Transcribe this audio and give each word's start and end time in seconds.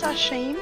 Duvessa 0.00 0.16
Shane. 0.16 0.56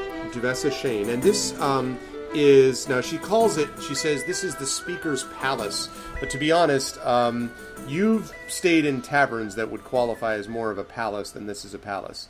Shane. 0.72 1.10
And 1.10 1.22
this 1.22 1.58
um, 1.60 1.96
is, 2.34 2.88
now 2.88 3.00
she 3.00 3.18
calls 3.18 3.56
it, 3.56 3.68
she 3.86 3.94
says, 3.94 4.24
this 4.24 4.42
is 4.42 4.56
the 4.56 4.66
Speaker's 4.66 5.24
Palace. 5.40 5.88
But 6.18 6.28
to 6.30 6.38
be 6.38 6.50
honest, 6.50 6.98
um, 7.06 7.52
you've 7.86 8.32
stayed 8.48 8.84
in 8.84 9.00
taverns 9.00 9.54
that 9.54 9.70
would 9.70 9.84
qualify 9.84 10.34
as 10.34 10.48
more 10.48 10.72
of 10.72 10.78
a 10.78 10.82
palace 10.82 11.30
than 11.30 11.46
this 11.46 11.64
is 11.64 11.72
a 11.72 11.78
palace. 11.78 12.26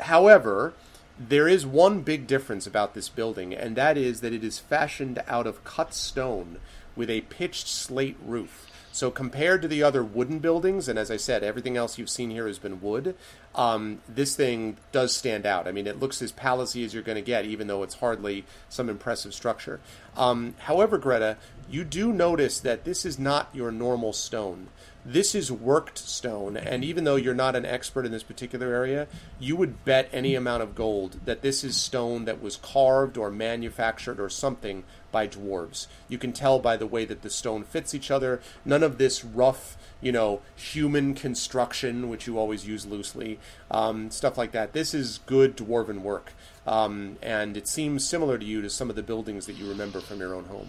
However, 0.00 0.72
there 1.18 1.46
is 1.46 1.66
one 1.66 2.00
big 2.00 2.26
difference 2.26 2.66
about 2.66 2.94
this 2.94 3.10
building, 3.10 3.52
and 3.52 3.76
that 3.76 3.98
is 3.98 4.22
that 4.22 4.32
it 4.32 4.42
is 4.42 4.58
fashioned 4.58 5.22
out 5.28 5.46
of 5.46 5.62
cut 5.62 5.92
stone 5.92 6.56
with 6.94 7.10
a 7.10 7.20
pitched 7.22 7.68
slate 7.68 8.16
roof. 8.24 8.65
So 8.96 9.10
compared 9.10 9.60
to 9.60 9.68
the 9.68 9.82
other 9.82 10.02
wooden 10.02 10.38
buildings, 10.38 10.88
and 10.88 10.98
as 10.98 11.10
I 11.10 11.18
said, 11.18 11.44
everything 11.44 11.76
else 11.76 11.98
you've 11.98 12.08
seen 12.08 12.30
here 12.30 12.46
has 12.46 12.58
been 12.58 12.80
wood. 12.80 13.14
Um, 13.54 14.00
this 14.08 14.34
thing 14.34 14.78
does 14.90 15.14
stand 15.14 15.44
out. 15.44 15.68
I 15.68 15.72
mean, 15.72 15.86
it 15.86 16.00
looks 16.00 16.22
as 16.22 16.32
palacy 16.32 16.82
as 16.82 16.94
you're 16.94 17.02
going 17.02 17.16
to 17.16 17.20
get, 17.20 17.44
even 17.44 17.66
though 17.66 17.82
it's 17.82 17.96
hardly 17.96 18.46
some 18.70 18.88
impressive 18.88 19.34
structure. 19.34 19.80
Um, 20.16 20.54
however, 20.60 20.96
Greta, 20.96 21.36
you 21.70 21.84
do 21.84 22.10
notice 22.10 22.58
that 22.60 22.84
this 22.86 23.04
is 23.04 23.18
not 23.18 23.50
your 23.52 23.70
normal 23.70 24.14
stone. 24.14 24.68
This 25.04 25.34
is 25.34 25.52
worked 25.52 25.98
stone, 25.98 26.56
and 26.56 26.82
even 26.82 27.04
though 27.04 27.16
you're 27.16 27.34
not 27.34 27.54
an 27.54 27.66
expert 27.66 28.06
in 28.06 28.12
this 28.12 28.22
particular 28.22 28.72
area, 28.72 29.08
you 29.38 29.56
would 29.56 29.84
bet 29.84 30.08
any 30.10 30.34
amount 30.34 30.62
of 30.62 30.74
gold 30.74 31.20
that 31.26 31.42
this 31.42 31.62
is 31.62 31.76
stone 31.76 32.24
that 32.24 32.40
was 32.40 32.56
carved 32.56 33.18
or 33.18 33.30
manufactured 33.30 34.18
or 34.18 34.30
something 34.30 34.84
by 35.12 35.26
dwarves. 35.26 35.86
You 36.08 36.18
can 36.18 36.32
tell 36.32 36.58
by 36.58 36.76
the 36.76 36.86
way 36.86 37.04
that 37.04 37.22
the 37.22 37.30
stone 37.30 37.64
fits 37.64 37.94
each 37.94 38.10
other. 38.10 38.40
None 38.64 38.82
of 38.82 38.98
this 38.98 39.24
rough, 39.24 39.76
you 40.00 40.12
know, 40.12 40.40
human 40.54 41.14
construction, 41.14 42.08
which 42.08 42.26
you 42.26 42.38
always 42.38 42.66
use 42.66 42.86
loosely, 42.86 43.38
um, 43.70 44.10
stuff 44.10 44.36
like 44.36 44.52
that. 44.52 44.72
This 44.72 44.94
is 44.94 45.20
good 45.26 45.56
dwarven 45.56 46.00
work, 46.00 46.32
um, 46.66 47.16
and 47.22 47.56
it 47.56 47.68
seems 47.68 48.06
similar 48.06 48.38
to 48.38 48.44
you 48.44 48.62
to 48.62 48.70
some 48.70 48.90
of 48.90 48.96
the 48.96 49.02
buildings 49.02 49.46
that 49.46 49.56
you 49.56 49.68
remember 49.68 50.00
from 50.00 50.20
your 50.20 50.34
own 50.34 50.44
home. 50.44 50.68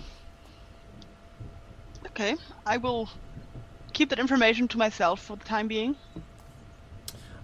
Okay, 2.07 2.35
I 2.65 2.77
will 2.77 3.09
keep 3.93 4.09
that 4.09 4.19
information 4.19 4.67
to 4.69 4.77
myself 4.77 5.21
for 5.21 5.35
the 5.35 5.43
time 5.43 5.67
being. 5.67 5.95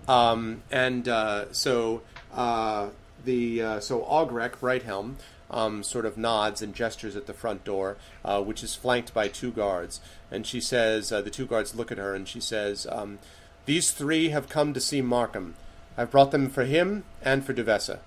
Um, 0.08 0.64
and 0.72 1.08
uh, 1.08 1.52
so 1.54 2.02
uh, 2.34 2.90
the 3.26 3.62
uh, 3.62 3.80
so 3.80 4.02
Augrek 4.02 4.58
Brighthelm 4.58 5.16
um, 5.54 5.84
sort 5.84 6.06
of 6.06 6.18
nods 6.18 6.62
and 6.62 6.74
gestures 6.74 7.16
at 7.16 7.28
the 7.28 7.34
front 7.34 7.64
door, 7.64 7.98
uh, 8.26 8.42
which 8.42 8.64
is 8.64 8.76
flanked 8.76 9.14
by 9.14 9.28
two 9.28 9.52
guards. 9.52 10.02
And 10.32 10.46
she 10.46 10.60
says, 10.60 11.12
uh, 11.12 11.22
the 11.22 11.30
two 11.30 11.46
guards 11.46 11.76
look 11.76 11.92
at 11.92 11.98
her, 11.98 12.16
and 12.16 12.28
she 12.28 12.42
says, 12.42 12.88
um, 12.92 13.20
"These 13.66 13.92
three 13.92 14.30
have 14.30 14.50
come 14.50 14.74
to 14.74 14.82
see 14.82 15.02
Markham. 15.02 15.56
I've 15.98 16.12
brought 16.12 16.32
them 16.32 16.50
for 16.50 16.66
him 16.66 17.04
and 17.22 17.46
for 17.46 17.54
Duvessa." 17.54 18.00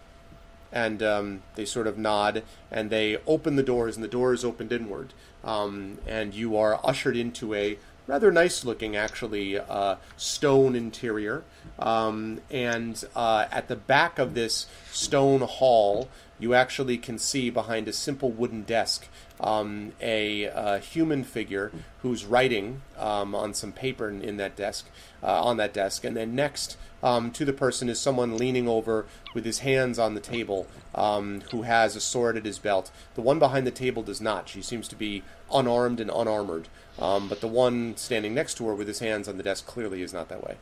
And 0.73 1.03
um, 1.03 1.43
they 1.55 1.65
sort 1.65 1.87
of 1.87 1.97
nod, 1.97 2.43
and 2.71 2.91
they 2.91 3.19
open 3.27 3.57
the 3.57 3.63
doors, 3.63 3.97
and 3.97 4.05
the 4.05 4.09
doors 4.09 4.45
opened 4.45 4.73
inward, 4.73 5.15
um, 5.45 5.99
and 6.07 6.35
you 6.35 6.57
are 6.57 6.81
ushered 6.85 7.17
into 7.17 7.55
a 7.55 7.79
rather 8.07 8.31
nice 8.31 8.65
looking, 8.65 8.97
actually, 8.97 9.59
uh, 9.59 9.97
stone 10.17 10.75
interior. 10.75 11.45
Um, 11.79 12.41
and 12.51 13.03
uh, 13.15 13.47
at 13.51 13.69
the 13.69 13.77
back 13.77 14.19
of 14.19 14.35
this 14.35 14.67
stone 14.93 15.41
hall, 15.41 16.09
you 16.39 16.55
actually 16.55 16.99
can 16.99 17.19
see 17.19 17.51
behind 17.51 17.89
a 17.89 17.93
simple 17.93 18.31
wooden 18.31 18.63
desk 18.63 19.09
um, 19.41 19.93
a, 20.01 20.79
human 20.79 21.25
figure 21.25 21.73
who's 22.03 22.25
writing 22.25 22.83
um, 22.99 23.35
on 23.35 23.55
some 23.55 23.73
paper 23.73 24.09
in, 24.09 24.23
in 24.23 24.37
that 24.37 24.57
desk, 24.57 24.87
uh, 25.23 25.43
on 25.43 25.57
that 25.57 25.75
desk, 25.75 26.05
and 26.05 26.17
then 26.17 26.35
next 26.35 26.77
um, 27.03 27.31
to 27.31 27.45
the 27.45 27.53
person 27.53 27.89
is 27.89 28.01
someone 28.01 28.37
leaning 28.37 28.67
over 28.69 29.07
with 29.35 29.45
his 29.45 29.61
hands 29.61 29.99
on 29.99 30.15
the 30.15 30.21
table, 30.21 30.67
um, 30.95 31.43
who 31.51 31.63
has 31.63 31.95
a 31.95 32.01
sword 32.01 32.37
at 32.37 32.45
his 32.45 32.59
belt. 32.59 32.91
The 33.15 33.21
one 33.21 33.39
behind 33.39 33.67
the 33.67 33.71
table 33.71 34.03
does 34.03 34.21
not. 34.21 34.49
She 34.49 34.63
seems 34.63 34.89
to 34.89 34.97
be 34.97 35.23
unarmed 35.53 36.01
and 36.01 36.11
unarmored, 36.11 36.69
um, 36.99 37.29
but 37.29 37.41
the 37.41 37.49
one 37.49 37.97
standing 37.97 38.35
next 38.35 38.55
to 38.55 38.67
her 38.69 38.75
with 38.75 38.89
his 38.89 39.01
hands 39.01 39.29
on 39.29 39.37
the 39.37 39.43
desk 39.43 39.67
clearly 39.67 40.03
is 40.03 40.13
not 40.13 40.29
that 40.29 40.43
way. 40.43 40.57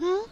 Hmm? 0.00 0.30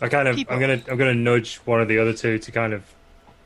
I 0.00 0.08
kind 0.08 0.28
of, 0.28 0.36
People. 0.36 0.54
I'm 0.54 0.60
gonna, 0.60 0.80
I'm 0.90 0.96
gonna 0.98 1.14
nudge 1.14 1.56
one 1.64 1.80
of 1.80 1.88
the 1.88 1.98
other 1.98 2.12
two 2.12 2.38
to 2.38 2.52
kind 2.52 2.72
of 2.74 2.82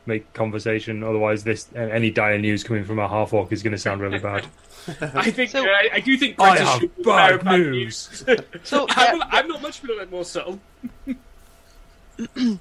make 0.07 0.33
conversation. 0.33 1.05
Otherwise, 1.05 1.45
this 1.45 1.69
any 1.75 2.11
dire 2.11 2.39
news 2.39 2.65
coming 2.65 2.85
from 2.85 2.99
our 2.99 3.09
half 3.09 3.33
orc 3.33 3.53
is 3.53 3.63
going 3.63 3.73
to 3.73 3.79
sound 3.79 4.01
really 4.01 4.19
bad. 4.19 4.47
I 5.01 5.31
think 5.31 5.51
So- 5.51 5.63
uh, 5.65 5.69
I, 5.69 5.91
I 5.95 6.01
do 6.01 6.17
think 6.17 6.41
I 6.41 6.57
have 6.59 6.81
should 6.81 7.03
bad 7.05 7.45
know 7.45 7.57
news. 7.57 8.25
So, 8.65 8.87
I'm, 8.91 9.19
yeah, 9.19 9.25
I'm 9.31 9.47
not 9.49 9.63
much, 9.63 9.81
but 9.83 9.91
a 9.93 9.97
bit 10.01 10.11
more 10.11 10.25
subtle. 10.25 10.59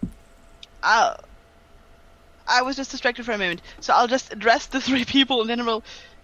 uh, 0.84 1.16
I 2.48 2.62
was 2.62 2.76
just 2.76 2.92
distracted 2.92 3.26
for 3.26 3.32
a 3.32 3.38
moment, 3.38 3.62
so 3.80 3.94
I'll 3.94 4.08
just 4.08 4.34
address 4.34 4.66
the 4.68 4.82
three 4.82 5.06
people 5.06 5.42
in 5.42 5.48
general. 5.48 5.84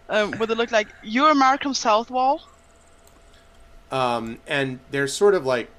Um, 0.09 0.33
what 0.33 0.49
they 0.49 0.55
look 0.55 0.71
like. 0.71 0.87
You're 1.03 1.33
Markham 1.33 1.73
Southwell. 1.73 2.47
um, 3.91 4.37
and 4.47 4.79
they're 4.91 5.07
sort 5.07 5.33
of 5.33 5.45
like, 5.45 5.69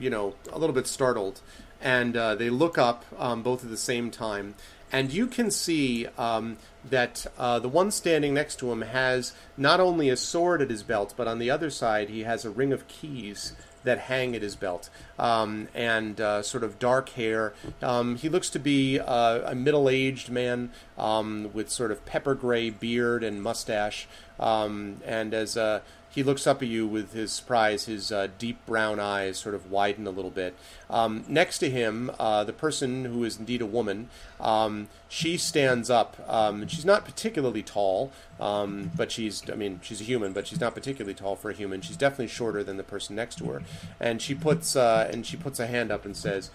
you 0.00 0.10
know, 0.10 0.34
a 0.52 0.58
little 0.58 0.74
bit 0.74 0.86
startled, 0.86 1.40
and 1.80 2.16
uh, 2.16 2.34
they 2.34 2.50
look 2.50 2.78
up 2.78 3.04
um, 3.18 3.42
both 3.42 3.62
at 3.62 3.70
the 3.70 3.76
same 3.76 4.10
time, 4.10 4.54
and 4.92 5.12
you 5.12 5.26
can 5.26 5.50
see 5.50 6.06
um, 6.18 6.56
that 6.88 7.26
uh, 7.38 7.58
the 7.58 7.68
one 7.68 7.90
standing 7.90 8.34
next 8.34 8.58
to 8.58 8.72
him 8.72 8.82
has 8.82 9.32
not 9.56 9.78
only 9.80 10.08
a 10.08 10.16
sword 10.16 10.62
at 10.62 10.70
his 10.70 10.82
belt, 10.82 11.14
but 11.16 11.28
on 11.28 11.38
the 11.38 11.50
other 11.50 11.70
side 11.70 12.08
he 12.08 12.24
has 12.24 12.44
a 12.44 12.50
ring 12.50 12.72
of 12.72 12.88
keys 12.88 13.52
that 13.82 13.98
hang 13.98 14.36
at 14.36 14.42
his 14.42 14.56
belt, 14.56 14.90
um, 15.18 15.68
and 15.74 16.20
uh, 16.20 16.42
sort 16.42 16.62
of 16.62 16.78
dark 16.78 17.08
hair. 17.10 17.54
Um, 17.80 18.16
he 18.16 18.28
looks 18.28 18.50
to 18.50 18.58
be 18.58 18.98
uh, 19.00 19.40
a 19.50 19.54
middle-aged 19.54 20.28
man 20.28 20.70
um, 20.98 21.50
with 21.54 21.70
sort 21.70 21.90
of 21.90 22.04
pepper 22.04 22.34
gray 22.34 22.70
beard 22.70 23.24
and 23.24 23.42
mustache, 23.42 24.06
um, 24.38 25.00
and 25.06 25.32
as 25.32 25.56
uh, 25.56 25.80
he 26.12 26.24
looks 26.24 26.46
up 26.46 26.60
at 26.60 26.68
you 26.68 26.86
with 26.86 27.12
his 27.12 27.30
surprise, 27.30 27.84
his 27.84 28.10
uh, 28.10 28.26
deep 28.38 28.64
brown 28.66 28.98
eyes 28.98 29.38
sort 29.38 29.54
of 29.54 29.70
widen 29.70 30.06
a 30.08 30.10
little 30.10 30.30
bit. 30.30 30.56
Um, 30.90 31.24
next 31.28 31.58
to 31.58 31.70
him, 31.70 32.10
uh, 32.18 32.42
the 32.42 32.52
person 32.52 33.04
who 33.04 33.22
is 33.22 33.38
indeed 33.38 33.62
a 33.62 33.66
woman, 33.66 34.08
um, 34.40 34.88
she 35.08 35.36
stands 35.36 35.88
up. 35.88 36.16
Um, 36.28 36.66
she's 36.66 36.84
not 36.84 37.04
particularly 37.04 37.62
tall, 37.62 38.10
um, 38.40 38.90
but 38.96 39.12
she's, 39.12 39.48
I 39.48 39.54
mean, 39.54 39.78
she's 39.84 40.00
a 40.00 40.04
human, 40.04 40.32
but 40.32 40.48
she's 40.48 40.60
not 40.60 40.74
particularly 40.74 41.14
tall 41.14 41.36
for 41.36 41.50
a 41.50 41.54
human. 41.54 41.80
She's 41.80 41.96
definitely 41.96 42.26
shorter 42.26 42.64
than 42.64 42.76
the 42.76 42.82
person 42.82 43.14
next 43.14 43.36
to 43.36 43.44
her. 43.46 43.62
And 44.00 44.20
she 44.20 44.34
puts, 44.34 44.74
uh, 44.74 45.08
and 45.12 45.24
she 45.24 45.36
puts 45.36 45.60
a 45.60 45.68
hand 45.68 45.92
up 45.92 46.04
and 46.04 46.16
says, 46.16 46.50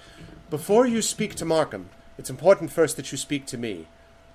Before 0.50 0.86
you 0.86 1.02
speak 1.02 1.34
to 1.36 1.46
Markham, 1.46 1.90
it's 2.18 2.30
important 2.30 2.72
first 2.72 2.98
that 2.98 3.12
you 3.12 3.18
speak 3.18 3.46
to 3.48 3.58
me. 3.58 3.88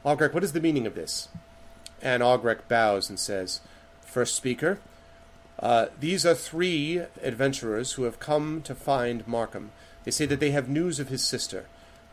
Augrek, 0.02 0.32
what 0.32 0.44
is 0.44 0.52
the 0.52 0.60
meaning 0.62 0.86
of 0.86 0.94
this? 0.94 1.28
And 2.00 2.22
Augrek 2.22 2.60
bows 2.68 3.10
and 3.10 3.18
says, 3.18 3.60
First 4.00 4.34
speaker, 4.34 4.80
uh, 5.60 5.86
these 5.98 6.24
are 6.24 6.34
three 6.34 7.02
adventurers 7.22 7.92
who 7.92 8.04
have 8.04 8.18
come 8.18 8.62
to 8.62 8.74
find 8.74 9.26
Markham. 9.28 9.72
They 10.04 10.10
say 10.10 10.26
that 10.26 10.40
they 10.40 10.50
have 10.52 10.68
news 10.68 10.98
of 10.98 11.08
his 11.08 11.22
sister. 11.22 11.66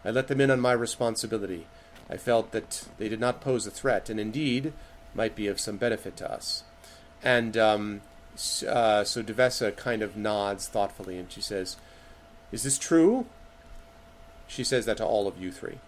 I 0.03 0.11
let 0.11 0.27
them 0.27 0.41
in 0.41 0.51
on 0.51 0.59
my 0.59 0.73
responsibility. 0.73 1.65
I 2.09 2.17
felt 2.17 2.51
that 2.51 2.87
they 2.97 3.09
did 3.09 3.19
not 3.19 3.41
pose 3.41 3.65
a 3.65 3.71
threat, 3.71 4.09
and 4.09 4.19
indeed 4.19 4.73
might 5.13 5.35
be 5.35 5.47
of 5.47 5.59
some 5.59 5.77
benefit 5.77 6.17
to 6.17 6.31
us. 6.31 6.63
And 7.23 7.57
um, 7.57 8.01
uh, 8.67 9.03
so 9.03 9.21
Duvessa 9.21 9.71
kind 9.71 10.01
of 10.01 10.15
nods 10.15 10.67
thoughtfully, 10.67 11.17
and 11.17 11.31
she 11.31 11.41
says, 11.41 11.77
"Is 12.51 12.63
this 12.63 12.77
true?" 12.77 13.25
She 14.47 14.63
says 14.63 14.85
that 14.85 14.97
to 14.97 15.05
all 15.05 15.27
of 15.27 15.41
you 15.41 15.51
three. 15.51 15.79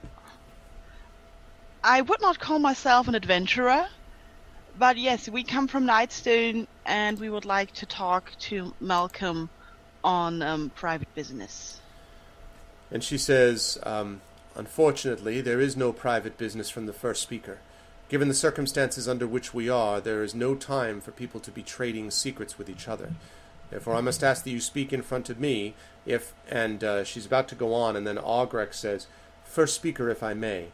I 1.83 2.01
would 2.01 2.21
not 2.21 2.39
call 2.39 2.59
myself 2.59 3.07
an 3.07 3.15
adventurer, 3.15 3.87
but 4.79 4.97
yes, 4.97 5.27
we 5.27 5.43
come 5.43 5.67
from 5.67 5.85
Nightstone 5.85 6.65
and 6.85 7.19
we 7.19 7.29
would 7.29 7.43
like 7.43 7.73
to 7.73 7.85
talk 7.85 8.31
to 8.39 8.73
Malcolm 8.79 9.49
on 10.03 10.41
um, 10.41 10.71
private 10.73 11.13
business. 11.13 11.81
And 12.89 13.03
she 13.03 13.17
says, 13.17 13.77
um, 13.83 14.21
Unfortunately, 14.55 15.41
there 15.41 15.59
is 15.59 15.77
no 15.77 15.93
private 15.93 16.37
business 16.37 16.69
from 16.69 16.85
the 16.85 16.93
first 16.93 17.21
speaker. 17.21 17.59
Given 18.07 18.27
the 18.27 18.33
circumstances 18.33 19.07
under 19.07 19.27
which 19.27 19.53
we 19.53 19.69
are, 19.69 20.01
there 20.01 20.23
is 20.23 20.33
no 20.33 20.55
time 20.55 20.99
for 20.99 21.11
people 21.11 21.39
to 21.41 21.51
be 21.51 21.61
trading 21.61 22.09
secrets 22.09 22.57
with 22.57 22.69
each 22.69 22.87
other. 22.87 23.13
Therefore, 23.69 23.95
I 23.95 24.01
must 24.01 24.23
ask 24.23 24.43
that 24.43 24.49
you 24.49 24.59
speak 24.59 24.91
in 24.91 25.03
front 25.03 25.29
of 25.29 25.39
me 25.39 25.75
if. 26.05 26.33
And 26.49 26.83
uh, 26.83 27.03
she's 27.03 27.25
about 27.25 27.47
to 27.49 27.55
go 27.55 27.73
on, 27.73 27.95
and 27.95 28.07
then 28.07 28.17
Augrek 28.17 28.73
says, 28.73 29.07
First 29.43 29.75
speaker, 29.75 30.09
if 30.09 30.23
I 30.23 30.33
may. 30.33 30.69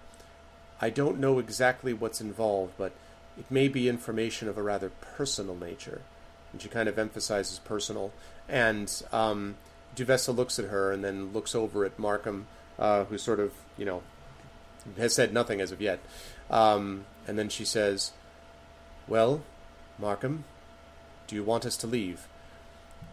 I 0.79 0.89
don't 0.89 1.19
know 1.19 1.39
exactly 1.39 1.94
what's 1.94 2.21
involved, 2.21 2.74
but 2.77 2.94
it 3.37 3.49
may 3.49 3.67
be 3.67 3.89
information 3.89 4.47
of 4.47 4.57
a 4.57 4.63
rather 4.63 4.89
personal 4.89 5.55
nature. 5.55 6.01
And 6.51 6.61
she 6.61 6.69
kind 6.69 6.87
of 6.87 6.97
emphasizes 6.97 7.59
personal. 7.59 8.11
And 8.47 8.91
um, 9.11 9.55
Duvessa 9.95 10.31
looks 10.31 10.59
at 10.59 10.65
her 10.65 10.91
and 10.91 11.03
then 11.03 11.33
looks 11.33 11.53
over 11.53 11.85
at 11.85 11.99
Markham, 11.99 12.47
uh, 12.79 13.05
who 13.05 13.17
sort 13.17 13.39
of, 13.39 13.53
you 13.77 13.85
know, 13.85 14.03
has 14.97 15.13
said 15.13 15.33
nothing 15.33 15.59
as 15.61 15.71
of 15.71 15.81
yet. 15.81 15.99
Um, 16.49 17.05
and 17.27 17.37
then 17.37 17.49
she 17.49 17.65
says, 17.65 18.11
Well, 19.07 19.41
Markham, 19.97 20.45
do 21.27 21.35
you 21.35 21.43
want 21.43 21.65
us 21.65 21.75
to 21.77 21.88
leave? 21.88 22.27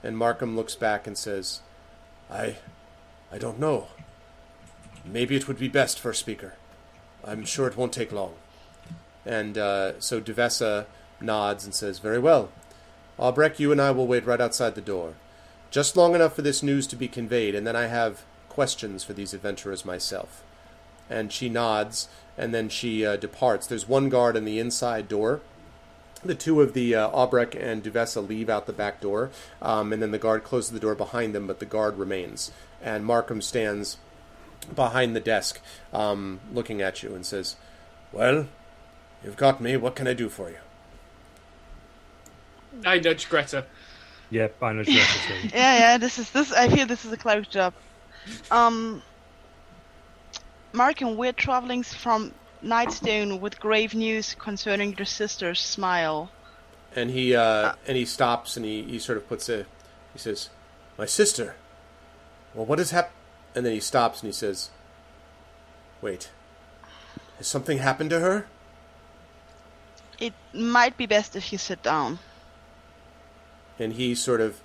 And 0.02 0.18
Markham 0.18 0.56
looks 0.56 0.74
back 0.74 1.06
and 1.06 1.16
says, 1.16 1.60
I. 2.30 2.56
I 3.30 3.38
don't 3.38 3.58
know. 3.58 3.88
Maybe 5.06 5.36
it 5.36 5.48
would 5.48 5.58
be 5.58 5.68
best, 5.68 5.98
First 5.98 6.20
Speaker. 6.20 6.54
I'm 7.24 7.46
sure 7.46 7.66
it 7.66 7.78
won't 7.78 7.92
take 7.92 8.12
long. 8.12 8.34
And 9.24 9.56
uh, 9.56 10.00
so 10.00 10.20
Duvessa 10.20 10.86
nods 11.20 11.64
and 11.64 11.74
says, 11.74 11.98
Very 11.98 12.18
well. 12.18 12.50
Albrecht, 13.18 13.60
you 13.60 13.70
and 13.72 13.80
I 13.80 13.90
will 13.90 14.06
wait 14.06 14.26
right 14.26 14.40
outside 14.40 14.74
the 14.74 14.80
door. 14.80 15.14
Just 15.70 15.96
long 15.96 16.14
enough 16.14 16.34
for 16.34 16.42
this 16.42 16.62
news 16.62 16.86
to 16.88 16.96
be 16.96 17.08
conveyed, 17.08 17.54
and 17.54 17.66
then 17.66 17.76
I 17.76 17.86
have 17.86 18.24
questions 18.48 19.04
for 19.04 19.12
these 19.12 19.32
adventurers 19.32 19.84
myself. 19.84 20.42
And 21.08 21.32
she 21.32 21.48
nods, 21.48 22.08
and 22.36 22.52
then 22.52 22.68
she 22.68 23.06
uh, 23.06 23.16
departs. 23.16 23.66
There's 23.66 23.88
one 23.88 24.08
guard 24.08 24.36
in 24.36 24.44
the 24.44 24.58
inside 24.58 25.08
door. 25.08 25.40
The 26.24 26.34
two 26.34 26.60
of 26.60 26.72
the 26.72 26.94
uh, 26.94 27.08
Albrecht 27.08 27.54
and 27.54 27.82
Duvessa 27.82 28.20
leave 28.20 28.48
out 28.48 28.66
the 28.66 28.72
back 28.72 29.00
door, 29.00 29.30
um, 29.60 29.92
and 29.92 30.02
then 30.02 30.10
the 30.10 30.18
guard 30.18 30.44
closes 30.44 30.70
the 30.70 30.80
door 30.80 30.94
behind 30.94 31.34
them, 31.34 31.46
but 31.46 31.58
the 31.58 31.66
guard 31.66 31.96
remains. 31.96 32.52
And 32.82 33.04
Markham 33.04 33.40
stands 33.40 33.96
behind 34.74 35.16
the 35.16 35.20
desk, 35.20 35.60
um, 35.92 36.40
looking 36.52 36.80
at 36.80 37.02
you, 37.02 37.14
and 37.14 37.26
says, 37.26 37.56
Well, 38.12 38.46
you've 39.24 39.36
got 39.36 39.60
me. 39.60 39.76
What 39.76 39.94
can 39.96 40.06
I 40.06 40.14
do 40.14 40.28
for 40.28 40.50
you? 40.50 40.56
I 42.84 42.98
nudge 42.98 43.28
Greta. 43.28 43.66
Yeah, 44.30 44.48
I 44.62 44.72
know 44.72 44.82
Jessica 44.82 45.34
too. 45.42 45.48
Yeah, 45.54 45.78
yeah. 45.78 45.98
This 45.98 46.18
is 46.18 46.30
this. 46.30 46.52
I 46.52 46.68
feel 46.68 46.86
this 46.86 47.04
is 47.04 47.12
a 47.12 47.16
close 47.16 47.46
job. 47.46 47.74
Um, 48.50 49.02
Markham, 50.72 51.16
we're 51.16 51.32
traveling 51.34 51.82
from 51.82 52.32
Nightstone 52.64 53.40
with 53.40 53.60
grave 53.60 53.94
news 53.94 54.34
concerning 54.38 54.96
your 54.96 55.04
sister's 55.06 55.60
smile. 55.60 56.30
and 56.94 57.10
he 57.10 57.34
uh, 57.34 57.74
and 57.86 57.96
he 57.96 58.04
stops 58.04 58.56
and 58.56 58.64
he, 58.64 58.82
he 58.84 58.98
sort 58.98 59.18
of 59.18 59.28
puts 59.28 59.48
a 59.48 59.66
he 60.12 60.18
says 60.18 60.50
my 60.98 61.06
sister 61.06 61.56
well 62.54 62.66
what 62.66 62.78
has 62.78 62.90
happened 62.90 63.14
and 63.54 63.64
then 63.66 63.72
he 63.72 63.80
stops 63.80 64.20
and 64.20 64.28
he 64.28 64.32
says 64.32 64.70
wait 66.02 66.30
has 67.38 67.46
something 67.48 67.78
happened 67.78 68.10
to 68.10 68.20
her 68.20 68.46
It 70.22 70.34
might 70.54 70.96
be 70.96 71.06
best 71.06 71.34
if 71.34 71.50
you 71.52 71.58
sit 71.58 71.82
down. 71.82 72.18
and 73.78 73.94
he 73.94 74.14
sort 74.14 74.40
of 74.40 74.60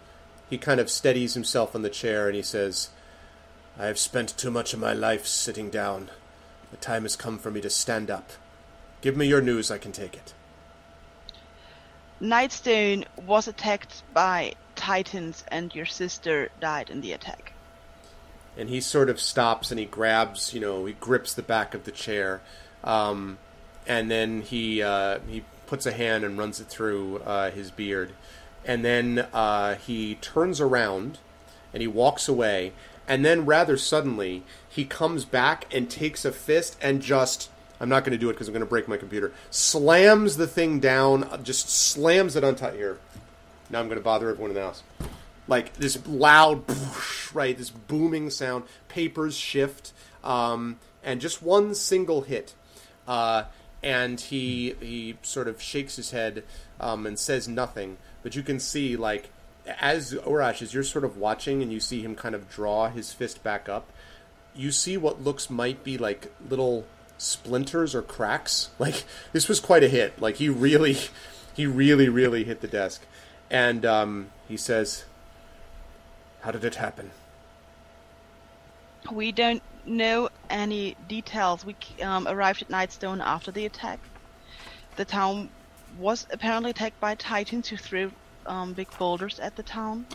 he 0.50 0.58
kind 0.58 0.80
of 0.80 0.90
steadies 0.90 1.34
himself 1.34 1.74
on 1.76 1.82
the 1.82 1.90
chair 1.90 2.28
and 2.28 2.36
he 2.36 2.42
says 2.44 2.90
i 3.80 3.86
have 3.86 3.98
spent 3.98 4.38
too 4.38 4.52
much 4.52 4.74
of 4.74 4.80
my 4.80 4.94
life 4.94 5.26
sitting 5.26 5.70
down 5.70 6.10
the 6.72 6.78
time 6.78 7.04
has 7.04 7.16
come 7.16 7.38
for 7.40 7.50
me 7.50 7.62
to 7.62 7.70
stand 7.70 8.12
up 8.12 8.28
give 9.02 9.16
me 9.18 9.26
your 9.26 9.42
news 9.42 9.72
i 9.72 9.78
can 9.78 9.92
take 9.92 10.14
it 10.14 10.34
Nightstone 12.22 13.06
was 13.26 13.48
attacked 13.48 14.02
by 14.14 14.54
titans, 14.76 15.44
and 15.50 15.74
your 15.76 15.86
sister 15.86 16.50
died 16.60 16.90
in 16.90 17.02
the 17.02 17.14
attack. 17.14 17.54
and 18.58 18.70
he 18.70 18.82
sort 18.82 19.10
of 19.10 19.20
stops 19.20 19.70
and 19.72 19.80
he 19.80 19.86
grabs, 19.86 20.52
you 20.54 20.60
know, 20.60 20.86
he 20.86 20.94
grips 20.94 21.34
the 21.34 21.44
back 21.44 21.74
of 21.76 21.84
the 21.86 21.92
chair, 21.92 22.42
um, 22.84 23.38
and 23.88 24.12
then 24.12 24.42
he 24.42 24.82
uh, 24.82 25.20
he 25.28 25.44
puts 25.66 25.86
a 25.86 25.92
hand 25.92 26.24
and 26.24 26.38
runs 26.38 26.60
it 26.60 26.68
through 26.68 27.18
uh, 27.20 27.52
his 27.52 27.72
beard, 27.72 28.12
and 28.66 28.84
then 28.84 29.28
uh, 29.34 29.76
he 29.76 30.16
turns 30.16 30.62
around 30.62 31.20
and 31.74 31.82
he 31.82 31.88
walks 31.88 32.28
away, 32.28 32.74
and 33.08 33.26
then 33.26 33.46
rather 33.46 33.78
suddenly 33.78 34.44
he 34.70 34.86
comes 34.86 35.26
back 35.26 35.74
and 35.74 35.90
takes 35.90 36.26
a 36.26 36.32
fist 36.32 36.78
and 36.82 37.02
just. 37.02 37.50
I'm 37.80 37.90
not 37.90 38.04
going 38.04 38.14
to 38.14 38.18
do 38.18 38.28
it 38.32 38.34
because 38.34 38.48
I'm 38.48 38.54
going 38.54 38.66
to 38.66 38.70
break 38.70 38.88
my 38.88 38.98
computer. 38.98 39.32
Slams 39.52 40.38
the 40.38 40.48
thing 40.48 40.80
down, 40.80 41.30
just 41.44 41.70
slams 41.70 42.36
it 42.36 42.44
on 42.44 42.56
top 42.56 42.74
here. 42.74 42.98
Now 43.70 43.80
I'm 43.80 43.86
going 43.86 44.00
to 44.00 44.04
bother 44.04 44.30
everyone 44.30 44.50
in 44.50 44.56
the 44.56 44.64
house 44.64 44.82
like 45.48 45.74
this 45.76 46.06
loud, 46.08 46.64
right, 47.34 47.58
this 47.58 47.70
booming 47.70 48.30
sound. 48.30 48.64
Papers 48.88 49.36
shift, 49.36 49.94
um, 50.24 50.78
and 51.04 51.22
just 51.22 51.42
one 51.42 51.74
single 51.74 52.22
hit, 52.22 52.54
uh, 53.08 53.44
and 53.84 54.20
he 54.20 54.76
he 54.80 55.18
sort 55.22 55.48
of 55.48 55.62
shakes 55.62 55.96
his 55.96 56.12
head 56.12 56.44
um, 56.80 57.06
and 57.06 57.18
says 57.18 57.48
nothing. 57.48 57.98
But 58.24 58.36
you 58.36 58.44
can 58.44 58.60
see, 58.60 58.96
like, 58.98 59.30
as 59.80 60.14
Urash, 60.14 60.62
as 60.62 60.74
you're 60.74 60.84
sort 60.84 61.06
of 61.06 61.18
watching, 61.18 61.62
and 61.62 61.72
you 61.72 61.80
see 61.80 62.02
him 62.02 62.16
kind 62.16 62.36
of 62.36 62.50
draw 62.50 62.90
his 62.90 63.14
fist 63.14 63.44
back 63.44 63.70
up, 63.70 63.90
you 64.56 64.72
see 64.72 64.98
what 64.98 65.24
looks 65.24 65.50
might 65.50 65.84
be 65.84 65.98
like 65.98 66.32
little 66.50 66.86
splinters 67.18 67.96
or 67.96 68.02
cracks. 68.02 68.70
Like 68.80 69.06
this 69.34 69.48
was 69.48 69.60
quite 69.60 69.84
a 69.84 69.90
hit. 69.90 70.22
Like 70.22 70.36
he 70.36 70.50
really, 70.50 70.98
he 71.54 71.66
really, 71.66 72.10
really 72.10 72.44
hit 72.44 72.62
the 72.62 72.68
desk, 72.68 73.02
and 73.50 73.86
um, 73.86 74.30
he 74.48 74.58
says. 74.58 75.06
How 76.42 76.52
did 76.52 76.64
it 76.64 76.76
happen? 76.76 77.12
We 79.12 79.34
don't 79.34 79.62
know 79.88 80.30
any 80.50 80.96
details. 81.08 81.66
We 81.66 81.76
um, 82.04 82.28
arrived 82.28 82.62
at 82.62 82.70
Nightstone 82.70 83.22
after 83.22 83.52
the 83.52 83.66
attack. 83.66 84.00
The 84.96 85.06
town 85.06 85.50
was 85.98 86.28
apparently 86.32 86.72
attacked 86.72 87.00
by 87.00 87.16
titans 87.16 87.68
who 87.68 87.78
threw 87.78 88.12
um, 88.46 88.74
big 88.74 88.88
boulders 88.98 89.40
at 89.40 89.56
the 89.56 89.64
town. 89.64 90.06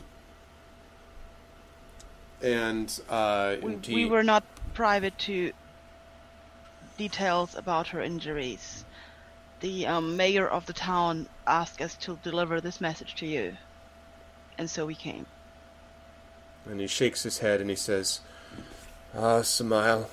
And 2.42 3.00
uh, 3.08 3.56
We, 3.62 3.72
indeed, 3.74 3.94
we 3.94 4.06
were 4.06 4.22
not 4.22 4.44
private 4.74 5.16
to 5.20 5.52
details 6.98 7.54
about 7.54 7.88
her 7.88 8.00
injuries. 8.00 8.84
The 9.60 9.86
um, 9.86 10.16
mayor 10.16 10.48
of 10.48 10.66
the 10.66 10.72
town 10.72 11.28
asked 11.46 11.80
us 11.80 11.94
to 11.98 12.18
deliver 12.24 12.60
this 12.60 12.80
message 12.80 13.14
to 13.16 13.26
you, 13.26 13.56
and 14.58 14.68
so 14.68 14.86
we 14.86 14.94
came. 14.96 15.26
and 16.68 16.80
he 16.80 16.86
shakes 16.88 17.22
his 17.22 17.38
head 17.38 17.60
and 17.60 17.70
he 17.70 17.76
says, 17.76 18.20
"Ah, 19.14 19.42
Samael, 19.42 20.08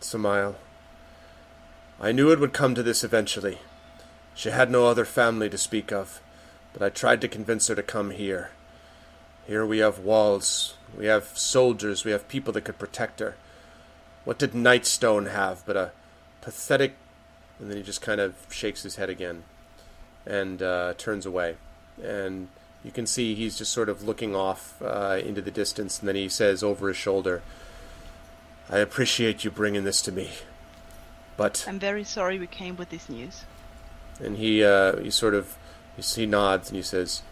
Samael. 0.00 0.56
I 1.98 2.12
knew 2.12 2.30
it 2.30 2.38
would 2.38 2.52
come 2.52 2.74
to 2.74 2.82
this 2.82 3.02
eventually. 3.02 3.58
She 4.34 4.50
had 4.50 4.70
no 4.70 4.86
other 4.86 5.06
family 5.06 5.48
to 5.48 5.56
speak 5.56 5.90
of, 5.90 6.20
but 6.72 6.82
I 6.82 6.90
tried 6.90 7.22
to 7.22 7.28
convince 7.28 7.68
her 7.68 7.74
to 7.74 7.82
come 7.82 8.10
here. 8.10 8.50
Here 9.46 9.64
we 9.64 9.78
have 9.78 10.00
walls, 10.00 10.74
we 10.96 11.06
have 11.06 11.38
soldiers, 11.38 12.04
we 12.04 12.12
have 12.12 12.28
people 12.28 12.52
that 12.52 12.64
could 12.64 12.78
protect 12.78 13.20
her. 13.20 13.34
What 14.24 14.38
did 14.38 14.52
Nightstone 14.52 15.30
have 15.30 15.64
but 15.64 15.76
a 15.76 15.92
pathetic?" 16.42 16.96
And 17.58 17.70
then 17.70 17.78
he 17.78 17.82
just 17.82 18.02
kind 18.02 18.20
of 18.20 18.34
shakes 18.50 18.82
his 18.82 18.96
head 18.96 19.08
again, 19.08 19.44
and 20.26 20.62
uh, 20.62 20.92
turns 20.98 21.24
away, 21.24 21.56
and 22.02 22.48
you 22.84 22.92
can 22.92 23.06
see 23.06 23.34
he's 23.34 23.56
just 23.56 23.72
sort 23.72 23.88
of 23.88 24.02
looking 24.02 24.36
off 24.36 24.80
uh, 24.82 25.18
into 25.24 25.40
the 25.40 25.50
distance, 25.50 25.98
and 25.98 26.06
then 26.06 26.14
he 26.14 26.28
says 26.28 26.62
over 26.62 26.88
his 26.88 26.96
shoulder, 26.98 27.42
"I 28.70 28.78
appreciate 28.78 29.44
you 29.44 29.50
bringing 29.50 29.84
this 29.84 30.02
to 30.02 30.12
me, 30.12 30.30
but." 31.36 31.64
I'm 31.68 31.78
very 31.78 32.04
sorry 32.04 32.38
we 32.38 32.46
came 32.46 32.76
with 32.76 32.90
this 32.90 33.08
news. 33.08 33.44
And 34.20 34.36
he 34.36 34.64
uh, 34.64 34.98
he 34.98 35.10
sort 35.10 35.34
of 35.34 35.56
he, 35.96 36.02
he 36.02 36.26
nods 36.26 36.68
and 36.68 36.76
he 36.76 36.82
says, 36.82 37.22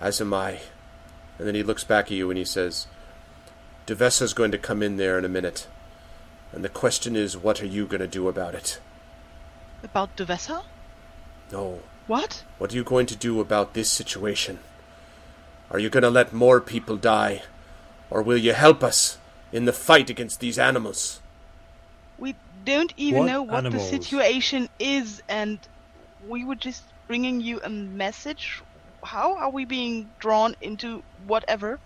"As 0.00 0.20
am 0.20 0.32
I." 0.32 0.60
And 1.38 1.46
then 1.48 1.54
he 1.54 1.62
looks 1.62 1.84
back 1.84 2.06
at 2.06 2.12
you 2.12 2.30
and 2.30 2.38
he 2.38 2.44
says, 2.44 2.86
"Duvessa's 3.86 4.34
going 4.34 4.52
to 4.52 4.58
come 4.58 4.82
in 4.82 4.96
there 4.96 5.18
in 5.18 5.24
a 5.24 5.28
minute, 5.28 5.66
and 6.52 6.64
the 6.64 6.68
question 6.68 7.16
is, 7.16 7.36
what 7.36 7.60
are 7.60 7.66
you 7.66 7.86
going 7.86 8.00
to 8.00 8.06
do 8.06 8.28
about 8.28 8.54
it?" 8.54 8.80
About 9.82 10.16
Duvessa? 10.16 10.62
No, 11.52 11.82
What? 12.06 12.44
What 12.58 12.72
are 12.72 12.76
you 12.76 12.84
going 12.84 13.06
to 13.06 13.16
do 13.16 13.40
about 13.40 13.74
this 13.74 13.90
situation? 13.90 14.58
Are 15.70 15.78
you 15.78 15.88
going 15.88 16.02
to 16.02 16.10
let 16.10 16.32
more 16.32 16.60
people 16.60 16.96
die? 16.96 17.42
Or 18.10 18.22
will 18.22 18.36
you 18.36 18.52
help 18.52 18.84
us 18.84 19.18
in 19.54 19.64
the 19.64 19.72
fight 19.72 20.10
against 20.10 20.40
these 20.40 20.58
animals? 20.58 21.20
We 22.18 22.34
don't 22.64 22.92
even 22.96 23.20
What 23.20 23.26
know 23.26 23.42
what 23.42 23.58
animals? 23.58 23.90
the 23.90 23.96
situation 23.96 24.68
is, 24.80 25.22
and 25.28 25.58
we 26.28 26.44
were 26.44 26.56
just 26.56 26.82
bringing 27.06 27.40
you 27.40 27.60
a 27.62 27.70
message. 27.70 28.60
How 29.04 29.36
are 29.36 29.50
we 29.50 29.64
being 29.64 30.10
drawn 30.18 30.56
into 30.60 31.02
whatever? 31.26 31.78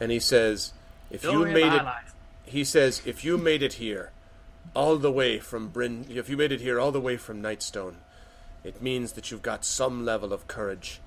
And 0.00 0.12
he 0.12 0.20
says, 0.20 0.72
if 1.10 1.24
you 1.24 1.30
Story 1.30 1.50
of 1.50 1.54
made 1.54 1.72
it, 1.72 1.84
life. 1.84 2.14
he 2.44 2.62
says, 2.62 3.02
if 3.04 3.24
you 3.24 3.36
made 3.36 3.62
it 3.62 3.74
here, 3.74 4.12
all 4.74 4.96
the 4.98 5.10
way 5.10 5.40
from 5.40 5.68
Bryn, 5.68 6.06
if 6.08 6.28
you 6.28 6.36
made 6.36 6.52
it 6.52 6.60
here 6.60 6.78
all 6.78 6.92
the 6.92 7.00
way 7.00 7.16
from 7.16 7.42
Nightstone, 7.42 7.94
it 8.62 8.80
means 8.82 9.12
that 9.12 9.30
you've 9.30 9.42
got 9.42 9.64
some 9.64 10.04
level 10.04 10.32
of 10.32 10.46
courage. 10.46 11.00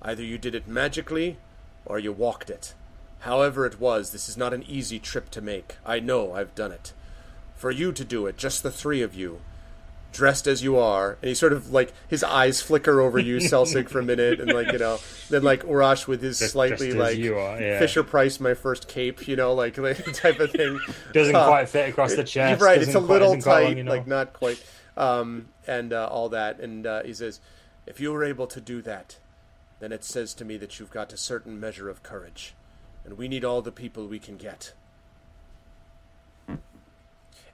Either 0.00 0.22
you 0.22 0.38
did 0.38 0.54
it 0.54 0.66
magically, 0.66 1.36
or 1.84 1.98
you 1.98 2.12
walked 2.12 2.48
it. 2.48 2.72
However 3.20 3.66
it 3.66 3.78
was, 3.80 4.10
this 4.12 4.28
is 4.28 4.36
not 4.36 4.54
an 4.54 4.64
easy 4.66 4.98
trip 4.98 5.30
to 5.30 5.40
make. 5.40 5.76
I 5.84 6.00
know 6.00 6.32
I've 6.34 6.54
done 6.54 6.72
it. 6.72 6.92
For 7.54 7.70
you 7.70 7.92
to 7.92 8.04
do 8.04 8.26
it, 8.26 8.38
just 8.38 8.62
the 8.62 8.70
three 8.70 9.02
of 9.02 9.14
you, 9.14 9.40
dressed 10.12 10.46
as 10.46 10.62
you 10.62 10.78
are, 10.78 11.18
and 11.20 11.28
he 11.28 11.34
sort 11.34 11.52
of 11.52 11.70
like 11.70 11.92
his 12.08 12.24
eyes 12.24 12.62
flicker 12.62 13.00
over 13.00 13.18
you, 13.18 13.36
Selsig, 13.36 13.90
for 13.90 13.98
a 13.98 14.02
minute, 14.02 14.40
and 14.40 14.50
like 14.52 14.72
you 14.72 14.78
know, 14.78 14.98
then 15.28 15.42
like 15.42 15.62
Urash 15.64 16.06
with 16.06 16.22
his 16.22 16.38
Just- 16.38 16.52
slightly 16.52 16.86
just 16.88 16.98
like 16.98 17.18
you 17.18 17.36
are, 17.36 17.60
yeah. 17.60 17.78
Fisher 17.78 18.02
Price, 18.02 18.40
my 18.40 18.54
first 18.54 18.88
cape, 18.88 19.28
you 19.28 19.36
know, 19.36 19.52
like, 19.52 19.76
like 19.78 20.02
type 20.14 20.40
of 20.40 20.50
thing. 20.52 20.80
Doesn't 21.12 21.36
Uh, 21.36 21.46
quite 21.46 21.68
fit 21.68 21.90
across 21.90 22.14
the 22.14 22.24
chest. 22.24 22.62
Right, 22.62 22.76
doesn't 22.78 22.88
it's 22.88 22.94
a 22.96 23.06
quite- 23.06 23.12
little 23.20 23.34
isn't 23.36 23.46
long 23.50 23.62
tight, 23.66 23.78
enough. 23.78 23.92
like 23.92 24.06
not 24.06 24.32
quite, 24.32 24.64
um, 24.96 25.48
and 25.66 25.92
uh, 25.92 26.06
all 26.10 26.30
that. 26.30 26.58
And 26.60 26.86
uh, 26.86 27.02
he 27.02 27.12
says, 27.12 27.40
if 27.86 28.00
you 28.00 28.10
were 28.12 28.24
able 28.24 28.46
to 28.46 28.60
do 28.60 28.80
that, 28.82 29.18
then 29.80 29.92
it 29.92 30.02
says 30.04 30.32
to 30.34 30.44
me 30.46 30.56
that 30.56 30.78
you've 30.80 30.90
got 30.90 31.12
a 31.12 31.16
certain 31.18 31.60
measure 31.60 31.90
of 31.90 32.02
courage. 32.02 32.54
And 33.04 33.16
we 33.16 33.28
need 33.28 33.44
all 33.44 33.62
the 33.62 33.72
people 33.72 34.06
we 34.06 34.18
can 34.18 34.36
get. 34.36 34.72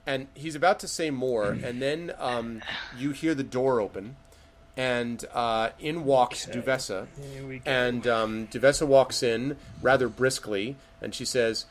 And 0.07 0.29
he's 0.35 0.55
about 0.55 0.79
to 0.81 0.88
say 0.88 1.11
more, 1.11 1.50
and 1.65 1.83
then 1.83 2.12
um, 2.19 2.62
you 2.97 3.11
hear 3.11 3.35
the 3.35 3.43
door 3.43 3.81
open, 3.81 4.17
and 4.76 5.25
uh, 5.33 5.71
in 5.79 6.05
walks 6.05 6.47
Duvessa. 6.47 7.07
And 7.65 8.07
um, 8.07 8.47
Duvessa 8.47 8.87
walks 8.87 9.23
in 9.23 9.57
rather 9.83 10.09
briskly, 10.09 10.76
and 11.00 11.15
she 11.15 11.25
says, 11.25 11.67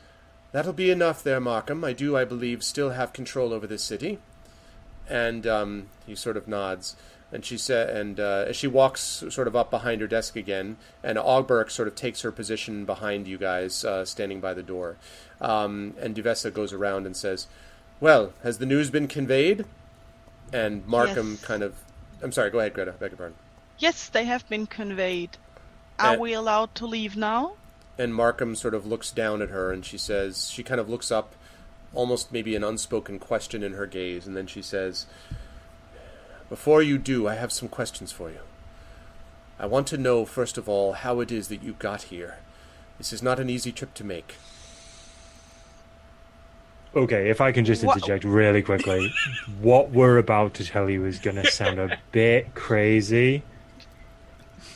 That'll 0.52 0.72
be 0.72 0.90
enough 0.90 1.22
there, 1.22 1.40
Markham. 1.40 1.84
I 1.84 1.92
do, 1.92 2.16
I 2.16 2.24
believe, 2.24 2.62
still 2.62 2.90
have 2.90 3.12
control 3.12 3.52
over 3.52 3.66
this 3.66 3.82
city. 3.82 4.18
And 5.08 5.46
um, 5.46 5.88
he 6.06 6.14
sort 6.14 6.36
of 6.36 6.48
nods. 6.48 6.96
And 7.36 7.44
she 7.44 7.58
said, 7.58 7.94
and 7.94 8.18
uh, 8.18 8.46
as 8.48 8.56
she 8.56 8.66
walks 8.66 9.22
sort 9.28 9.46
of 9.46 9.54
up 9.54 9.70
behind 9.70 10.00
her 10.00 10.06
desk 10.06 10.36
again, 10.36 10.78
and 11.04 11.18
Ogberg 11.18 11.70
sort 11.70 11.86
of 11.86 11.94
takes 11.94 12.22
her 12.22 12.32
position 12.32 12.86
behind 12.86 13.26
you 13.28 13.36
guys, 13.36 13.84
uh, 13.84 14.06
standing 14.06 14.40
by 14.40 14.54
the 14.54 14.62
door. 14.62 14.96
Um, 15.38 15.92
and 16.00 16.14
Duvessa 16.14 16.50
goes 16.50 16.72
around 16.72 17.04
and 17.04 17.14
says, 17.14 17.46
"Well, 18.00 18.32
has 18.42 18.56
the 18.56 18.64
news 18.64 18.88
been 18.88 19.06
conveyed?" 19.06 19.66
And 20.50 20.86
Markham 20.86 21.32
Yes. 21.32 21.44
kind 21.44 21.62
of, 21.62 21.74
I'm 22.22 22.32
sorry. 22.32 22.48
Go 22.48 22.58
ahead, 22.58 22.72
Greta. 22.72 22.92
Beg 22.92 23.10
your 23.10 23.18
pardon. 23.18 23.36
Yes, 23.78 24.08
they 24.08 24.24
have 24.24 24.48
been 24.48 24.66
conveyed. 24.66 25.36
Are 25.98 26.14
Uh, 26.14 26.18
we 26.18 26.32
allowed 26.32 26.74
to 26.76 26.86
leave 26.86 27.18
now? 27.18 27.56
And 27.98 28.14
Markham 28.14 28.54
sort 28.56 28.72
of 28.72 28.86
looks 28.86 29.10
down 29.10 29.42
at 29.42 29.50
her 29.50 29.72
and 29.72 29.84
she 29.84 29.98
says, 29.98 30.48
she 30.50 30.62
kind 30.62 30.80
of 30.80 30.88
looks 30.88 31.10
up, 31.12 31.34
almost 31.92 32.32
maybe 32.32 32.56
an 32.56 32.64
unspoken 32.64 33.18
question 33.18 33.62
in 33.62 33.74
her 33.74 33.86
gaze, 33.86 34.26
and 34.26 34.34
then 34.34 34.46
she 34.46 34.62
says, 34.62 35.04
Before 36.48 36.82
you 36.82 36.98
do, 36.98 37.26
I 37.26 37.34
have 37.34 37.52
some 37.52 37.68
questions 37.68 38.12
for 38.12 38.30
you. 38.30 38.40
I 39.58 39.66
want 39.66 39.86
to 39.88 39.96
know, 39.96 40.24
first 40.24 40.58
of 40.58 40.68
all, 40.68 40.92
how 40.92 41.20
it 41.20 41.32
is 41.32 41.48
that 41.48 41.62
you 41.62 41.72
got 41.78 42.02
here. 42.02 42.36
This 42.98 43.12
is 43.12 43.22
not 43.22 43.40
an 43.40 43.50
easy 43.50 43.72
trip 43.72 43.94
to 43.94 44.04
make. 44.04 44.34
Okay, 46.94 47.28
if 47.28 47.40
I 47.40 47.52
can 47.52 47.64
just 47.64 47.84
Wha- 47.84 47.94
interject 47.94 48.24
really 48.24 48.62
quickly, 48.62 49.12
what 49.60 49.90
we're 49.90 50.18
about 50.18 50.54
to 50.54 50.64
tell 50.64 50.88
you 50.88 51.04
is 51.04 51.18
going 51.18 51.36
to 51.36 51.50
sound 51.50 51.78
a 51.78 51.98
bit 52.12 52.54
crazy. 52.54 53.42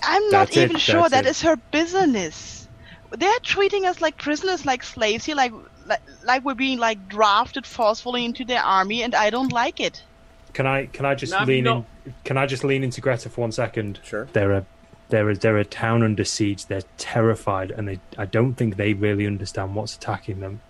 I'm 0.03 0.23
not 0.31 0.49
That's 0.49 0.57
it, 0.57 0.65
even 0.65 0.77
sure 0.77 1.01
that's 1.03 1.13
that 1.13 1.27
it. 1.27 1.31
is 1.31 1.43
her 1.43 1.57
business. 1.57 2.69
They're 3.11 3.39
treating 3.43 3.87
us 3.87 4.01
like 4.01 4.19
prisoners, 4.19 4.67
like 4.67 4.83
slaves 4.83 5.25
here, 5.25 5.35
like, 5.35 5.53
like 5.87 6.01
like 6.25 6.45
we're 6.45 6.55
being 6.55 6.79
like 6.79 7.09
drafted 7.09 7.67
forcefully 7.67 8.25
into 8.25 8.45
their 8.45 8.63
army, 8.63 9.03
and 9.03 9.15
I 9.15 9.31
don't 9.31 9.53
like 9.53 9.81
it. 9.81 10.03
Can 10.53 10.67
I 10.67 10.87
can 10.87 11.05
I 11.07 11.15
just 11.15 11.33
No, 11.33 11.45
lean 11.45 11.65
no. 11.65 11.87
in? 12.07 12.15
Can 12.25 12.37
I 12.37 12.47
just 12.47 12.65
lean 12.65 12.83
into 12.85 13.01
Greta 13.01 13.29
for 13.31 13.41
one 13.43 13.53
second? 13.53 14.01
Sure. 14.05 14.29
They're 14.33 14.53
a 14.53 14.67
they're 15.09 15.31
a, 15.31 15.37
they're 15.37 15.59
a 15.59 15.65
town 15.65 16.03
under 16.03 16.25
siege. 16.25 16.67
They're 16.67 16.83
terrified, 16.99 17.71
and 17.71 17.89
they 17.89 18.01
I 18.19 18.27
don't 18.27 18.55
think 18.55 18.77
they 18.77 18.95
really 18.95 19.27
understand 19.27 19.75
what's 19.75 19.97
attacking 19.97 20.41
them. 20.41 20.61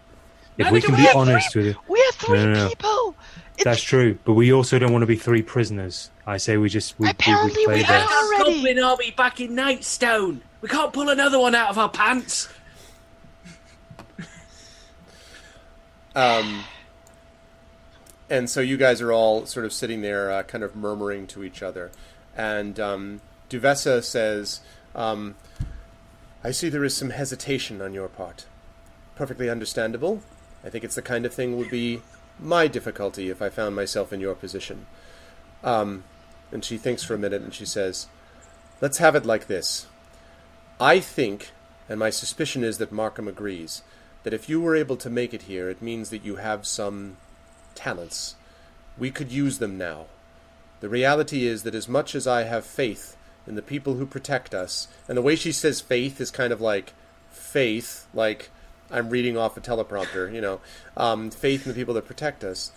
If 0.59 0.67
No, 0.67 0.73
we 0.73 0.81
can 0.81 0.93
don't. 0.95 1.01
be 1.03 1.09
honest 1.15 1.53
three, 1.53 1.63
with 1.69 1.75
you, 1.77 1.81
we're 1.89 2.13
three 2.13 2.39
No, 2.39 2.47
no, 2.47 2.53
no. 2.65 2.69
people. 2.69 3.15
It's, 3.55 3.65
that's 3.65 3.83
true. 3.83 4.19
But 4.25 4.35
we 4.35 4.53
also 4.53 4.79
don't 4.79 4.93
want 4.93 5.03
to 5.03 5.07
be 5.07 5.17
three 5.17 5.43
prisoners. 5.43 6.11
I 6.27 6.37
say 6.39 6.57
we 6.57 6.69
just 6.69 6.99
we, 6.99 7.05
we, 7.05 7.11
Apparently 7.11 7.65
play 7.65 7.77
we 7.77 7.83
the, 7.83 7.93
are. 7.95 8.07
already. 8.07 8.55
Goblin 8.55 8.79
army 8.83 9.11
back 9.17 9.41
in 9.41 9.51
Nightstone. 9.53 10.41
We 10.63 10.69
can't 10.69 10.93
pull 10.93 11.09
another 11.11 11.39
one 11.39 11.55
out 11.55 11.71
of 11.71 11.79
our 11.79 11.89
pants. 11.91 12.49
Um, 16.15 16.65
and 18.31 18.49
so 18.49 18.61
you 18.61 18.77
guys 18.77 19.01
are 19.01 19.13
all 19.13 19.45
sort 19.45 19.67
of 19.67 19.73
sitting 19.73 20.03
there, 20.03 20.31
uh, 20.31 20.45
kind 20.45 20.63
of 20.63 20.77
murmuring 20.77 21.27
to 21.27 21.43
each 21.43 21.63
other. 21.63 21.91
And 22.37 22.79
um, 22.79 23.21
Duvessa 23.49 24.03
says, 24.03 24.61
um, 24.95 25.35
I 26.45 26.53
see 26.53 26.69
there 26.69 26.85
is 26.85 26.97
some 26.97 27.11
hesitation 27.11 27.83
on 27.83 27.93
your 27.93 28.09
part. 28.09 28.47
Perfectly 29.17 29.51
understandable. 29.51 30.23
I 30.65 30.71
think 30.71 30.85
it's 30.85 30.95
the 30.95 31.03
kind 31.03 31.27
of 31.27 31.35
thing 31.35 31.57
would 31.57 31.71
be 31.71 32.03
my 32.39 32.69
difficulty 32.69 33.31
if 33.31 33.43
I 33.43 33.49
found 33.49 33.75
myself 33.75 34.13
in 34.13 34.21
your 34.21 34.37
position. 34.37 34.87
Um, 35.65 36.05
and 36.53 36.65
she 36.65 36.79
thinks 36.79 37.03
for 37.03 37.15
a 37.15 37.19
minute 37.19 37.43
and 37.43 37.53
she 37.53 37.67
says, 37.67 38.07
Let's 38.81 38.99
have 38.99 39.15
it 39.15 39.27
like 39.27 39.47
this. 39.49 39.87
I 40.81 41.01
think, 41.01 41.51
and 41.89 41.99
my 41.99 42.09
suspicion 42.09 42.65
is 42.65 42.79
that 42.79 42.93
Markham 42.93 43.29
agrees, 43.29 43.83
that 44.23 44.33
if 44.33 44.49
you 44.49 44.61
were 44.61 44.77
able 44.77 44.97
to 44.97 45.11
make 45.11 45.35
it 45.35 45.43
here, 45.43 45.69
it 45.69 45.83
means 45.83 46.11
that 46.11 46.25
you 46.25 46.37
have 46.37 46.67
some 46.67 47.19
talents. 47.85 48.37
We 48.99 49.11
could 49.11 49.33
use 49.33 49.59
them 49.59 49.79
now. 49.79 50.07
The 50.81 50.89
reality 50.89 51.47
is 51.47 51.63
that 51.63 51.75
as 51.75 51.89
much 51.89 52.15
as 52.15 52.27
I 52.27 52.43
have 52.45 52.65
faith 52.65 53.17
in 53.47 53.55
the 53.55 53.63
people 53.63 53.95
who 53.95 54.05
protect 54.07 54.55
us, 54.55 54.87
and 55.09 55.17
the 55.17 55.23
way 55.23 55.35
she 55.37 55.51
says 55.53 55.81
faith 55.81 56.21
is 56.21 56.31
kind 56.31 56.53
of 56.53 56.61
like 56.61 56.93
faith, 57.31 58.07
like 58.13 58.51
I'm 58.91 59.09
reading 59.11 59.37
off 59.39 59.57
a 59.57 59.61
teleprompter, 59.61 60.33
you 60.33 60.41
know, 60.43 60.61
um, 60.97 61.31
faith 61.31 61.67
in 61.67 61.73
the 61.73 61.79
people 61.79 61.95
that 61.95 62.07
protect 62.07 62.45
us. 62.45 62.71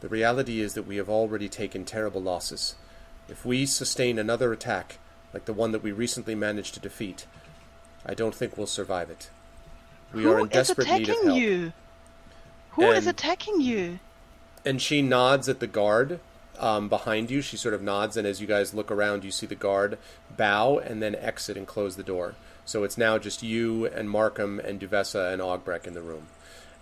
The 0.00 0.08
reality 0.08 0.60
is 0.60 0.74
that 0.74 0.86
we 0.86 0.96
have 0.96 1.08
already 1.08 1.48
taken 1.48 1.84
terrible 1.84 2.20
losses. 2.20 2.74
If 3.28 3.46
we 3.46 3.64
sustain 3.66 4.18
another 4.18 4.52
attack, 4.52 4.98
like 5.32 5.46
the 5.46 5.52
one 5.54 5.72
that 5.72 5.82
we 5.82 5.92
recently 5.92 6.34
managed 6.34 6.74
to 6.74 6.80
defeat, 6.80 7.26
I 8.04 8.12
don't 8.14 8.34
think 8.34 8.58
we'll 8.58 8.66
survive 8.66 9.08
it. 9.08 9.30
We 10.12 10.24
Who 10.24 10.32
are 10.32 10.40
in 10.40 10.48
desperate 10.48 10.88
need 10.88 11.02
of 11.02 11.08
attacking 11.08 11.26
help. 11.28 11.38
you? 11.38 11.72
Who 12.72 12.90
is 12.90 13.06
And- 13.06 13.16
attacking 13.16 13.60
you? 13.62 13.98
And 14.64 14.80
she 14.80 15.02
nods 15.02 15.48
at 15.48 15.60
the 15.60 15.66
guard 15.66 16.20
um, 16.58 16.88
behind 16.88 17.30
you. 17.30 17.42
She 17.42 17.56
sort 17.56 17.74
of 17.74 17.82
nods, 17.82 18.16
and 18.16 18.26
as 18.26 18.40
you 18.40 18.46
guys 18.46 18.74
look 18.74 18.90
around, 18.90 19.24
you 19.24 19.30
see 19.30 19.46
the 19.46 19.54
guard 19.54 19.98
bow 20.36 20.78
and 20.78 21.02
then 21.02 21.14
exit 21.16 21.56
and 21.56 21.66
close 21.66 21.96
the 21.96 22.02
door. 22.02 22.34
So 22.64 22.84
it's 22.84 22.96
now 22.96 23.18
just 23.18 23.42
you 23.42 23.86
and 23.86 24.08
Markham 24.08 24.60
and 24.60 24.78
Duvessa 24.78 25.30
and 25.32 25.42
Augbrecht 25.42 25.86
in 25.86 25.94
the 25.94 26.02
room. 26.02 26.28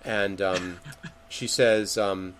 And 0.04 0.40
um, 0.42 0.80
she 1.28 1.46
says, 1.46 1.96
um, 1.96 2.34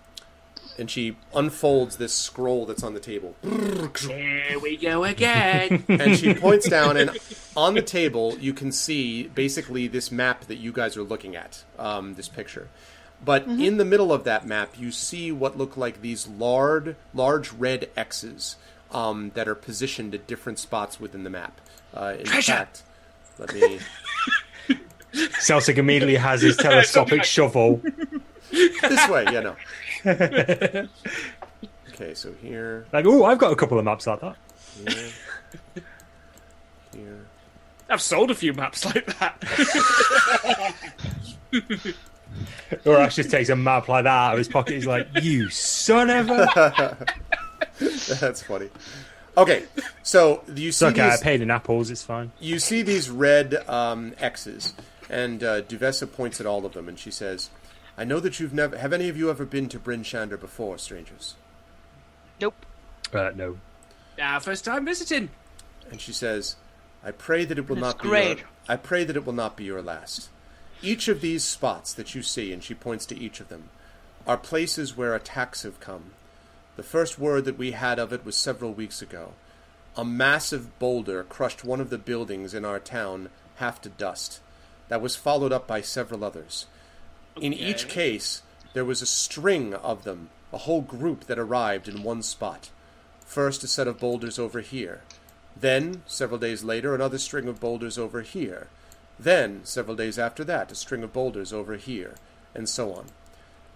and 0.77 0.89
she 0.89 1.17
unfolds 1.33 1.97
this 1.97 2.13
scroll 2.13 2.65
that's 2.65 2.83
on 2.83 2.93
the 2.93 2.99
table. 2.99 3.35
Here 3.41 4.59
we 4.59 4.77
go 4.77 5.03
again. 5.03 5.83
and 5.87 6.17
she 6.17 6.33
points 6.33 6.69
down, 6.69 6.97
and 6.97 7.17
on 7.55 7.73
the 7.73 7.81
table 7.81 8.37
you 8.39 8.53
can 8.53 8.71
see 8.71 9.23
basically 9.27 9.87
this 9.87 10.11
map 10.11 10.45
that 10.45 10.57
you 10.57 10.71
guys 10.71 10.95
are 10.97 11.03
looking 11.03 11.35
at, 11.35 11.63
um, 11.77 12.15
this 12.15 12.27
picture. 12.29 12.69
But 13.23 13.45
in 13.47 13.77
the 13.77 13.85
middle 13.85 14.11
of 14.11 14.23
that 14.23 14.47
map, 14.47 14.73
you 14.79 14.91
see 14.91 15.31
what 15.31 15.57
look 15.57 15.77
like 15.77 16.01
these 16.01 16.27
large, 16.27 16.95
large 17.13 17.51
red 17.53 17.89
X's 17.95 18.55
um, 18.91 19.31
that 19.35 19.47
are 19.47 19.53
positioned 19.55 20.15
at 20.15 20.25
different 20.25 20.57
spots 20.57 20.99
within 20.99 21.23
the 21.23 21.29
map. 21.29 21.61
Uh, 21.95 22.15
in 22.19 22.25
Treasure! 22.25 22.51
fact, 22.53 22.83
let 23.37 23.53
me. 23.53 23.79
Celtic 25.39 25.77
immediately 25.77 26.15
has 26.15 26.41
his 26.41 26.57
telescopic 26.57 27.23
shovel. 27.23 27.81
this 28.51 29.09
way, 29.09 29.25
yeah, 29.31 29.39
no. 29.41 29.55
Okay, 31.93 32.13
so 32.15 32.33
here, 32.41 32.85
Like, 32.91 33.05
oh, 33.05 33.25
I've 33.25 33.37
got 33.37 33.51
a 33.51 33.55
couple 33.55 33.77
of 33.77 33.85
maps 33.85 34.07
like 34.07 34.21
that. 34.21 34.35
here, 34.83 35.83
here. 36.95 37.25
I've 37.89 38.01
sold 38.01 38.31
a 38.31 38.35
few 38.35 38.53
maps 38.53 38.83
like 38.85 39.05
that. 39.19 39.43
Urash 42.85 43.15
just 43.15 43.29
takes 43.31 43.49
a 43.49 43.55
map 43.55 43.87
like 43.87 44.03
that 44.05 44.09
out 44.09 44.31
of 44.33 44.37
his 44.37 44.47
pocket. 44.47 44.73
He's 44.75 44.87
like, 44.87 45.07
"You 45.21 45.49
son 45.49 46.09
of 46.09 46.29
a!" 46.29 47.05
That's 47.79 48.43
funny. 48.43 48.69
Okay, 49.37 49.63
so 50.03 50.43
you 50.55 50.69
It's 50.69 50.77
see 50.77 50.85
okay. 50.87 51.01
I 51.01 51.09
these, 51.11 51.21
paid 51.21 51.41
in 51.41 51.49
apples. 51.51 51.89
It's 51.89 52.03
fine. 52.03 52.31
you 52.39 52.59
see 52.59 52.81
these 52.81 53.09
red 53.09 53.55
um, 53.69 54.13
X's, 54.19 54.73
and 55.09 55.43
uh, 55.43 55.61
Duvessa 55.61 56.05
points 56.07 56.39
at 56.41 56.45
all 56.45 56.65
of 56.65 56.73
them, 56.73 56.87
and 56.89 56.99
she 56.99 57.11
says, 57.11 57.49
"I 57.97 58.03
know 58.03 58.19
that 58.19 58.39
you've 58.39 58.53
never. 58.53 58.77
Have 58.77 58.93
any 58.93 59.07
of 59.09 59.17
you 59.17 59.29
ever 59.29 59.45
been 59.45 59.69
to 59.69 59.79
Bryn 59.79 60.03
Shander 60.03 60.39
before, 60.39 60.77
strangers?" 60.77 61.35
Nope. 62.39 62.65
Uh, 63.13 63.31
no. 63.35 63.57
Our 64.21 64.39
first 64.39 64.65
time 64.65 64.85
visiting. 64.85 65.29
And 65.89 65.99
she 66.01 66.11
says, 66.13 66.55
"I 67.03 67.11
pray 67.11 67.45
that 67.45 67.57
it 67.57 67.69
will 67.69 67.75
That's 67.77 67.95
not 67.95 68.01
be. 68.03 68.09
great. 68.09 68.37
Your, 68.39 68.47
I 68.67 68.75
pray 68.75 69.03
that 69.05 69.15
it 69.15 69.25
will 69.25 69.33
not 69.33 69.55
be 69.55 69.63
your 69.63 69.81
last. 69.81 70.29
Each 70.83 71.07
of 71.07 71.21
these 71.21 71.43
spots 71.43 71.93
that 71.93 72.15
you 72.15 72.23
see, 72.23 72.51
and 72.51 72.63
she 72.63 72.73
points 72.73 73.05
to 73.07 73.17
each 73.17 73.39
of 73.39 73.49
them, 73.49 73.69
are 74.25 74.37
places 74.37 74.97
where 74.97 75.13
attacks 75.13 75.63
have 75.63 75.79
come. 75.79 76.11
The 76.75 76.83
first 76.83 77.19
word 77.19 77.45
that 77.45 77.57
we 77.57 77.71
had 77.71 77.99
of 77.99 78.11
it 78.11 78.25
was 78.25 78.35
several 78.35 78.73
weeks 78.73 79.01
ago. 79.01 79.33
A 79.95 80.03
massive 80.03 80.79
boulder 80.79 81.23
crushed 81.23 81.63
one 81.63 81.81
of 81.81 81.89
the 81.89 81.97
buildings 81.97 82.53
in 82.53 82.65
our 82.65 82.79
town 82.79 83.29
half 83.57 83.81
to 83.81 83.89
dust. 83.89 84.39
That 84.87 85.01
was 85.01 85.15
followed 85.15 85.51
up 85.51 85.67
by 85.67 85.81
several 85.81 86.23
others. 86.23 86.65
In 87.39 87.53
each 87.53 87.87
case, 87.87 88.41
there 88.73 88.85
was 88.85 89.01
a 89.01 89.05
string 89.05 89.73
of 89.73 90.03
them, 90.03 90.29
a 90.51 90.59
whole 90.59 90.81
group 90.81 91.25
that 91.25 91.37
arrived 91.37 91.87
in 91.87 92.03
one 92.03 92.23
spot. 92.23 92.69
First, 93.25 93.63
a 93.63 93.67
set 93.67 93.87
of 93.87 93.99
boulders 93.99 94.39
over 94.39 94.61
here. 94.61 95.01
Then, 95.55 96.01
several 96.07 96.39
days 96.39 96.63
later, 96.63 96.95
another 96.95 97.17
string 97.17 97.47
of 97.47 97.59
boulders 97.59 97.97
over 97.97 98.21
here. 98.21 98.67
Then, 99.21 99.61
several 99.65 99.95
days 99.95 100.17
after 100.17 100.43
that, 100.45 100.71
a 100.71 100.75
string 100.75 101.03
of 101.03 101.13
boulders 101.13 101.53
over 101.53 101.75
here, 101.75 102.15
and 102.55 102.67
so 102.67 102.91
on. 102.91 103.05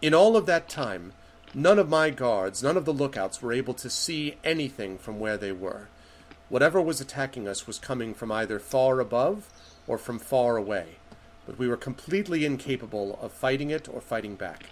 In 0.01 0.11
all 0.11 0.35
of 0.35 0.47
that 0.47 0.67
time, 0.67 1.13
none 1.53 1.77
of 1.77 1.87
my 1.87 2.09
guards, 2.09 2.63
none 2.63 2.75
of 2.75 2.85
the 2.85 2.93
lookouts 2.93 3.43
were 3.43 3.53
able 3.53 3.75
to 3.75 3.87
see 3.87 4.37
anything 4.43 4.97
from 4.97 5.19
where 5.19 5.37
they 5.37 5.51
were. 5.51 5.87
Whatever 6.49 6.81
was 6.81 6.99
attacking 6.99 7.47
us 7.47 7.67
was 7.67 7.77
coming 7.77 8.15
from 8.15 8.31
either 8.31 8.57
far 8.57 8.99
above 8.99 9.47
or 9.85 9.99
from 9.99 10.17
far 10.17 10.57
away, 10.57 10.95
but 11.45 11.59
we 11.59 11.67
were 11.67 11.77
completely 11.77 12.43
incapable 12.43 13.19
of 13.21 13.31
fighting 13.31 13.69
it 13.69 13.87
or 13.87 14.01
fighting 14.01 14.35
back. 14.35 14.71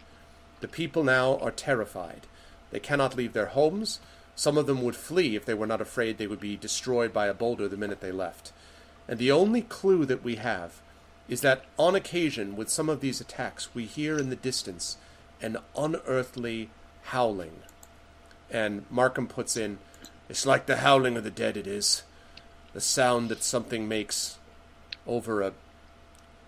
The 0.61 0.67
people 0.67 1.03
now 1.03 1.37
are 1.37 1.51
terrified. 1.51 2.25
They 2.71 2.79
cannot 2.79 3.15
leave 3.15 3.33
their 3.33 3.53
homes. 3.53 3.99
Some 4.33 4.57
of 4.57 4.65
them 4.65 4.81
would 4.81 4.95
flee 4.95 5.35
if 5.35 5.45
they 5.45 5.53
were 5.53 5.67
not 5.67 5.81
afraid 5.81 6.17
they 6.17 6.25
would 6.25 6.39
be 6.39 6.57
destroyed 6.57 7.13
by 7.13 7.27
a 7.27 7.33
boulder 7.35 7.67
the 7.67 7.77
minute 7.77 8.01
they 8.01 8.11
left. 8.11 8.51
And 9.07 9.19
the 9.19 9.31
only 9.31 9.61
clue 9.61 10.05
that 10.05 10.23
we 10.23 10.35
have 10.35 10.81
is 11.27 11.41
that 11.41 11.65
on 11.77 11.95
occasion, 11.95 12.55
with 12.55 12.69
some 12.69 12.89
of 12.89 13.01
these 13.01 13.21
attacks, 13.21 13.73
we 13.73 13.85
hear 13.85 14.17
in 14.17 14.29
the 14.29 14.35
distance 14.35 14.97
an 15.41 15.57
unearthly 15.77 16.69
howling. 17.03 17.59
And 18.49 18.85
Markham 18.89 19.27
puts 19.27 19.57
in, 19.57 19.79
It's 20.29 20.45
like 20.45 20.65
the 20.65 20.77
howling 20.77 21.17
of 21.17 21.23
the 21.23 21.31
dead, 21.31 21.57
it 21.57 21.67
is. 21.67 22.03
The 22.73 22.81
sound 22.81 23.29
that 23.29 23.43
something 23.43 23.87
makes 23.87 24.37
over 25.05 25.41
a 25.41 25.53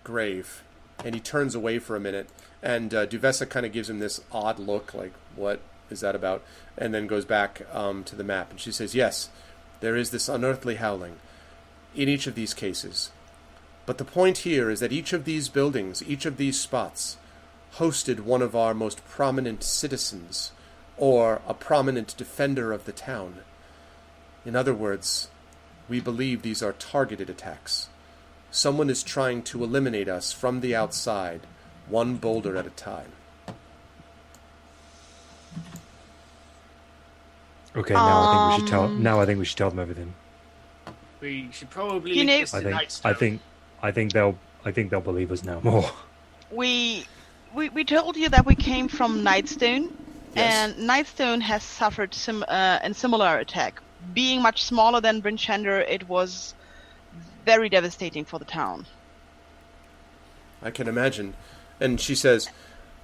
grave. 0.04 0.62
And 1.04 1.14
he 1.14 1.20
turns 1.20 1.54
away 1.54 1.78
for 1.78 1.94
a 1.94 2.00
minute, 2.00 2.28
and 2.62 2.94
uh, 2.94 3.06
Duvessa 3.06 3.44
kind 3.44 3.66
of 3.66 3.72
gives 3.72 3.90
him 3.90 3.98
this 3.98 4.20
odd 4.32 4.58
look, 4.58 4.94
like, 4.94 5.12
What 5.34 5.60
is 5.90 6.00
that 6.00 6.14
about? 6.14 6.42
And 6.76 6.94
then 6.94 7.06
goes 7.06 7.24
back 7.24 7.62
um, 7.72 8.02
to 8.04 8.16
the 8.16 8.24
map, 8.24 8.50
and 8.50 8.58
she 8.58 8.72
says, 8.72 8.94
Yes, 8.94 9.28
there 9.80 9.96
is 9.96 10.10
this 10.10 10.28
unearthly 10.28 10.76
howling 10.76 11.16
in 11.96 12.08
each 12.08 12.26
of 12.26 12.34
these 12.34 12.54
cases. 12.54 13.10
But 13.86 13.98
the 13.98 14.04
point 14.04 14.38
here 14.38 14.70
is 14.70 14.80
that 14.80 14.92
each 14.92 15.12
of 15.12 15.24
these 15.24 15.48
buildings, 15.48 16.02
each 16.06 16.26
of 16.26 16.36
these 16.36 16.58
spots, 16.60 17.16
hosted 17.76 18.20
one 18.20 18.42
of 18.42 18.56
our 18.56 18.74
most 18.74 19.04
prominent 19.06 19.62
citizens, 19.62 20.52
or 20.96 21.40
a 21.46 21.54
prominent 21.54 22.16
defender 22.16 22.72
of 22.72 22.84
the 22.84 22.92
town. 22.92 23.40
In 24.44 24.56
other 24.56 24.74
words, 24.74 25.28
we 25.88 26.00
believe 26.00 26.42
these 26.42 26.62
are 26.62 26.72
targeted 26.72 27.30
attacks. 27.30 27.88
Someone 28.50 28.90
is 28.90 29.02
trying 29.02 29.42
to 29.42 29.62
eliminate 29.62 30.08
us 30.08 30.32
from 30.32 30.60
the 30.60 30.74
outside, 30.74 31.42
one 31.88 32.16
boulder 32.16 32.56
at 32.56 32.66
a 32.66 32.70
time. 32.70 33.12
Okay, 37.76 37.92
now 37.92 38.22
I 38.22 38.32
think 38.32 38.50
we 38.50 38.66
should 38.66 38.72
tell. 38.72 38.84
Um, 38.84 39.02
Now 39.02 39.20
I 39.20 39.26
think 39.26 39.38
we 39.38 39.44
should 39.44 39.58
tell 39.58 39.70
them 39.70 39.78
everything. 39.78 40.14
We 41.20 41.48
should 41.52 41.70
probably 41.70 42.12
You 42.18 42.24
know- 42.24 42.40
I 42.52 42.60
think. 42.60 42.90
I 43.04 43.12
think. 43.12 43.40
I 43.82 43.90
think 43.92 44.12
they'll. 44.12 44.38
I 44.64 44.72
think 44.72 44.90
they'll 44.90 45.00
believe 45.00 45.30
us 45.32 45.44
now 45.44 45.60
more. 45.62 45.90
We, 46.50 47.04
we 47.54 47.68
we 47.70 47.84
told 47.84 48.16
you 48.16 48.28
that 48.28 48.46
we 48.46 48.54
came 48.54 48.88
from 48.88 49.24
Nightstone, 49.24 49.90
Yes. 50.34 50.54
and 50.54 50.88
Nightstone 50.88 51.40
has 51.42 51.62
suffered 51.62 52.14
some 52.14 52.44
uh, 52.48 52.78
a 52.82 52.94
similar 52.94 53.38
attack. 53.38 53.80
Being 54.14 54.42
much 54.42 54.62
smaller 54.62 55.00
than 55.00 55.20
Bryn 55.20 55.36
Shander, 55.36 55.80
it 55.88 56.08
was 56.08 56.54
very 57.44 57.68
devastating 57.68 58.24
for 58.24 58.38
the 58.38 58.44
town. 58.44 58.86
I 60.62 60.70
can 60.70 60.88
imagine. 60.88 61.34
And 61.80 62.00
she 62.00 62.14
says, 62.14 62.48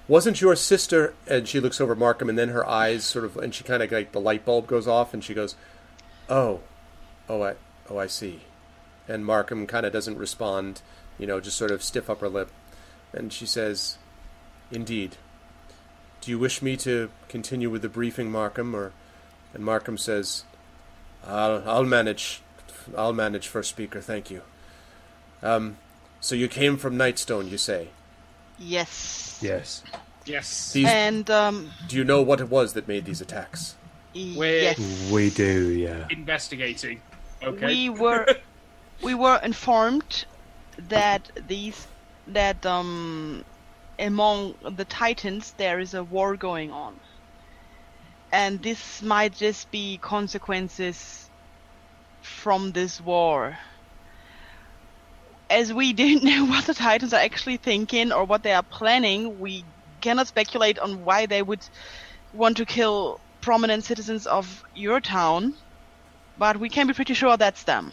Wasn't 0.07 0.41
your 0.41 0.55
sister? 0.55 1.13
And 1.27 1.47
she 1.47 1.59
looks 1.59 1.79
over 1.81 1.95
Markham, 1.95 2.29
and 2.29 2.37
then 2.37 2.49
her 2.49 2.67
eyes 2.67 3.03
sort 3.05 3.25
of, 3.25 3.37
and 3.37 3.53
she 3.53 3.63
kind 3.63 3.81
of 3.83 3.91
like 3.91 4.11
the 4.11 4.19
light 4.19 4.45
bulb 4.45 4.67
goes 4.67 4.87
off, 4.87 5.13
and 5.13 5.23
she 5.23 5.33
goes, 5.33 5.55
"Oh, 6.29 6.61
oh, 7.29 7.41
I, 7.43 7.55
oh, 7.89 7.97
I 7.97 8.07
see." 8.07 8.41
And 9.07 9.25
Markham 9.25 9.67
kind 9.67 9.85
of 9.85 9.91
doesn't 9.93 10.17
respond, 10.17 10.81
you 11.19 11.27
know, 11.27 11.39
just 11.39 11.57
sort 11.57 11.71
of 11.71 11.83
stiff 11.83 12.09
upper 12.09 12.29
lip. 12.29 12.49
And 13.11 13.31
she 13.33 13.45
says, 13.45 13.97
"Indeed. 14.71 15.17
Do 16.21 16.31
you 16.31 16.39
wish 16.39 16.61
me 16.61 16.77
to 16.77 17.09
continue 17.27 17.69
with 17.69 17.81
the 17.81 17.89
briefing, 17.89 18.31
Markham, 18.31 18.73
or?" 18.75 18.91
And 19.53 19.63
Markham 19.63 19.97
says, 19.97 20.43
"I'll, 21.25 21.63
I'll 21.67 21.83
manage. 21.85 22.41
I'll 22.97 23.13
manage, 23.13 23.47
first 23.47 23.69
speaker. 23.69 24.01
Thank 24.01 24.31
you." 24.31 24.41
Um, 25.41 25.77
so 26.21 26.35
you 26.35 26.47
came 26.47 26.77
from 26.77 26.95
Nightstone, 26.97 27.51
you 27.51 27.57
say? 27.57 27.89
Yes. 28.57 29.39
yes. 29.41 29.83
yes. 30.25 30.71
These, 30.71 30.87
And 30.87 31.29
um, 31.29 31.69
do 31.89 31.97
you 31.97 32.05
know 32.05 32.21
what 32.21 32.39
it 32.39 32.49
was 32.49 32.73
that 32.73 32.87
made 32.87 33.03
these 33.03 33.19
attacks? 33.19 33.75
We're- 34.15 34.61
yes, 34.61 35.11
We 35.11 35.29
do. 35.31 35.69
Yeah. 35.71 36.07
Investigating. 36.09 37.01
Okay. 37.43 37.67
we 37.67 37.89
were 37.89 38.27
we 39.01 39.13
were 39.15 39.39
informed 39.43 40.25
that 40.77 41.29
these 41.35 41.87
that 42.27 42.65
um 42.65 43.43
among 43.99 44.55
the 44.75 44.85
titans 44.85 45.53
there 45.53 45.79
is 45.79 45.93
a 45.93 46.03
war 46.03 46.37
going 46.37 46.71
on. 46.71 46.99
And 48.31 48.61
this 48.61 49.01
might 49.01 49.33
just 49.33 49.71
be 49.71 49.97
consequences 49.97 51.29
from 52.21 52.71
this 52.71 52.99
war. 53.01 53.57
As 55.49 55.73
we 55.73 55.93
don't 56.01 56.23
know 56.23 56.45
what 56.45 56.65
the 56.65 56.73
titans 56.73 57.13
are 57.13 57.21
actually 57.21 57.57
thinking 57.57 58.11
or 58.11 58.25
what 58.25 58.43
they 58.43 58.53
are 58.53 58.63
planning 58.63 59.37
we 59.39 59.67
cannot 60.01 60.27
speculate 60.27 60.79
on 60.79 61.03
why 61.05 61.25
they 61.25 61.41
would 61.41 61.67
want 62.31 62.57
to 62.57 62.65
kill 62.65 63.21
prominent 63.41 63.83
citizens 63.85 64.25
of 64.27 64.63
your 64.73 64.99
town 65.01 65.53
but 66.37 66.57
we 66.57 66.69
can 66.69 66.87
be 66.87 66.93
pretty 66.93 67.13
sure 67.13 67.37
that's 67.37 67.63
them. 67.63 67.91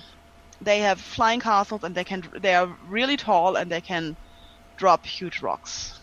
They 0.60 0.80
have 0.80 1.00
flying 1.00 1.40
castles 1.40 1.84
and 1.84 1.94
they 1.94 2.04
can 2.04 2.22
they 2.40 2.54
are 2.54 2.68
really 2.88 3.16
tall 3.16 3.56
and 3.56 3.70
they 3.70 3.80
can 3.80 4.16
drop 4.76 5.06
huge 5.06 5.42
rocks. 5.42 6.00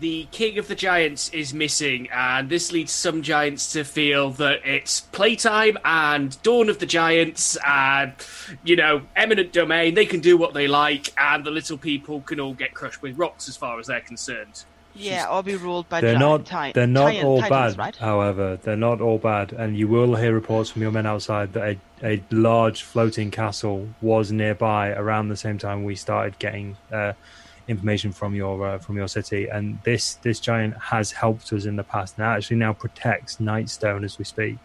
the 0.00 0.28
king 0.30 0.58
of 0.58 0.68
the 0.68 0.74
giants 0.74 1.28
is 1.30 1.52
missing, 1.52 2.08
and 2.12 2.48
this 2.48 2.72
leads 2.72 2.92
some 2.92 3.22
giants 3.22 3.72
to 3.72 3.84
feel 3.84 4.30
that 4.30 4.60
it's 4.64 5.00
playtime 5.00 5.76
and 5.84 6.40
dawn 6.42 6.68
of 6.68 6.78
the 6.78 6.86
giants, 6.86 7.56
and 7.66 8.12
you 8.64 8.76
know, 8.76 9.02
eminent 9.16 9.52
domain. 9.52 9.94
They 9.94 10.06
can 10.06 10.20
do 10.20 10.36
what 10.36 10.54
they 10.54 10.68
like, 10.68 11.12
and 11.18 11.44
the 11.44 11.50
little 11.50 11.78
people 11.78 12.20
can 12.20 12.38
all 12.40 12.54
get 12.54 12.74
crushed 12.74 13.02
with 13.02 13.18
rocks 13.18 13.48
as 13.48 13.56
far 13.56 13.78
as 13.80 13.88
they're 13.88 14.00
concerned. 14.00 14.64
Yeah, 14.98 15.26
or 15.30 15.42
be 15.42 15.54
ruled 15.56 15.88
by 15.88 16.00
They're 16.00 16.14
gi- 16.14 16.18
not. 16.18 16.46
ti- 16.46 16.72
they're 16.72 16.86
not 16.86 17.12
giant 17.12 17.24
all 17.26 17.40
titans, 17.40 17.76
bad. 17.76 17.78
right? 17.78 17.96
However, 17.96 18.58
they're 18.62 18.76
not 18.76 19.00
all 19.00 19.18
bad, 19.18 19.52
and 19.52 19.76
you 19.76 19.86
will 19.88 20.16
hear 20.16 20.34
reports 20.34 20.70
from 20.70 20.82
your 20.82 20.90
men 20.90 21.06
outside 21.06 21.52
that 21.52 21.76
a, 22.02 22.12
a 22.14 22.22
large 22.30 22.82
floating 22.82 23.30
castle 23.30 23.88
was 24.00 24.32
nearby 24.32 24.90
around 24.90 25.28
the 25.28 25.36
same 25.36 25.58
time 25.58 25.84
we 25.84 25.94
started 25.94 26.38
getting 26.38 26.76
uh, 26.92 27.12
information 27.68 28.12
from 28.12 28.34
your 28.34 28.66
uh, 28.66 28.78
from 28.78 28.96
your 28.96 29.08
city. 29.08 29.46
And 29.48 29.78
this 29.84 30.14
this 30.14 30.40
giant 30.40 30.74
has 30.76 31.12
helped 31.12 31.52
us 31.52 31.64
in 31.64 31.76
the 31.76 31.84
past, 31.84 32.16
and 32.18 32.26
actually 32.26 32.56
now 32.56 32.72
protects 32.72 33.36
Nightstone 33.36 34.04
as 34.04 34.18
we 34.18 34.24
speak. 34.24 34.58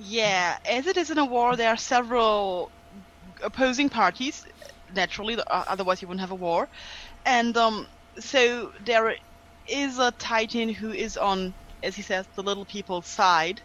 Yeah, 0.00 0.58
as 0.68 0.86
it 0.86 0.96
is 0.96 1.10
in 1.10 1.18
a 1.18 1.24
war, 1.24 1.54
there 1.56 1.68
are 1.70 1.76
several 1.76 2.70
opposing 3.44 3.88
parties. 3.88 4.44
Naturally, 4.94 5.36
uh, 5.38 5.64
otherwise 5.68 6.02
you 6.02 6.08
wouldn't 6.08 6.20
have 6.20 6.32
a 6.32 6.34
war. 6.34 6.68
And 7.24 7.56
um, 7.56 7.86
so 8.18 8.72
there 8.84 9.14
is 9.72 9.98
a 9.98 10.10
Titan 10.12 10.68
who 10.68 10.92
is 10.92 11.16
on, 11.16 11.54
as 11.82 11.96
he 11.96 12.02
says, 12.02 12.26
the 12.36 12.42
little 12.42 12.64
people's 12.64 13.06
side, 13.06 13.60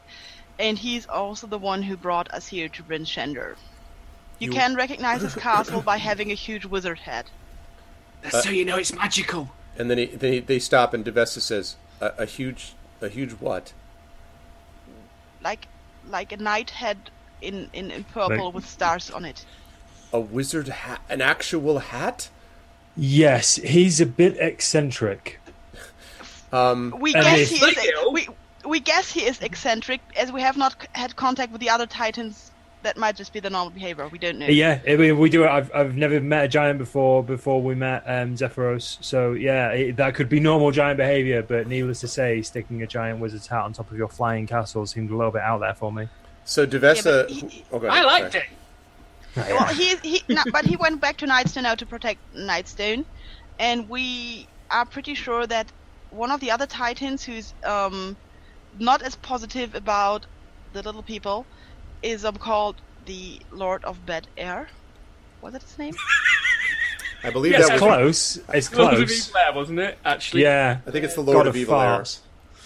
and 0.57 0.77
he's 0.77 1.05
also 1.07 1.45
the 1.47 1.57
one 1.57 1.83
who 1.83 1.97
brought 1.97 2.33
us 2.33 2.47
here 2.47 2.69
to 2.69 2.83
Bryn 2.83 3.03
Shander. 3.03 3.55
You, 4.39 4.47
You- 4.47 4.51
can 4.53 4.75
recognize 4.75 5.21
his 5.21 5.35
castle 5.35 5.81
by 5.81 5.97
having 5.97 6.31
a 6.31 6.35
huge 6.35 6.65
wizard 6.65 6.99
head. 6.99 7.25
That's 8.21 8.43
so 8.43 8.49
you 8.49 8.65
know 8.65 8.77
it's 8.77 8.93
magical. 8.93 9.49
And 9.77 9.91
then 9.91 9.97
he, 9.99 10.05
they 10.05 10.39
they 10.39 10.57
stop, 10.59 10.93
and 10.93 11.05
Devesta 11.05 11.39
says, 11.41 11.75
a, 12.01 12.13
"A 12.19 12.25
huge, 12.25 12.73
a 13.01 13.09
huge 13.09 13.33
what?" 13.33 13.73
like 15.43 15.67
like 16.09 16.31
a 16.31 16.37
knight 16.37 16.69
head 16.71 16.97
in, 17.41 17.69
in, 17.73 17.91
in 17.91 18.03
purple 18.05 18.45
Like- 18.45 18.53
with 18.55 18.67
stars 18.67 19.11
on 19.11 19.25
it. 19.25 19.45
A 20.13 20.19
wizard 20.19 20.69
hat, 20.69 21.01
an 21.09 21.21
actual 21.21 21.79
hat? 21.79 22.29
Yes, 22.95 23.57
he's 23.57 23.99
a 24.01 24.05
bit 24.05 24.37
eccentric. 24.37 25.39
Um, 26.51 26.95
We 26.99 27.13
guess 27.13 27.49
he 27.49 27.57
is 27.65 27.77
we 28.11 28.27
we 28.65 28.79
guess 28.79 29.11
he 29.11 29.25
is 29.25 29.39
eccentric 29.41 30.01
as 30.15 30.31
we 30.31 30.41
have 30.41 30.57
not 30.57 30.75
had 30.93 31.15
contact 31.15 31.51
with 31.51 31.61
the 31.61 31.69
other 31.69 31.85
titans. 31.85 32.51
That 32.83 32.95
might 32.95 33.15
just 33.15 33.33
be 33.33 33.39
the 33.39 33.49
normal 33.49 33.71
behavior. 33.71 34.07
We 34.07 34.19
don't 34.19 34.37
know. 34.37 34.45
Yeah, 34.45 34.79
I 34.87 34.95
mean, 34.95 35.17
we 35.17 35.29
do. 35.29 35.45
I've 35.45 35.69
I've 35.73 35.95
never 35.97 36.21
met 36.21 36.45
a 36.45 36.47
giant 36.47 36.77
before. 36.77 37.23
Before 37.23 37.61
we 37.61 37.73
met 37.75 38.03
um, 38.05 38.35
Zephyros, 38.35 38.97
so 39.03 39.33
yeah, 39.33 39.69
it, 39.71 39.95
that 39.97 40.13
could 40.15 40.29
be 40.29 40.39
normal 40.39 40.71
giant 40.71 40.97
behavior. 40.97 41.41
But 41.41 41.67
needless 41.67 41.99
to 42.01 42.07
say, 42.07 42.41
sticking 42.43 42.83
a 42.83 42.87
giant 42.87 43.19
wizard's 43.19 43.47
hat 43.47 43.63
on 43.63 43.73
top 43.73 43.89
of 43.91 43.97
your 43.97 44.07
flying 44.07 44.45
castle 44.47 44.85
seemed 44.85 45.09
a 45.09 45.15
little 45.15 45.31
bit 45.31 45.41
out 45.41 45.59
there 45.59 45.73
for 45.73 45.91
me. 45.91 46.07
so 46.45 46.65
Devesta, 46.67 47.25
Yeah, 47.29 47.49
he- 47.49 47.65
oh, 47.71 47.79
go 47.79 47.87
I 47.87 48.03
liked 48.03 48.33
sorry. 48.33 48.45
it. 48.45 48.49
Well, 49.35 49.65
he 49.73 49.95
he 50.03 50.23
no, 50.29 50.43
but 50.51 50.63
he 50.65 50.75
went 50.77 51.01
back 51.01 51.17
to 51.17 51.25
Nightstone 51.27 51.63
now 51.63 51.75
to 51.75 51.85
protect 51.85 52.19
Nightstone, 52.35 53.05
and 53.59 53.89
we 53.89 54.47
are 54.71 54.85
pretty 54.85 55.15
sure 55.15 55.45
that 55.47 55.67
one 56.09 56.31
of 56.31 56.39
the 56.39 56.51
other 56.51 56.65
titans 56.65 57.23
who's 57.23 57.53
um 57.65 58.17
not 58.77 59.01
as 59.01 59.15
positive 59.15 59.75
about 59.75 60.25
the 60.73 60.81
little 60.83 61.03
people 61.03 61.45
is 62.01 62.25
um 62.25 62.35
called 62.35 62.81
the 63.05 63.41
Lord 63.51 63.83
of 63.85 64.05
Bed 64.05 64.27
Air. 64.37 64.67
Was 65.41 65.53
that 65.53 65.63
his 65.63 65.77
name? 65.77 65.93
I 67.23 67.29
believe 67.31 67.53
Yes, 67.53 67.67
that 67.67 67.73
It's 67.75 67.81
was. 67.81 67.89
close. 67.97 68.37
It's 68.53 68.73
Lord 68.73 68.93
of 68.93 68.99
close. 68.99 69.27
Evil 69.29 69.39
Air, 69.39 69.53
wasn't 69.53 69.79
it? 69.79 69.99
Actually, 70.05 70.43
Yeah, 70.43 70.79
I 70.85 70.91
think 70.91 71.03
it's 71.05 71.15
the 71.15 71.23
God 71.23 71.33
Lord 71.33 71.47
of 71.47 71.55
of 71.55 71.57
Evil 71.57 71.81
Air. 71.81 72.03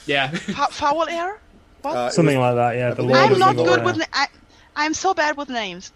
Yeah. 0.06 0.30
Fa- 0.30 0.68
foul 0.72 1.08
Air? 1.08 1.42
What? 1.82 1.96
Uh, 1.96 2.10
something 2.10 2.38
was- 2.38 2.56
like 2.56 2.74
that. 2.74 2.78
Yeah, 2.78 2.94
the 2.94 3.04
Lord 3.04 3.18
I'm 3.18 3.32
of 3.34 3.40
not 3.40 3.54
Evil 3.54 3.66
good 3.66 3.80
Air. 3.80 3.86
with. 3.86 3.98
na- 3.98 4.06
I, 4.14 4.28
I'm 4.76 4.94
so 4.94 5.14
bad 5.14 5.38
with 5.38 5.50
names. 5.50 5.92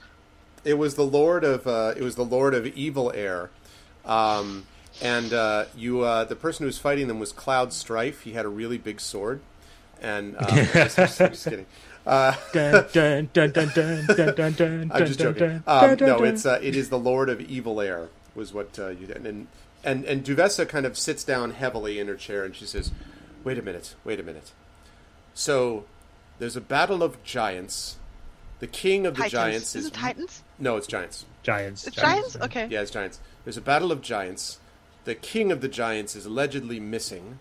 It 0.64 0.78
was 0.78 0.96
the 0.96 1.04
Lord 1.06 1.44
of 1.44 1.68
uh, 1.68 1.94
it 1.98 2.02
was 2.02 2.16
the 2.16 2.26
Lord 2.26 2.54
of 2.56 2.66
Evil 2.66 3.12
Air, 3.14 3.52
um, 4.06 4.66
and 5.02 5.34
uh, 5.34 5.66
you 5.76 6.02
uh, 6.02 6.24
the 6.26 6.36
person 6.36 6.64
who 6.64 6.68
was 6.68 6.78
fighting 6.78 7.08
them 7.08 7.20
was 7.20 7.32
Cloud 7.32 7.74
Strife. 7.74 8.22
He 8.22 8.34
had 8.34 8.46
a 8.46 8.50
really 8.50 8.78
big 8.78 9.00
sword, 9.02 9.42
and 10.02 10.36
um, 10.38 10.46
just, 10.74 10.96
just, 10.98 11.18
just 11.18 11.44
kidding. 11.46 11.66
Uh, 12.06 12.36
Dun, 12.54 12.86
dun, 12.94 13.30
dun, 13.34 13.52
dun, 13.52 13.72
dun, 13.74 14.06
dun, 14.06 14.36
dun, 14.36 14.54
dun, 14.54 14.92
I'm 14.94 15.06
just 15.08 15.20
joking. 15.20 15.64
Um, 15.66 15.88
dun, 15.90 15.98
dun, 15.98 16.08
no, 16.08 16.24
it's 16.24 16.46
uh, 16.46 16.60
it 16.62 16.76
is 16.76 16.90
the 16.90 17.00
Lord 17.00 17.30
of 17.30 17.42
Evil 17.42 17.82
Air 17.82 18.10
was 18.36 18.54
what 18.54 18.78
uh, 18.78 18.90
you 18.90 19.08
did, 19.08 19.26
and 19.26 19.48
and 19.84 20.06
and 20.06 20.24
Duvessa 20.24 20.66
kind 20.68 20.86
of 20.86 20.98
sits 20.98 21.24
down 21.24 21.52
heavily 21.52 22.00
in 22.00 22.08
her 22.08 22.16
chair 22.16 22.44
and 22.46 22.56
she 22.56 22.66
says, 22.66 22.92
"Wait 23.44 23.58
a 23.58 23.62
minute, 23.64 23.96
wait 24.04 24.20
a 24.20 24.24
minute. 24.24 24.52
So 25.34 25.86
there's 26.40 26.56
a 26.56 26.62
battle 26.62 27.02
of 27.04 27.22
giants. 27.24 27.98
The 28.60 28.68
king 28.68 29.06
of 29.06 29.16
the 29.16 29.24
Titans. 29.24 29.32
giants 29.34 29.76
Is 29.76 29.86
is 29.86 29.88
it 29.88 29.94
Titans? 29.96 30.44
no, 30.60 30.78
it's 30.78 30.88
giants. 30.88 31.26
giants. 31.44 31.88
It's 31.88 31.96
giants? 31.96 32.38
Okay. 32.38 32.68
Yeah, 32.70 32.82
it's 32.82 32.92
giants. 32.92 33.20
There's 33.44 33.58
a 33.58 33.62
battle 33.62 33.92
of 33.92 34.02
giants. 34.02 34.60
The 35.06 35.16
king 35.16 35.52
of 35.52 35.62
the 35.62 35.68
giants 35.68 36.16
is 36.16 36.26
allegedly 36.26 36.80
missing. 36.80 37.40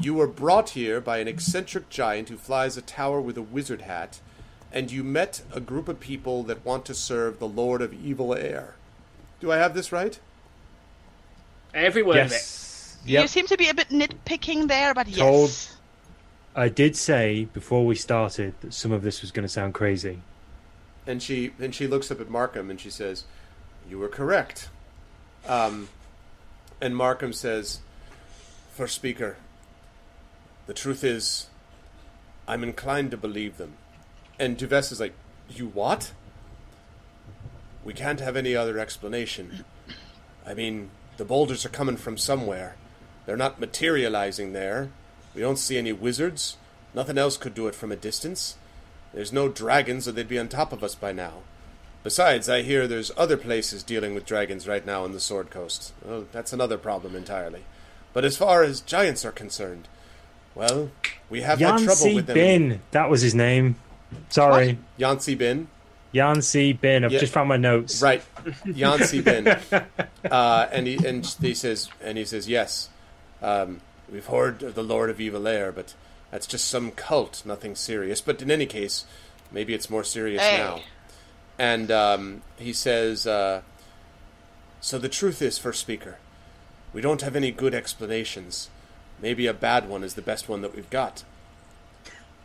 You 0.00 0.14
were 0.14 0.26
brought 0.26 0.70
here 0.70 1.00
by 1.00 1.18
an 1.18 1.28
eccentric 1.28 1.88
giant 1.88 2.28
who 2.28 2.36
flies 2.36 2.76
a 2.76 2.82
tower 2.82 3.20
with 3.20 3.36
a 3.36 3.42
wizard 3.42 3.82
hat, 3.82 4.20
and 4.72 4.90
you 4.90 5.04
met 5.04 5.42
a 5.52 5.60
group 5.60 5.88
of 5.88 6.00
people 6.00 6.42
that 6.44 6.64
want 6.64 6.84
to 6.86 6.94
serve 6.94 7.38
the 7.38 7.46
Lord 7.46 7.80
of 7.80 7.92
Evil 7.94 8.34
Air. 8.34 8.74
Do 9.38 9.52
I 9.52 9.58
have 9.58 9.74
this 9.74 9.92
right? 9.92 10.18
Every 11.72 12.02
word 12.02 12.16
of 12.16 12.26
it. 12.26 12.32
Yes. 13.04 13.22
You 13.22 13.28
seem 13.28 13.46
to 13.48 13.56
be 13.56 13.68
a 13.68 13.74
bit 13.74 13.90
nitpicking 13.90 14.68
there, 14.68 14.94
but 14.94 15.12
Told- 15.12 15.50
yes. 15.50 15.76
I 16.56 16.68
did 16.68 16.96
say 16.96 17.46
before 17.52 17.84
we 17.84 17.96
started 17.96 18.54
that 18.60 18.72
some 18.72 18.92
of 18.92 19.02
this 19.02 19.20
was 19.20 19.30
going 19.30 19.42
to 19.42 19.48
sound 19.48 19.74
crazy. 19.74 20.20
And 21.06 21.22
she 21.22 21.52
and 21.60 21.74
she 21.74 21.86
looks 21.86 22.10
up 22.10 22.20
at 22.20 22.30
Markham 22.30 22.70
and 22.70 22.80
she 22.80 22.88
says, 22.90 23.24
"You 23.90 23.98
were 23.98 24.08
correct." 24.08 24.70
Um, 25.46 25.88
and 26.80 26.96
Markham 26.96 27.32
says, 27.32 27.80
First 28.74 28.96
speaker, 28.96 29.36
the 30.66 30.74
truth 30.74 31.04
is, 31.04 31.46
I'm 32.48 32.62
inclined 32.62 33.10
to 33.12 33.16
believe 33.16 33.56
them." 33.56 33.74
And 34.38 34.58
Duves 34.58 34.92
is 34.92 35.00
like, 35.00 35.14
"You 35.48 35.68
what?" 35.68 36.12
We 37.84 37.92
can't 37.92 38.20
have 38.20 38.36
any 38.36 38.56
other 38.56 38.78
explanation. 38.78 39.64
I 40.46 40.54
mean, 40.54 40.90
the 41.16 41.24
boulders 41.24 41.64
are 41.64 41.70
coming 41.70 41.96
from 41.96 42.18
somewhere. 42.18 42.76
They're 43.26 43.36
not 43.36 43.60
materializing 43.60 44.52
there. 44.52 44.90
We 45.34 45.40
don't 45.40 45.58
see 45.58 45.78
any 45.78 45.92
wizards. 45.92 46.56
Nothing 46.94 47.18
else 47.18 47.36
could 47.36 47.54
do 47.54 47.66
it 47.66 47.74
from 47.74 47.92
a 47.92 47.96
distance. 47.96 48.56
There's 49.12 49.32
no 49.32 49.48
dragons, 49.48 50.08
or 50.08 50.12
they'd 50.12 50.28
be 50.28 50.38
on 50.38 50.48
top 50.48 50.72
of 50.72 50.82
us 50.82 50.94
by 50.94 51.12
now. 51.12 51.42
Besides, 52.04 52.48
I 52.48 52.62
hear 52.62 52.86
there's 52.86 53.10
other 53.16 53.36
places 53.36 53.82
dealing 53.82 54.14
with 54.14 54.26
dragons 54.26 54.68
right 54.68 54.84
now 54.84 55.04
in 55.04 55.12
the 55.12 55.20
Sword 55.20 55.50
Coast. 55.50 55.92
Well, 56.04 56.26
that's 56.32 56.52
another 56.52 56.78
problem 56.78 57.16
entirely. 57.16 57.64
But 58.12 58.24
as 58.24 58.36
far 58.36 58.62
as 58.62 58.80
giants 58.80 59.24
are 59.24 59.32
concerned, 59.32 59.88
well, 60.54 60.90
we 61.30 61.40
have 61.40 61.58
had 61.58 61.78
trouble 61.82 62.14
with 62.14 62.26
them. 62.26 62.34
Bin. 62.34 62.80
That 62.92 63.08
was 63.10 63.22
his 63.22 63.34
name. 63.34 63.74
Sorry. 64.28 64.78
Yan-C-Bin. 64.98 65.66
Yancy 66.12 66.72
Bin. 66.74 67.04
I've 67.04 67.10
Yeah. 67.10 67.18
just 67.18 67.32
found 67.32 67.48
my 67.48 67.56
notes. 67.56 68.00
Right, 68.00 68.22
Yan-C-Bin, 68.66 69.48
uh, 70.30 70.68
and 70.70 70.86
he 70.86 71.04
and 71.04 71.26
he 71.40 71.54
says 71.54 71.88
and 72.00 72.16
he 72.16 72.24
says 72.24 72.48
yes, 72.48 72.88
um, 73.42 73.80
we've 74.12 74.26
heard 74.26 74.62
of 74.62 74.76
the 74.76 74.84
Lord 74.84 75.10
of 75.10 75.20
Evil 75.20 75.48
Air, 75.48 75.72
but 75.72 75.94
that's 76.30 76.46
just 76.46 76.68
some 76.68 76.92
cult, 76.92 77.42
nothing 77.44 77.74
serious. 77.74 78.20
But 78.20 78.40
in 78.40 78.50
any 78.52 78.66
case, 78.66 79.06
maybe 79.50 79.74
it's 79.74 79.90
more 79.90 80.04
serious 80.04 80.40
Hey. 80.40 80.58
now. 80.58 80.82
And 81.58 81.90
um, 81.90 82.42
he 82.56 82.72
says, 82.72 83.26
uh, 83.26 83.62
so 84.80 84.98
the 84.98 85.08
truth 85.08 85.40
is, 85.40 85.58
first 85.58 85.80
speaker, 85.80 86.18
we 86.92 87.00
don't 87.00 87.22
have 87.22 87.36
any 87.36 87.50
good 87.50 87.74
explanations. 87.74 88.68
Maybe 89.20 89.46
a 89.46 89.54
bad 89.54 89.88
one 89.88 90.02
is 90.02 90.14
the 90.14 90.22
best 90.22 90.48
one 90.48 90.62
that 90.62 90.74
we've 90.74 90.90
got. 90.90 91.24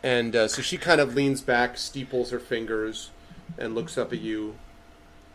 And 0.03 0.35
uh, 0.35 0.47
so 0.47 0.61
she 0.61 0.77
kind 0.77 1.01
of 1.01 1.15
leans 1.15 1.41
back, 1.41 1.77
steeples 1.77 2.31
her 2.31 2.39
fingers, 2.39 3.09
and 3.57 3.75
looks 3.75 3.97
up 3.97 4.13
at 4.13 4.21
you 4.21 4.55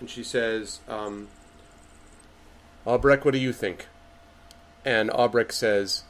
and 0.01 0.11
she 0.11 0.23
says, 0.23 0.81
um, 0.89 1.29
Albrecht, 2.87 3.25
what 3.25 3.33
do 3.33 3.39
you 3.39 3.53
think? 3.53 3.87
And 4.85 5.11
Albrecht 5.11 5.55
says, 5.55 6.03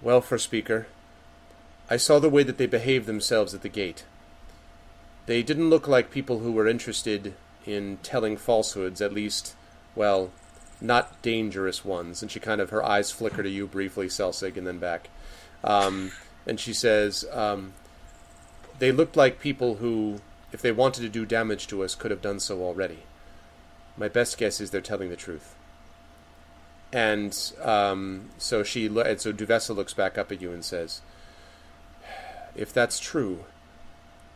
Well, 0.00 0.20
first 0.20 0.44
speaker, 0.44 0.86
I 1.90 1.98
saw 1.98 2.18
the 2.18 2.30
way 2.30 2.42
that 2.42 2.56
they 2.56 2.66
behaved 2.66 3.06
themselves 3.06 3.52
at 3.52 3.62
the 3.62 3.68
gate. 3.68 4.04
They 5.26 5.42
didn't 5.42 5.70
look 5.70 5.88
like 5.88 6.10
people 6.10 6.38
who 6.38 6.52
were 6.52 6.68
interested 6.68 7.34
in 7.64 7.98
telling 8.02 8.36
falsehoods, 8.36 9.02
at 9.02 9.12
least, 9.12 9.54
well, 9.94 10.30
not 10.80 11.20
dangerous 11.22 11.84
ones. 11.84 12.22
And 12.22 12.30
she 12.30 12.38
kind 12.38 12.60
of, 12.60 12.70
her 12.70 12.84
eyes 12.84 13.10
flicker 13.10 13.42
to 13.42 13.48
you 13.48 13.66
briefly, 13.66 14.06
Selsig, 14.06 14.56
and 14.56 14.66
then 14.66 14.78
back. 14.78 15.08
Um, 15.64 16.12
and 16.46 16.60
she 16.60 16.72
says, 16.72 17.24
um, 17.32 17.72
They 18.78 18.92
looked 18.92 19.16
like 19.16 19.40
people 19.40 19.76
who 19.76 20.20
if 20.52 20.62
they 20.62 20.72
wanted 20.72 21.02
to 21.02 21.08
do 21.08 21.26
damage 21.26 21.66
to 21.66 21.82
us, 21.82 21.94
could 21.94 22.10
have 22.10 22.22
done 22.22 22.40
so 22.40 22.62
already. 22.62 23.00
My 23.96 24.08
best 24.08 24.38
guess 24.38 24.60
is 24.60 24.70
they're 24.70 24.80
telling 24.80 25.10
the 25.10 25.16
truth. 25.16 25.54
And 26.92 27.36
um, 27.62 28.30
so 28.38 28.62
she, 28.62 28.88
lo- 28.88 29.02
and 29.02 29.20
so 29.20 29.32
Duvessa 29.32 29.74
looks 29.74 29.92
back 29.92 30.16
up 30.16 30.30
at 30.30 30.40
you 30.40 30.52
and 30.52 30.64
says, 30.64 31.02
"If 32.54 32.72
that's 32.72 32.98
true, 32.98 33.44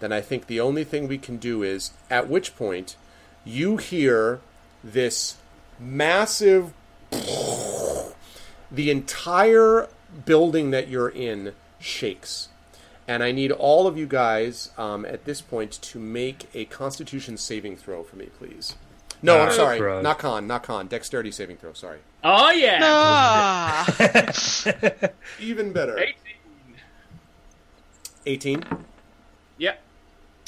then 0.00 0.12
I 0.12 0.20
think 0.20 0.46
the 0.46 0.60
only 0.60 0.84
thing 0.84 1.06
we 1.08 1.18
can 1.18 1.36
do 1.36 1.62
is." 1.62 1.92
At 2.10 2.28
which 2.28 2.56
point, 2.56 2.96
you 3.44 3.76
hear 3.76 4.40
this 4.82 5.36
massive, 5.78 6.72
the 8.70 8.90
entire 8.90 9.88
building 10.24 10.70
that 10.70 10.88
you're 10.88 11.08
in 11.08 11.54
shakes. 11.78 12.48
And 13.08 13.22
I 13.24 13.32
need 13.32 13.50
all 13.50 13.86
of 13.86 13.98
you 13.98 14.06
guys 14.06 14.70
um, 14.78 15.04
at 15.04 15.24
this 15.24 15.40
point 15.40 15.72
to 15.82 15.98
make 15.98 16.48
a 16.54 16.64
Constitution 16.66 17.36
saving 17.36 17.76
throw 17.76 18.04
for 18.04 18.16
me, 18.16 18.26
please. 18.38 18.76
No, 19.22 19.40
I'm 19.40 19.52
sorry, 19.52 19.78
crud. 19.80 20.02
not 20.02 20.18
con, 20.18 20.46
not 20.46 20.62
con. 20.62 20.86
Dexterity 20.86 21.30
saving 21.30 21.56
throw. 21.58 21.72
Sorry. 21.74 21.98
Oh 22.24 22.50
yeah. 22.50 22.78
Ah, 22.82 23.86
Even 25.40 25.72
better. 25.72 25.98
18. 25.98 26.14
18. 28.26 28.64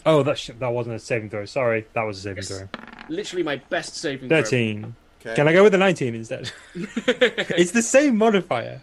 Yeah. 0.05 0.12
Oh, 0.12 0.23
that 0.23 0.38
sh- 0.38 0.51
that 0.59 0.69
wasn't 0.69 0.97
a 0.97 0.99
saving 0.99 1.31
throw. 1.31 1.45
Sorry, 1.45 1.87
that 1.93 2.03
was 2.03 2.19
a 2.19 2.21
saving 2.23 2.37
Yes. 2.38 2.49
throw. 2.49 2.69
Literally 3.09 3.43
my 3.43 3.57
best 3.57 3.97
saving 3.97 4.29
throw. 4.29 4.43
Thirteen. 4.43 4.95
Okay. 5.21 5.35
Can 5.37 5.47
I 5.49 5.53
go 5.53 5.62
with 5.62 5.73
the 5.73 5.79
nineteen 5.79 6.15
instead? 6.15 6.51
it's 6.75 7.71
the 7.73 7.83
same 7.83 8.17
modifier. 8.17 8.83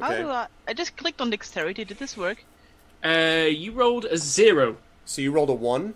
how 0.00 0.08
Okay. 0.12 0.22
do 0.22 0.28
I? 0.28 0.46
I 0.68 0.74
just 0.74 0.96
clicked 0.96 1.20
on 1.20 1.30
dexterity. 1.30 1.84
Did 1.84 1.98
this 1.98 2.16
work? 2.16 2.44
Uh, 3.04 3.46
you 3.48 3.72
rolled 3.72 4.04
a 4.04 4.16
zero. 4.18 4.76
So 5.06 5.22
you 5.22 5.32
rolled 5.32 5.48
a 5.50 5.54
one. 5.54 5.94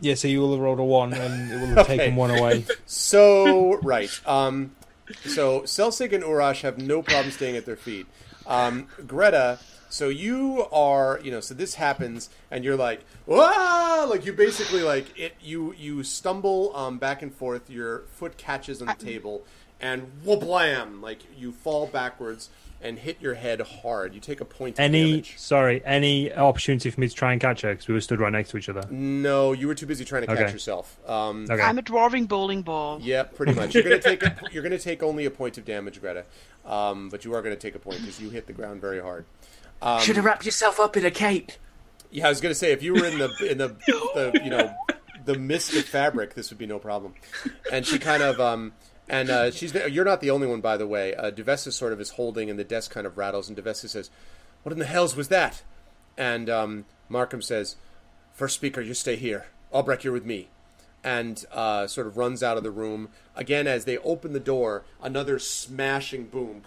Yeah, 0.00 0.14
so 0.14 0.28
you 0.28 0.40
will 0.40 0.52
have 0.52 0.60
rolled 0.60 0.78
a 0.78 0.84
one, 0.84 1.12
and 1.14 1.50
it 1.50 1.54
will 1.60 1.66
have 1.68 1.78
Okay. 1.78 1.96
taken 1.96 2.16
one 2.16 2.30
away. 2.30 2.64
So 2.86 3.78
right. 3.82 4.10
Um, 4.26 4.76
so 5.24 5.62
Selsig 5.62 6.12
and 6.12 6.22
Urash 6.22 6.60
have 6.62 6.78
no 6.78 7.02
problem 7.02 7.30
staying 7.32 7.56
at 7.56 7.66
their 7.66 7.76
feet. 7.76 8.06
Um, 8.46 8.88
Greta. 9.06 9.58
So 9.88 10.08
you 10.08 10.66
are, 10.72 11.20
you 11.22 11.30
know, 11.30 11.40
so 11.40 11.54
this 11.54 11.74
happens, 11.76 12.28
and 12.50 12.64
you're 12.64 12.76
like, 12.76 13.00
ah, 13.30 14.06
like 14.08 14.24
you 14.26 14.32
basically 14.32 14.82
like 14.82 15.18
it. 15.18 15.34
You 15.40 15.74
you 15.78 16.02
stumble 16.02 16.74
um, 16.76 16.98
back 16.98 17.22
and 17.22 17.34
forth. 17.34 17.70
Your 17.70 18.00
foot 18.12 18.36
catches 18.36 18.80
on 18.80 18.88
the 18.88 18.94
table, 18.94 19.44
and 19.80 20.10
whablam, 20.24 21.00
like 21.02 21.20
you 21.38 21.52
fall 21.52 21.86
backwards 21.86 22.50
and 22.82 22.98
hit 22.98 23.16
your 23.22 23.34
head 23.34 23.60
hard. 23.62 24.12
You 24.14 24.20
take 24.20 24.40
a 24.42 24.44
point 24.44 24.74
of 24.74 24.80
Any, 24.80 25.10
damage. 25.12 25.38
sorry, 25.38 25.82
any 25.86 26.30
opportunity 26.32 26.90
for 26.90 27.00
me 27.00 27.08
to 27.08 27.14
try 27.14 27.32
and 27.32 27.40
catch 27.40 27.62
her 27.62 27.70
because 27.72 27.88
we 27.88 27.94
were 27.94 28.02
stood 28.02 28.20
right 28.20 28.30
next 28.30 28.50
to 28.50 28.58
each 28.58 28.68
other. 28.68 28.86
No, 28.90 29.52
you 29.52 29.66
were 29.66 29.74
too 29.74 29.86
busy 29.86 30.04
trying 30.04 30.26
to 30.26 30.36
catch 30.36 30.52
yourself. 30.52 30.98
Um, 31.08 31.46
Okay. 31.50 31.62
I'm 31.62 31.78
a 31.78 31.82
dwarving 31.82 32.28
bowling 32.28 32.60
ball. 32.62 32.98
Yeah, 33.00 33.22
pretty 33.22 33.54
much. 33.54 33.74
You're 33.74 33.82
gonna 33.82 33.98
take 33.98 34.22
a, 34.22 34.36
you're 34.52 34.62
gonna 34.62 34.78
take 34.78 35.02
only 35.02 35.24
a 35.24 35.30
point 35.30 35.56
of 35.56 35.64
damage, 35.64 36.00
Greta, 36.02 36.24
um, 36.66 37.08
but 37.08 37.24
you 37.24 37.32
are 37.34 37.40
gonna 37.40 37.56
take 37.56 37.74
a 37.74 37.78
point 37.78 38.00
because 38.00 38.20
you 38.20 38.28
hit 38.28 38.46
the 38.46 38.52
ground 38.52 38.80
very 38.82 39.00
hard. 39.00 39.24
Um, 39.82 40.00
Should 40.00 40.16
have 40.16 40.24
wrapped 40.24 40.44
yourself 40.44 40.80
up 40.80 40.96
in 40.96 41.04
a 41.04 41.10
cape. 41.10 41.52
Yeah, 42.10 42.26
I 42.26 42.28
was 42.30 42.40
gonna 42.40 42.54
say 42.54 42.72
if 42.72 42.82
you 42.82 42.94
were 42.94 43.04
in 43.04 43.18
the 43.18 43.50
in 43.50 43.58
the, 43.58 43.68
the 43.86 44.40
you 44.42 44.50
know 44.50 44.74
the 45.24 45.38
mist 45.38 45.74
of 45.74 45.84
fabric, 45.84 46.34
this 46.34 46.50
would 46.50 46.58
be 46.58 46.66
no 46.66 46.78
problem. 46.78 47.14
And 47.70 47.84
she 47.86 47.98
kind 47.98 48.22
of 48.22 48.40
um 48.40 48.72
and 49.08 49.30
uh, 49.30 49.50
she's 49.50 49.74
you're 49.74 50.04
not 50.04 50.20
the 50.20 50.30
only 50.30 50.46
one 50.46 50.60
by 50.60 50.76
the 50.76 50.86
way. 50.86 51.14
Uh, 51.14 51.30
Duvessa 51.30 51.70
sort 51.72 51.92
of 51.92 52.00
is 52.00 52.10
holding, 52.10 52.50
and 52.50 52.58
the 52.58 52.64
desk 52.64 52.90
kind 52.90 53.06
of 53.06 53.16
rattles, 53.16 53.48
and 53.48 53.56
Duvessa 53.56 53.88
says, 53.88 54.10
"What 54.62 54.72
in 54.72 54.78
the 54.78 54.84
hell's 54.84 55.14
was 55.14 55.28
that?" 55.28 55.62
And 56.16 56.48
um, 56.48 56.86
Markham 57.08 57.42
says, 57.42 57.76
First 58.32 58.54
speaker, 58.54 58.80
you 58.80 58.94
stay 58.94 59.16
here. 59.16 59.46
Albrecht, 59.72 60.04
you're 60.04 60.12
with 60.12 60.24
me." 60.24 60.48
And 61.04 61.44
uh, 61.52 61.86
sort 61.86 62.08
of 62.08 62.16
runs 62.16 62.42
out 62.42 62.56
of 62.56 62.64
the 62.64 62.70
room 62.70 63.10
again 63.36 63.68
as 63.68 63.84
they 63.84 63.98
open 63.98 64.32
the 64.32 64.40
door. 64.40 64.84
Another 65.00 65.38
smashing 65.38 66.24
boom. 66.24 66.62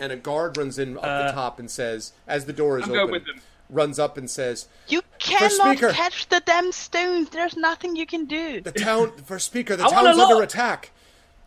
And 0.00 0.10
a 0.10 0.16
guard 0.16 0.56
runs 0.56 0.78
in 0.78 0.96
up 0.96 1.02
the 1.02 1.08
Uh, 1.08 1.32
top 1.32 1.58
and 1.60 1.70
says, 1.70 2.12
as 2.26 2.46
the 2.46 2.52
door 2.52 2.78
is 2.78 2.84
I'm 2.86 2.90
open, 2.92 3.00
going 3.02 3.12
with 3.12 3.26
them. 3.26 3.40
runs 3.68 3.98
up 4.00 4.16
and 4.16 4.28
says, 4.28 4.66
You 4.88 5.02
cannot 5.20 5.76
speaker. 5.76 5.90
catch 5.92 6.28
the 6.28 6.40
damn 6.44 6.72
stones. 6.72 7.28
There's 7.30 7.56
nothing 7.56 7.94
you 7.96 8.06
can 8.06 8.24
do. 8.24 8.60
"The 8.62 8.72
town, 8.72 9.12
for 9.24 9.38
speaker, 9.38 9.76
the 9.76 9.84
town's 9.84 10.18
under 10.18 10.34
look." 10.34 10.42
attack." 10.44 10.90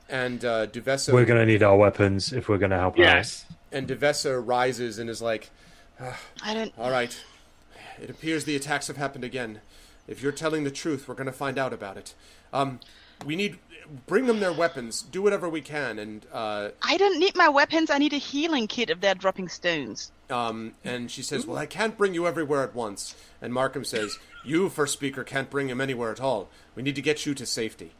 And 0.08 0.46
uh, 0.46 0.68
Duvessa 0.68 1.12
We're 1.14 1.26
going 1.26 1.40
to 1.40 1.46
need 1.46 1.64
our 1.64 1.76
weapons 1.76 2.32
if 2.32 2.48
we're 2.48 2.58
going 2.60 2.72
to 2.72 2.78
help 2.78 2.98
Yes. 2.98 3.46
and 3.72 3.88
Duvessa 3.88 4.40
rises 4.40 5.00
and 5.00 5.10
is 5.10 5.22
like, 5.22 5.50
I 6.44 6.54
don't. 6.54 6.74
"All 6.78 6.92
right, 6.92 7.20
it 8.00 8.10
appears 8.10 8.46
the 8.46 8.56
attacks 8.56 8.88
have 8.88 8.98
happened 8.98 9.24
again. 9.24 9.62
If 10.08 10.22
you're 10.22 10.32
telling 10.34 10.64
the 10.66 10.72
truth, 10.72 11.08
we're 11.08 11.16
going 11.16 11.28
to 11.28 11.32
find 11.32 11.58
out 11.58 11.74
about 11.74 11.98
it. 11.98 12.14
Um, 12.52 12.80
we 13.26 13.36
need 13.36 13.58
bring 14.08 14.26
them 14.28 14.40
their 14.40 14.54
weapons. 14.54 15.02
Do 15.02 15.22
whatever 15.22 15.50
we 15.50 15.62
can." 15.62 16.00
And 16.00 16.26
uh, 16.32 16.70
I 16.82 16.98
don't 16.98 17.20
need 17.20 17.36
my 17.36 17.50
weapons. 17.50 17.90
I 17.90 17.98
need 17.98 18.14
a 18.14 18.18
healing 18.18 18.68
kit 18.68 18.90
if 18.90 19.00
they're 19.00 19.16
dropping 19.16 19.50
stones. 19.50 20.12
Um, 20.30 20.74
and 20.84 21.12
she 21.12 21.22
says, 21.22 21.46
"Well, 21.46 21.58
I 21.58 21.66
can't 21.66 21.98
bring 21.98 22.14
you 22.14 22.28
everywhere 22.28 22.64
at 22.64 22.76
once." 22.76 23.16
And 23.42 23.54
Markham 23.54 23.86
says, 23.86 24.18
"You, 24.44 24.70
first 24.70 24.94
speaker, 24.94 25.24
can't 25.24 25.50
bring 25.50 25.70
him 25.70 25.82
anywhere 25.82 26.12
at 26.12 26.22
all. 26.22 26.50
We 26.76 26.84
need 26.84 26.96
to 26.96 27.02
get 27.02 27.26
you 27.26 27.34
to 27.34 27.46
safety. 27.46 27.92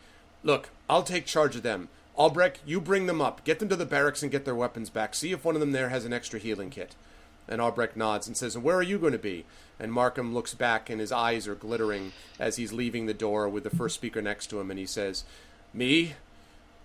Look, 0.44 0.70
I'll 0.90 1.04
take 1.04 1.26
charge 1.26 1.56
of 1.56 1.64
them. 1.64 1.90
Albrecht, 2.16 2.60
you 2.66 2.80
bring 2.80 3.06
them 3.08 3.22
up. 3.22 3.44
Get 3.44 3.60
them 3.60 3.70
to 3.70 3.76
the 3.76 3.86
barracks 3.86 4.22
and 4.22 4.32
get 4.32 4.46
their 4.46 4.56
weapons 4.56 4.90
back. 4.90 5.16
See 5.16 5.32
if 5.32 5.44
one 5.44 5.56
of 5.56 5.62
them 5.62 5.72
there 5.72 5.90
has 5.90 6.06
an 6.06 6.14
extra 6.14 6.40
healing 6.40 6.70
kit." 6.70 6.96
And 7.48 7.60
Albrecht 7.60 7.98
nods 7.98 8.26
and 8.26 8.38
says, 8.38 8.58
where 8.58 8.78
are 8.78 8.84
you 8.84 8.98
going 8.98 9.12
to 9.12 9.20
be?" 9.20 9.46
And 9.80 9.92
Markham 9.92 10.34
looks 10.34 10.54
back, 10.54 10.90
and 10.90 11.02
his 11.02 11.12
eyes 11.12 11.48
are 11.48 11.56
glittering 11.56 12.14
as 12.40 12.56
he's 12.56 12.72
leaving 12.72 13.06
the 13.06 13.14
door 13.14 13.50
with 13.50 13.64
the 13.64 13.70
first 13.70 13.96
speaker 13.96 14.22
next 14.22 14.48
to 14.48 14.60
him, 14.62 14.70
and 14.70 14.80
he 14.80 14.86
says, 14.86 15.26
"Me, 15.74 16.14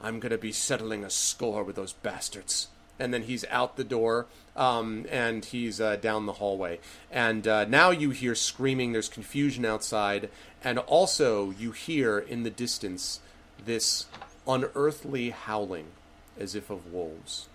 I'm 0.00 0.20
going 0.20 0.30
to 0.30 0.38
be 0.38 0.52
settling 0.52 1.04
a 1.04 1.10
score 1.10 1.64
with 1.64 1.76
those 1.76 1.92
bastards. 1.92 2.68
And 3.00 3.14
then 3.14 3.22
he's 3.22 3.44
out 3.48 3.76
the 3.76 3.84
door, 3.84 4.26
um, 4.56 5.06
and 5.08 5.44
he's 5.44 5.80
uh, 5.80 5.96
down 5.96 6.26
the 6.26 6.34
hallway. 6.34 6.80
And 7.12 7.46
uh, 7.46 7.64
now 7.64 7.90
you 7.90 8.10
hear 8.10 8.34
screaming. 8.34 8.92
There's 8.92 9.08
confusion 9.08 9.64
outside, 9.64 10.30
and 10.64 10.80
also 10.80 11.52
you 11.52 11.70
hear 11.70 12.18
in 12.18 12.42
the 12.42 12.50
distance 12.50 13.20
this 13.64 14.06
unearthly 14.48 15.30
howling, 15.30 15.86
as 16.40 16.56
if 16.56 16.70
of 16.70 16.92
wolves. 16.92 17.46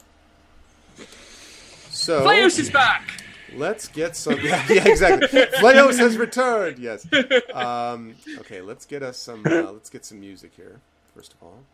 So 1.89 2.25
Flayos 2.25 2.57
is 2.57 2.69
back. 2.69 3.23
Let's 3.53 3.89
get 3.89 4.15
some. 4.15 4.39
Yeah, 4.43 4.65
yeah 4.69 4.87
exactly. 4.87 5.27
Flayos 5.27 5.99
has 5.99 6.17
returned. 6.17 6.79
Yes. 6.79 7.05
Um, 7.53 8.15
okay, 8.39 8.61
let's 8.61 8.85
get 8.85 9.03
us 9.03 9.17
some. 9.17 9.43
Uh, 9.45 9.71
let's 9.71 9.89
get 9.89 10.05
some 10.05 10.19
music 10.19 10.53
here. 10.55 10.79
First 11.15 11.33
of 11.33 11.43
all, 11.43 11.57
I'm 11.59 11.65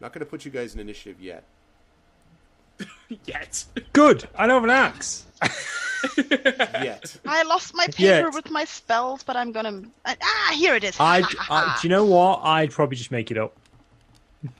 not 0.00 0.12
going 0.12 0.20
to 0.20 0.30
put 0.30 0.44
you 0.44 0.50
guys 0.50 0.74
in 0.74 0.80
initiative 0.80 1.20
yet. 1.20 1.44
Yet. 3.26 3.64
Good. 3.92 4.28
I 4.34 4.46
don't 4.46 4.62
have 4.62 4.64
an 4.64 4.70
axe. 4.70 5.26
Yet. 6.16 7.16
I 7.26 7.42
lost 7.42 7.74
my 7.74 7.86
paper 7.86 8.02
Yet. 8.02 8.34
with 8.34 8.50
my 8.50 8.64
spells, 8.64 9.22
but 9.22 9.36
I'm 9.36 9.52
gonna. 9.52 9.82
Ah, 10.06 10.54
here 10.54 10.74
it 10.74 10.84
is. 10.84 10.96
I'd, 10.98 11.24
I, 11.50 11.76
do 11.80 11.88
you 11.88 11.90
know 11.90 12.04
what? 12.06 12.40
I'd 12.42 12.70
probably 12.70 12.96
just 12.96 13.10
make 13.10 13.30
it 13.30 13.36
up. 13.36 13.54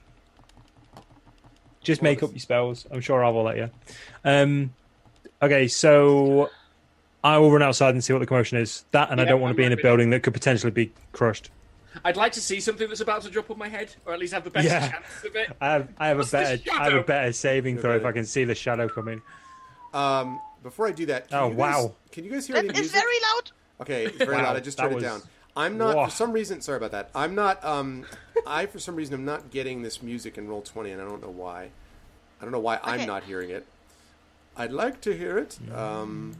Just 1.83 2.03
make 2.03 2.21
up 2.21 2.29
your 2.29 2.39
spells. 2.39 2.85
I'm 2.91 3.01
sure 3.01 3.23
I 3.23 3.29
will 3.29 3.41
let 3.41 3.57
you. 3.57 3.71
Um, 4.23 4.71
okay, 5.41 5.67
so 5.67 6.51
I 7.23 7.39
will 7.39 7.51
run 7.51 7.63
outside 7.63 7.95
and 7.95 8.03
see 8.03 8.13
what 8.13 8.19
the 8.19 8.27
commotion 8.27 8.59
is. 8.59 8.85
That, 8.91 9.09
and 9.09 9.19
I 9.19 9.25
don't 9.25 9.41
want 9.41 9.53
to 9.53 9.57
be 9.57 9.63
in 9.63 9.71
a 9.71 9.77
building 9.77 10.11
that 10.11 10.21
could 10.21 10.33
potentially 10.33 10.69
be 10.69 10.91
crushed. 11.11 11.49
I'd 12.05 12.17
like 12.17 12.31
to 12.33 12.41
see 12.41 12.59
something 12.59 12.87
that's 12.87 13.01
about 13.01 13.21
to 13.23 13.29
drop 13.29 13.51
on 13.51 13.57
my 13.57 13.67
head, 13.67 13.93
or 14.05 14.13
at 14.13 14.19
least 14.19 14.33
have 14.33 14.43
the 14.43 14.49
best 14.49 14.65
Yeah. 14.67 14.91
chance 14.91 15.23
of 15.25 15.35
it. 15.35 15.55
I 15.59 15.71
have, 15.73 15.87
I 15.97 16.07
have 16.07 16.17
a 16.17 16.19
What's 16.19 16.31
the 16.31 16.37
better, 16.37 16.61
I 16.73 16.83
have 16.85 16.93
a 16.93 17.03
better 17.03 17.33
saving 17.33 17.77
throw 17.79 17.95
if. 17.97 18.05
I 18.05 18.11
can 18.11 18.25
see 18.25 18.43
the 18.43 18.55
shadow 18.55 18.87
coming. 18.87 19.21
Um, 19.93 20.39
before 20.63 20.87
I 20.87 20.91
do 20.91 21.05
that, 21.07 21.27
can 21.29 21.37
Oh, 21.39 21.43
you 21.49 21.55
guys, 21.55 21.57
wow. 21.59 21.95
Can 22.11 22.23
you 22.23 22.31
guys 22.31 22.47
hear 22.47 22.55
That 22.55 22.65
any 22.65 22.69
is 22.73 22.79
music? 22.79 22.93
very 23.01 23.15
loud. 23.21 23.51
Okay, 23.81 24.05
it's 24.05 24.17
very 24.17 24.35
Wow, 24.37 24.43
loud. 24.43 24.55
I 24.55 24.59
just 24.61 24.77
turned 24.77 24.95
was- 24.95 25.03
it 25.03 25.07
down. 25.07 25.21
I'm 25.57 25.77
not 25.77 25.97
Whoa. 25.97 26.05
for 26.05 26.11
some 26.11 26.31
reason. 26.31 26.61
Sorry 26.61 26.77
about 26.77 26.91
that. 26.91 27.09
I'm 27.13 27.35
not. 27.35 27.61
Um, 27.65 28.05
I 28.47 28.67
for 28.67 28.79
some 28.79 28.95
reason 28.95 29.13
I'm 29.15 29.25
not 29.25 29.51
getting 29.51 29.81
this 29.81 30.01
music 30.01 30.37
in 30.37 30.47
Roll20, 30.47 30.93
and 30.93 31.01
I 31.01 31.05
don't 31.05 31.21
know 31.21 31.29
why. 31.29 31.63
I 32.39 32.43
don't 32.45 32.53
know 32.53 32.59
why 32.59 32.79
I'm 32.81 33.05
not 33.05 33.23
hearing 33.25 33.49
it. 33.49 33.65
I'd 34.55 34.71
like 34.71 35.01
to 35.01 35.15
hear 35.17 35.37
it. 35.37 35.59
Um, 35.75 36.37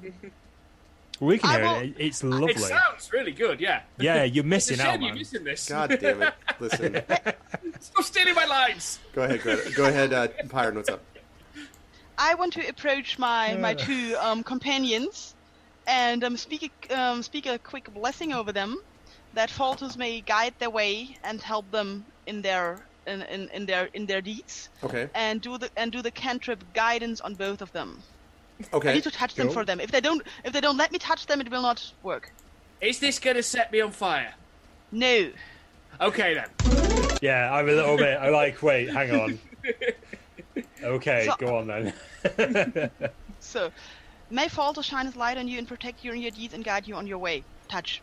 We 1.21 1.37
can 1.37 1.49
I 1.49 1.53
hear 1.53 1.63
will- 1.63 1.79
it. 1.81 1.93
It's 1.99 2.23
lovely. 2.23 2.51
It 2.51 2.55
lovely. 2.59 2.69
sounds 2.69 3.13
really 3.13 3.31
good, 3.31 3.61
yeah. 3.61 3.83
Yeah, 3.99 4.23
you're 4.23 4.43
It's 4.43 4.45
a 4.45 4.47
missing 4.47 4.79
out, 4.79 4.85
shame 4.93 5.01
you're 5.01 5.09
man. 5.11 5.17
missing 5.19 5.43
this. 5.43 5.69
God 5.69 5.97
damn 6.01 6.21
it! 6.23 6.33
Listen. 6.59 7.01
Stop 7.79 8.03
stealing 8.03 8.33
my 8.33 8.45
lines. 8.45 8.99
Go 9.13 9.21
ahead, 9.23 9.41
Greta. 9.41 9.71
Go 9.71 9.85
ahead, 9.85 10.13
uh, 10.13 10.27
Pyron. 10.47 10.73
What's 10.75 10.89
up? 10.89 11.01
I 12.17 12.33
want 12.35 12.53
to 12.53 12.67
approach 12.67 13.19
my 13.19 13.55
my 13.55 13.75
two 13.75 14.15
um, 14.19 14.43
companions 14.43 15.35
and 15.85 16.23
um, 16.23 16.37
speak 16.37 16.71
a, 16.89 16.99
um, 16.99 17.21
speak 17.23 17.45
a 17.45 17.59
quick 17.59 17.93
blessing 17.93 18.33
over 18.33 18.51
them 18.51 18.81
that 19.33 19.49
Faltus 19.51 19.95
may 19.97 20.21
guide 20.21 20.53
their 20.59 20.69
way 20.71 21.17
and 21.23 21.39
help 21.41 21.69
them 21.71 22.03
in 22.25 22.41
their 22.41 22.79
in, 23.05 23.21
in, 23.23 23.47
in 23.49 23.65
their 23.67 23.85
in 23.93 24.05
their 24.07 24.21
deeds 24.21 24.69
Okay. 24.83 25.07
and 25.13 25.39
do 25.41 25.57
the 25.59 25.69
and 25.77 25.91
do 25.91 26.01
the 26.01 26.11
cantrip 26.11 26.63
guidance 26.73 27.21
on 27.21 27.35
both 27.35 27.61
of 27.61 27.71
them. 27.73 28.01
I 28.73 28.93
need 28.93 29.03
to 29.03 29.11
touch 29.11 29.35
them 29.35 29.47
Go. 29.47 29.53
for 29.53 29.65
them. 29.65 29.79
If 29.79 29.91
they 29.91 30.01
don't 30.01 30.21
if 30.43 30.53
they 30.53 30.61
don't 30.61 30.77
let 30.77 30.91
me 30.91 30.99
touch 30.99 31.25
them, 31.27 31.41
it 31.41 31.49
will 31.49 31.61
not 31.61 31.91
work. 32.03 32.31
Is 32.81 32.99
this 32.99 33.19
going 33.19 33.35
to 33.35 33.43
set 33.43 33.71
me 33.71 33.81
on 33.81 33.91
fire? 33.91 34.33
No. 34.91 35.31
Okay 35.99 36.33
then. 36.33 37.17
Yeah, 37.21 37.53
I'm 37.53 37.69
a 37.69 37.71
little 37.71 37.97
bit. 37.97 38.17
I 38.17 38.29
like. 38.29 38.61
Wait, 38.63 38.89
hang 38.89 39.11
on. 39.11 39.39
Okay, 40.83 41.25
So- 41.27 41.35
go 41.37 41.57
on 41.57 41.67
then. 41.67 42.89
So, 43.43 43.71
may 44.29 44.47
Faltus 44.47 44.83
shine 44.83 45.07
his 45.07 45.15
light 45.15 45.37
on 45.37 45.47
you 45.47 45.57
and 45.57 45.67
protect 45.67 46.05
you 46.05 46.11
in 46.13 46.21
your 46.21 46.29
deeds 46.29 46.53
and 46.53 46.63
guide 46.63 46.87
you 46.87 46.93
on 46.95 47.07
your 47.07 47.17
way. 47.17 47.43
Touch. 47.67 48.01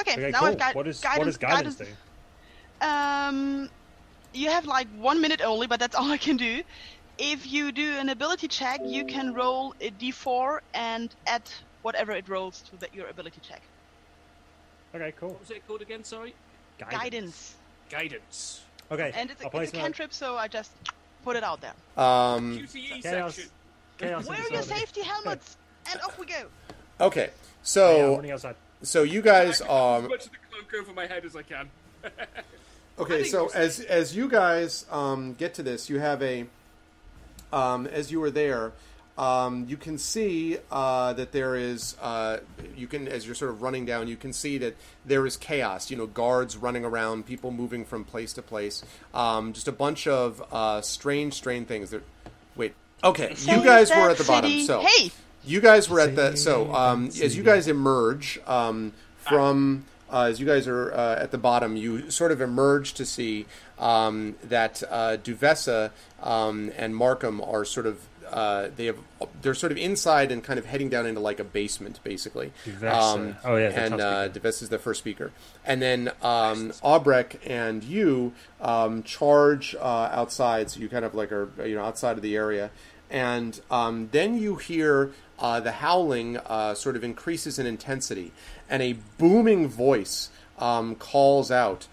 Okay, 0.00 0.12
Okay, 0.12 0.30
now 0.30 0.40
cool. 0.40 0.48
I've 0.48 0.58
got 0.58 0.74
what, 0.74 0.88
is, 0.88 1.00
guidance. 1.00 1.18
what 1.18 1.24
does 1.26 1.36
guidance, 1.36 1.76
do? 1.76 1.86
Um, 2.80 3.70
you 4.34 4.50
have 4.50 4.66
like 4.66 4.88
one 4.98 5.20
minute 5.20 5.40
only, 5.40 5.66
but 5.68 5.78
that's 5.80 5.94
all 5.94 6.10
I 6.10 6.16
can 6.16 6.36
do. 6.36 6.62
If 7.18 7.50
you 7.50 7.72
do 7.72 7.96
an 7.98 8.08
ability 8.08 8.48
check, 8.48 8.80
you 8.84 9.04
can 9.04 9.34
roll 9.34 9.74
a 9.80 9.90
d4 9.90 10.60
and 10.74 11.14
add 11.26 11.42
whatever 11.82 12.12
it 12.12 12.28
rolls 12.28 12.62
to 12.70 12.76
that 12.76 12.94
your 12.94 13.08
ability 13.08 13.40
check. 13.42 13.62
Okay, 14.94 15.12
cool. 15.18 15.30
What 15.30 15.40
was 15.40 15.50
it 15.50 15.66
called 15.66 15.82
again? 15.82 16.04
Sorry. 16.04 16.34
Guidance. 16.78 17.56
Guidance. 17.90 18.62
Okay, 18.90 19.12
And 19.14 19.30
it's 19.30 19.40
a, 19.40 19.44
I'll 19.44 19.50
place 19.50 19.68
it's 19.68 19.76
a 19.76 19.80
cantrip, 19.80 20.12
so 20.14 20.36
I 20.36 20.48
just 20.48 20.70
put 21.24 21.36
it 21.36 21.42
out 21.42 21.60
there. 21.60 21.74
Um, 21.96 22.58
QTE 22.58 23.02
Chaos. 23.02 23.34
section. 23.34 23.50
Chaos 23.98 24.26
in 24.26 24.32
Wear 24.32 24.52
your 24.52 24.62
safety 24.62 25.02
helmets, 25.02 25.56
and 25.90 26.00
off 26.02 26.18
we 26.18 26.26
go. 26.26 26.46
okay. 27.00 27.30
So, 27.62 28.14
running 28.14 28.30
outside. 28.30 28.54
so 28.82 29.02
you 29.02 29.20
guys 29.20 29.60
As 29.60 29.66
are 29.66 30.00
much 30.02 30.26
of 30.26 30.30
the 30.30 30.38
cloak 30.50 30.82
over 30.82 30.92
my 30.94 31.06
head 31.06 31.24
as 31.24 31.34
I 31.36 31.42
can. 31.42 31.68
Okay, 33.00 33.22
think 33.22 33.28
so 33.28 33.48
as 33.54 33.78
as 33.80 34.16
you 34.16 34.28
guys 34.28 34.84
um, 34.90 35.34
get 35.34 35.54
to 35.54 35.62
this, 35.62 35.88
you 35.88 36.00
have 36.00 36.20
a 36.20 36.46
um, 37.52 37.86
as 37.86 38.10
you 38.10 38.20
were 38.20 38.30
there, 38.30 38.72
um, 39.18 39.66
you 39.68 39.76
can 39.76 39.98
see 39.98 40.58
uh, 40.70 41.12
that 41.14 41.32
there 41.32 41.56
is 41.56 41.96
uh, 42.00 42.38
you 42.76 42.86
can 42.86 43.08
as 43.08 43.26
you're 43.26 43.34
sort 43.34 43.50
of 43.50 43.62
running 43.62 43.84
down, 43.84 44.06
you 44.06 44.16
can 44.16 44.32
see 44.32 44.58
that 44.58 44.76
there 45.04 45.26
is 45.26 45.36
chaos. 45.36 45.90
You 45.90 45.96
know, 45.96 46.06
guards 46.06 46.56
running 46.56 46.84
around, 46.84 47.26
people 47.26 47.50
moving 47.50 47.84
from 47.84 48.04
place 48.04 48.32
to 48.34 48.42
place, 48.42 48.84
um, 49.12 49.52
just 49.52 49.66
a 49.66 49.72
bunch 49.72 50.06
of 50.06 50.42
uh, 50.52 50.80
strange, 50.82 51.34
strange 51.34 51.66
things. 51.66 51.90
That 51.90 52.02
wait, 52.54 52.74
okay, 53.02 53.34
you 53.40 53.64
guys 53.64 53.90
were 53.90 54.08
at 54.08 54.18
the 54.18 54.24
bottom, 54.24 54.60
so 54.60 54.82
Hey! 54.86 55.10
you 55.44 55.60
guys 55.60 55.88
were 55.88 55.98
at 56.00 56.14
the 56.14 56.36
so 56.36 56.72
um, 56.72 57.06
as 57.06 57.36
you 57.36 57.42
guys 57.42 57.66
emerge 57.66 58.38
um, 58.46 58.92
from 59.16 59.84
uh, 60.12 60.22
as 60.22 60.40
you 60.40 60.46
guys 60.46 60.66
are 60.66 60.92
uh, 60.92 61.16
at 61.18 61.30
the 61.30 61.38
bottom, 61.38 61.76
you 61.76 62.10
sort 62.10 62.32
of 62.32 62.40
emerge 62.40 62.94
to 62.94 63.04
see 63.04 63.46
um, 63.78 64.36
that 64.42 64.82
uh, 64.90 65.16
Duvessa 65.16 65.90
um, 66.22 66.72
and 66.76 66.94
Markham 66.96 67.40
are 67.40 67.64
sort 67.64 67.86
of 67.86 68.06
uh, 68.30 68.68
they 68.76 68.86
have 68.86 68.98
they're 69.42 69.54
sort 69.54 69.72
of 69.72 69.78
inside 69.78 70.30
and 70.30 70.44
kind 70.44 70.58
of 70.58 70.66
heading 70.66 70.88
down 70.88 71.06
into 71.06 71.20
like 71.20 71.40
a 71.40 71.44
basement, 71.44 72.00
basically. 72.04 72.52
Duvessa. 72.64 73.38
Oh, 73.44 73.56
yeah, 73.56 73.68
and 73.68 74.00
uh, 74.00 74.28
Duvessa 74.28 74.64
is 74.64 74.68
the 74.68 74.78
first 74.78 74.98
speaker, 75.00 75.32
and 75.64 75.80
then 75.80 76.10
um, 76.22 76.72
Albrecht 76.82 77.38
and 77.46 77.82
you 77.82 78.32
um, 78.60 79.02
charge 79.02 79.74
uh, 79.74 80.08
outside, 80.12 80.70
so 80.70 80.80
you 80.80 80.88
kind 80.88 81.04
of 81.04 81.14
like 81.14 81.32
are 81.32 81.50
you 81.66 81.74
know 81.74 81.84
outside 81.84 82.16
of 82.16 82.22
the 82.22 82.36
area, 82.36 82.70
and 83.10 83.60
um, 83.70 84.08
then 84.12 84.38
you 84.38 84.56
hear 84.56 85.12
uh, 85.38 85.60
the 85.60 85.72
howling 85.72 86.36
uh, 86.38 86.74
sort 86.74 86.96
of 86.96 87.04
increases 87.04 87.58
in 87.58 87.66
intensity, 87.66 88.32
and 88.68 88.82
a 88.82 88.94
booming 89.16 89.68
voice 89.68 90.30
um, 90.58 90.94
calls 90.94 91.50
out, 91.50 91.86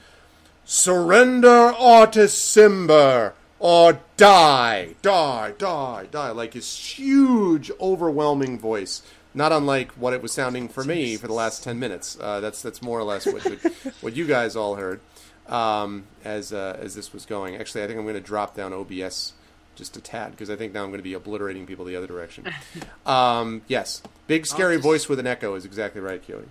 "Surrender 0.65 1.73
to 1.77 2.27
Simber." 2.27 3.33
Or 3.57 3.99
die, 4.17 4.95
die, 5.01 5.53
die, 5.57 6.07
die, 6.11 6.31
like 6.31 6.53
his 6.53 6.77
huge, 6.77 7.71
overwhelming 7.79 8.59
voice, 8.59 9.01
not 9.33 9.53
unlike 9.53 9.93
what 9.93 10.13
it 10.13 10.21
was 10.21 10.33
sounding 10.33 10.67
for 10.67 10.83
me 10.83 11.15
for 11.15 11.27
the 11.27 11.33
last 11.33 11.63
ten 11.63 11.79
minutes. 11.79 12.17
Uh, 12.19 12.41
that's 12.41 12.61
that's 12.61 12.81
more 12.81 12.99
or 12.99 13.03
less 13.03 13.25
what 13.25 13.43
what, 13.45 13.73
what 14.01 14.15
you 14.15 14.27
guys 14.27 14.55
all 14.57 14.75
heard 14.75 14.99
um, 15.47 16.03
as 16.23 16.51
uh, 16.51 16.77
as 16.79 16.95
this 16.95 17.13
was 17.13 17.25
going. 17.25 17.55
Actually, 17.55 17.83
I 17.83 17.87
think 17.87 17.97
I'm 17.97 18.05
going 18.05 18.15
to 18.15 18.21
drop 18.21 18.55
down 18.55 18.73
OBS 18.73 19.33
just 19.75 19.97
a 19.97 20.01
tad 20.01 20.31
because 20.31 20.49
I 20.49 20.55
think 20.55 20.73
now 20.73 20.83
I'm 20.83 20.89
going 20.89 20.99
to 20.99 21.03
be 21.03 21.13
obliterating 21.13 21.65
people 21.65 21.85
the 21.85 21.95
other 21.95 22.07
direction. 22.07 22.51
um, 23.05 23.61
yes, 23.67 24.01
big 24.27 24.45
scary 24.45 24.75
Artist. 24.75 24.83
voice 24.83 25.09
with 25.09 25.19
an 25.19 25.27
echo 25.27 25.55
is 25.55 25.65
exactly 25.65 26.01
right, 26.01 26.25
Keone. 26.25 26.47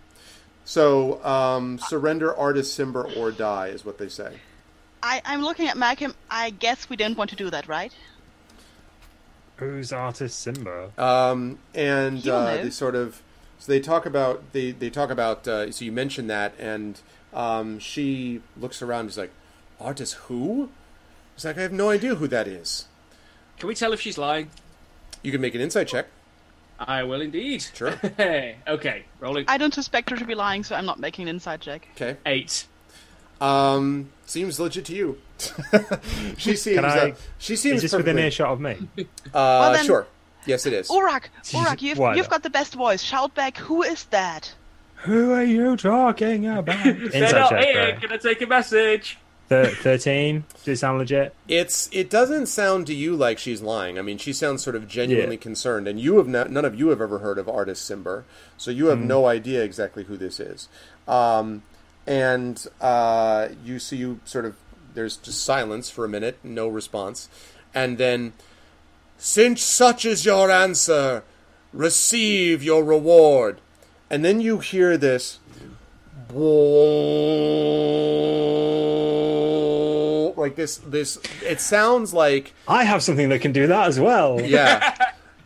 So 0.65 1.23
um, 1.25 1.79
surrender, 1.79 2.35
artist, 2.35 2.79
Simber, 2.79 3.15
or 3.17 3.31
die 3.31 3.69
is 3.69 3.85
what 3.85 3.99
they 3.99 4.09
say. 4.09 4.39
I, 5.03 5.21
I'm 5.27 5.43
looking 5.43 5.69
at 5.69 5.77
Malcolm. 5.77 6.15
I 6.31 6.51
guess 6.51 6.89
we 6.89 6.97
don't 6.97 7.17
want 7.17 7.31
to 7.31 7.37
do 7.37 7.51
that, 7.51 7.69
right? 7.69 7.95
Who's 9.57 9.93
artist 9.93 10.41
Simba? 10.41 10.91
Um, 10.97 11.59
and 11.75 12.27
uh, 12.27 12.57
they 12.57 12.71
sort 12.71 12.95
of 12.95 13.23
so 13.59 13.71
they 13.71 13.81
talk 13.81 14.05
about 14.05 14.53
they 14.53 14.73
they 14.73 14.91
talk 14.91 15.11
about 15.11 15.47
uh, 15.47 15.71
so 15.71 15.85
you 15.85 15.93
mentioned 15.93 16.29
that 16.31 16.55
and 16.59 17.01
um, 17.33 17.79
she 17.79 18.41
looks 18.57 18.83
around 18.83 19.01
and 19.01 19.11
is 19.11 19.19
like 19.19 19.31
artist 19.81 20.15
who 20.15 20.71
He's 21.35 21.45
like 21.45 21.59
I 21.59 21.63
have 21.63 21.73
no 21.73 21.91
idea 21.91 22.17
who 22.17 22.27
that 22.29 22.49
is 22.49 22.87
Can 23.59 23.69
we 23.69 23.75
tell 23.75 23.93
if 23.93 24.01
she's 24.01 24.19
lying? 24.19 24.51
you 25.23 25.33
can 25.33 25.41
make 25.41 25.55
an 25.55 25.61
insight 25.61 25.89
check 25.89 26.07
I 26.79 27.03
will 27.05 27.21
indeed. 27.23 27.65
Sure. 27.73 27.95
Okay, 28.69 29.05
rolling 29.21 29.45
I 29.49 29.57
don't 29.59 29.73
suspect 29.73 30.11
her 30.11 30.17
to 30.17 30.25
be 30.25 30.35
lying, 30.35 30.65
so 30.65 30.75
I'm 30.75 30.85
not 30.87 30.99
making 31.01 31.23
an 31.29 31.35
insight 31.37 31.61
check. 31.61 31.89
okay 31.95 32.17
eight. 32.27 32.67
um, 33.41 34.11
seems 34.27 34.59
legit 34.61 34.85
to 34.87 34.95
you 34.95 35.19
she 36.37 36.57
seems 36.57 36.77
Can 36.77 36.85
I- 36.85 37.11
uh, 37.11 37.15
she 37.39 37.57
seems 37.57 37.77
Is 37.77 37.83
this 37.83 37.93
within 37.93 38.17
perfectly- 38.17 38.23
earshot 38.25 38.49
of 38.53 38.61
me? 38.61 38.89
uh, 39.35 39.73
then- 39.73 39.85
sure 39.87 40.07
yes 40.47 40.67
it 40.67 40.73
is 40.73 40.89
Urak, 40.89 41.25
Urak, 41.45 41.81
you've, 41.83 41.99
you've 42.17 42.29
got 42.29 42.43
the 42.43 42.51
best 42.51 42.75
voice. 42.75 43.03
Shout 43.03 43.35
back, 43.35 43.57
who 43.57 43.83
is 43.83 44.05
that? 44.07 44.53
Who 44.97 45.33
are 45.33 45.45
you 45.45 45.77
talking 45.77 46.47
about? 46.47 46.83
They're 46.85 46.95
Inside 46.95 47.33
not 47.33 47.51
check, 47.51 47.65
here. 47.65 47.79
right? 47.85 48.01
Can 48.01 48.13
I 48.13 48.17
take 48.19 48.41
a 48.43 48.47
message? 48.47 49.19
Thir- 49.49 49.67
Thirteen. 49.71 50.45
Does 50.65 50.69
it 50.69 50.77
sound 50.79 50.99
legit? 50.99 51.35
It's 51.49 51.89
it 51.93 52.09
doesn't 52.09 52.47
sound 52.47 52.87
to 52.87 52.95
you 52.95 53.15
like 53.15 53.39
she's 53.39 53.61
lying. 53.61 53.99
I 53.99 54.03
mean, 54.03 54.17
she 54.19 54.33
sounds 54.33 54.63
sort 54.63 54.75
of 54.75 54.89
genuinely 54.89 55.37
Yeah. 55.37 55.41
concerned, 55.43 55.87
and 55.87 56.01
you 56.01 56.17
have 56.17 56.27
no, 56.27 56.45
none 56.45 56.65
of 56.65 56.75
you 56.75 56.89
have 56.89 57.01
ever 57.03 57.19
heard 57.19 57.39
of 57.39 57.47
Artus 57.49 57.81
Cimber, 57.81 58.25
so 58.57 58.71
you 58.71 58.87
have 58.87 58.99
no 59.01 59.27
idea 59.27 59.63
exactly 59.63 60.05
who 60.05 60.17
this 60.17 60.41
is. 60.41 60.69
Um, 61.07 61.63
and 62.07 62.67
uh, 62.81 63.49
you 63.65 63.79
see 63.79 63.97
you 63.99 64.21
sort 64.25 64.47
of 64.47 64.57
there's 64.95 65.17
just 65.17 65.45
silence 65.45 65.91
for 65.91 66.05
a 66.05 66.09
minute, 66.09 66.39
no 66.43 66.67
response, 66.69 67.29
and 67.75 67.99
then 67.99 68.33
since 69.19 69.63
such 69.63 70.05
is 70.05 70.25
your 70.25 70.51
answer, 70.51 71.23
receive 71.73 72.63
your 72.63 72.83
reward, 72.85 73.61
and 74.09 74.25
then 74.25 74.41
you 74.41 74.59
hear 74.59 74.97
this. 74.97 75.39
Like 80.37 80.57
this, 80.57 80.77
this. 80.79 81.19
It 81.43 81.61
sounds 81.61 82.13
like 82.13 82.53
I 82.69 82.85
have 82.85 83.03
something 83.03 83.29
that 83.31 83.41
can 83.41 83.53
do 83.53 83.67
that 83.69 83.87
as 83.89 83.99
well. 83.99 84.41
yeah. 84.41 84.95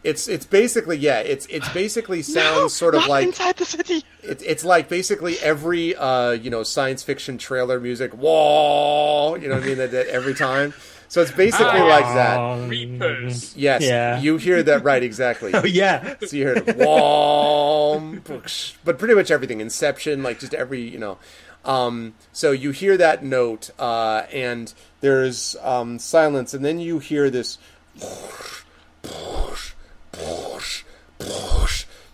It's 0.04 0.28
it's 0.28 0.46
basically 0.46 0.96
yeah. 0.96 1.18
It's 1.18 1.46
it's 1.46 1.68
basically 1.70 2.22
sounds 2.22 2.56
No, 2.56 2.68
sort 2.68 2.94
of 2.94 3.00
not 3.02 3.10
like 3.10 3.26
inside 3.26 3.56
the 3.56 3.64
city. 3.64 4.04
it's 4.22 4.42
it's 4.44 4.64
like 4.64 4.88
basically 4.88 5.38
every 5.40 5.94
uh 5.96 6.30
you 6.30 6.50
know 6.50 6.62
science 6.62 7.02
fiction 7.02 7.36
trailer 7.36 7.78
music. 7.80 8.12
Whoa, 8.12 9.34
you 9.34 9.48
know 9.48 9.54
what 9.56 9.64
I 9.64 9.66
mean? 9.66 9.78
That, 9.78 9.90
that 9.90 10.06
every 10.06 10.34
time. 10.34 10.72
So 11.10 11.22
it's 11.22 11.30
basically 11.32 11.80
Ah. 11.80 11.86
like 11.86 12.04
that. 12.14 12.68
Reapers. 12.68 13.56
Yes, 13.56 13.82
Yeah. 13.82 14.20
you 14.20 14.36
hear 14.36 14.62
that 14.62 14.84
right 14.84 15.02
exactly. 15.02 15.52
Oh 15.54 15.64
yeah. 15.64 16.14
So 16.26 16.36
you 16.36 16.44
hear 16.46 16.54
it, 16.54 16.68
whom, 16.76 18.22
but 18.84 18.98
pretty 18.98 19.14
much 19.14 19.30
everything, 19.30 19.60
Inception, 19.60 20.22
like 20.22 20.38
just 20.38 20.52
every, 20.54 20.82
you 20.82 20.98
know. 20.98 21.18
Um, 21.64 22.14
so 22.32 22.52
you 22.52 22.70
hear 22.70 22.96
that 22.98 23.24
note, 23.24 23.70
uh, 23.78 24.22
and 24.32 24.72
there's 25.00 25.56
um, 25.62 25.98
silence, 25.98 26.54
and 26.54 26.64
then 26.64 26.78
you 26.78 26.98
hear 26.98 27.28
this, 27.30 27.58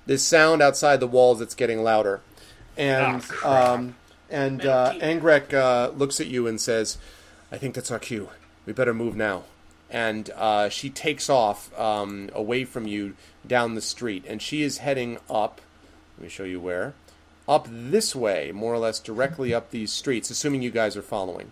this 0.07 0.23
sound 0.23 0.63
outside 0.63 1.01
the 1.01 1.07
walls 1.07 1.39
that's 1.39 1.55
getting 1.55 1.83
louder, 1.83 2.21
and 2.77 3.23
crap. 3.23 3.45
um, 3.71 3.95
and 4.31 4.65
uh, 4.67 4.93
Augrek 5.01 5.53
uh, 5.53 5.91
looks 5.91 6.21
at 6.21 6.27
you 6.27 6.47
and 6.47 6.61
says, 6.61 6.99
"I 7.53 7.59
think 7.59 7.75
that's 7.75 7.91
our 7.91 7.99
cue. 7.99 8.29
We 8.67 8.73
better 8.73 8.95
move 8.95 9.17
now." 9.17 9.45
and 9.91 10.31
uh, 10.35 10.69
she 10.69 10.91
takes 10.91 11.29
off 11.31 11.71
um, 11.79 12.29
away 12.33 12.65
from 12.65 12.87
you 12.89 13.15
down 13.47 13.75
the 13.75 13.81
street, 13.81 14.25
and 14.27 14.43
she 14.43 14.63
is 14.63 14.79
heading 14.79 15.19
up. 15.31 15.61
Let 16.19 16.25
me 16.25 16.29
show 16.31 16.43
you 16.43 16.59
where. 16.59 16.95
Up 17.47 17.69
this 17.71 18.17
way, 18.17 18.51
more 18.53 18.73
or 18.75 18.79
less 18.79 18.99
directly 18.99 19.55
up 19.55 19.71
these 19.71 19.93
streets, 19.93 20.31
assuming 20.31 20.63
you 20.63 20.71
guys 20.73 20.97
are 20.97 21.03
following. 21.03 21.51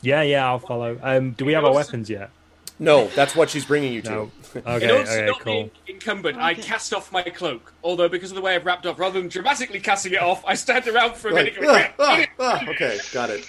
Yeah, 0.00 0.22
yeah. 0.22 0.46
I'll 0.46 0.60
follow. 0.60 0.98
Um, 1.02 1.32
do 1.32 1.44
we 1.44 1.52
have 1.52 1.64
our 1.64 1.74
weapons 1.74 2.08
yet? 2.08 2.30
No, 2.78 3.08
that's 3.08 3.36
what 3.36 3.50
she's 3.50 3.66
bringing 3.66 3.92
you 3.92 4.00
to. 4.02 4.10
No. 4.10 4.30
In 4.54 4.62
Okay. 4.66 4.90
order 4.90 5.04
to 5.04 5.10
Okay. 5.10 5.26
not 5.26 5.40
Cool. 5.40 5.70
be 5.86 5.92
incumbent, 5.92 6.38
I 6.38 6.54
cast 6.54 6.94
off 6.94 7.12
my 7.12 7.22
cloak. 7.24 7.74
Although, 7.84 8.08
because 8.08 8.30
of 8.30 8.36
the 8.36 8.42
way 8.42 8.54
I've 8.54 8.64
wrapped 8.64 8.86
up, 8.86 8.98
rather 8.98 9.20
than 9.20 9.28
dramatically 9.28 9.80
casting 9.80 10.12
it 10.14 10.22
off, 10.22 10.42
I 10.46 10.54
stand 10.54 10.88
around 10.88 11.16
for 11.16 11.28
a 11.28 11.34
Like, 11.34 11.54
minute. 11.60 11.60
going, 11.60 11.84
ah, 11.98 12.24
ah, 12.38 12.60
ah, 12.64 12.68
okay, 12.70 12.98
got 13.12 13.28
it. 13.28 13.46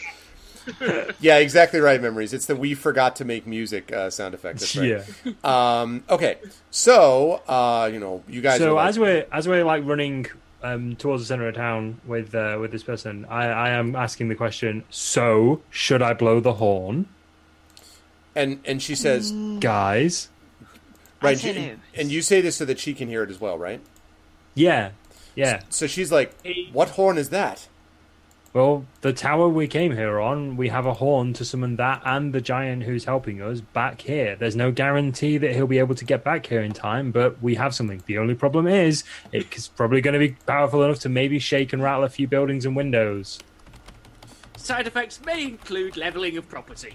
yeah, 1.19 1.37
exactly 1.37 1.79
right, 1.79 2.01
memories. 2.01 2.33
It's 2.33 2.45
the 2.45 2.55
we 2.55 2.73
forgot 2.73 3.15
to 3.17 3.25
make 3.25 3.45
music 3.47 3.91
uh, 3.91 4.09
sound 4.09 4.33
effect. 4.33 4.59
That's 4.59 4.75
right. 4.75 5.03
Yeah. 5.25 5.33
Um, 5.81 6.03
okay, 6.09 6.37
so 6.71 7.41
uh, 7.47 7.89
you 7.91 7.99
know, 7.99 8.23
you 8.27 8.41
guys. 8.41 8.59
So 8.59 8.71
are 8.71 8.73
like, 8.75 8.89
as 8.89 8.99
we're 8.99 9.25
as 9.31 9.47
we're 9.47 9.63
like 9.65 9.85
running 9.85 10.27
um, 10.61 10.95
towards 10.95 11.23
the 11.23 11.27
center 11.27 11.47
of 11.47 11.55
town 11.55 11.99
with 12.05 12.33
uh, 12.33 12.57
with 12.59 12.71
this 12.71 12.83
person, 12.83 13.25
I, 13.29 13.45
I 13.47 13.69
am 13.71 13.95
asking 13.95 14.29
the 14.29 14.35
question. 14.35 14.83
So 14.89 15.61
should 15.69 16.01
I 16.01 16.13
blow 16.13 16.39
the 16.39 16.53
horn, 16.53 17.07
and 18.35 18.59
and 18.65 18.81
she 18.81 18.95
says, 18.95 19.31
guys? 19.59 20.29
Right, 21.21 21.37
say 21.37 21.53
you- 21.53 21.67
no. 21.73 21.75
and 21.95 22.11
you 22.11 22.21
say 22.21 22.41
this 22.41 22.57
so 22.57 22.65
that 22.65 22.79
she 22.79 22.93
can 22.93 23.07
hear 23.07 23.23
it 23.23 23.29
as 23.29 23.39
well, 23.39 23.57
right? 23.57 23.79
Yeah, 24.55 24.91
yeah. 25.35 25.63
So 25.69 25.87
she's 25.87 26.11
like, 26.11 26.33
"What 26.73 26.89
horn 26.91 27.17
is 27.17 27.29
that?" 27.29 27.67
Well, 28.53 28.85
the 29.01 29.13
tower 29.13 29.49
we 29.49 29.67
came 29.67 29.93
here 29.93 30.19
on, 30.19 30.57
we 30.57 30.69
have 30.69 30.85
a 30.85 30.93
horn 30.93 31.33
to 31.33 31.43
summon 31.45 31.75
that 31.77 32.03
and 32.05 32.31
the 32.33 32.39
giant 32.41 32.83
who's 32.83 33.05
helping 33.05 33.41
us 33.41 33.61
back 33.61 34.01
here. 34.01 34.35
There's 34.35 34.55
no 34.55 34.71
guarantee 34.71 35.39
that 35.39 35.55
he'll 35.55 35.65
be 35.65 35.79
able 35.79 35.95
to 35.95 36.05
get 36.05 36.23
back 36.23 36.45
here 36.45 36.61
in 36.61 36.71
time, 36.71 37.11
but 37.11 37.41
we 37.41 37.55
have 37.55 37.73
something. 37.73 38.03
The 38.05 38.19
only 38.19 38.35
problem 38.35 38.67
is 38.67 39.03
it's 39.31 39.67
probably 39.67 40.01
going 40.01 40.13
to 40.13 40.19
be 40.19 40.35
powerful 40.45 40.83
enough 40.83 40.99
to 40.99 41.09
maybe 41.09 41.39
shake 41.39 41.73
and 41.73 41.81
rattle 41.81 42.03
a 42.03 42.09
few 42.09 42.27
buildings 42.27 42.63
and 42.63 42.75
windows. 42.75 43.39
Side 44.55 44.85
effects 44.85 45.19
may 45.25 45.41
include 45.43 45.97
leveling 45.97 46.37
of 46.37 46.47
property. 46.47 46.93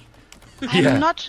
I'm 0.63 0.85
Yeah. 0.85 0.99
not. 0.99 1.29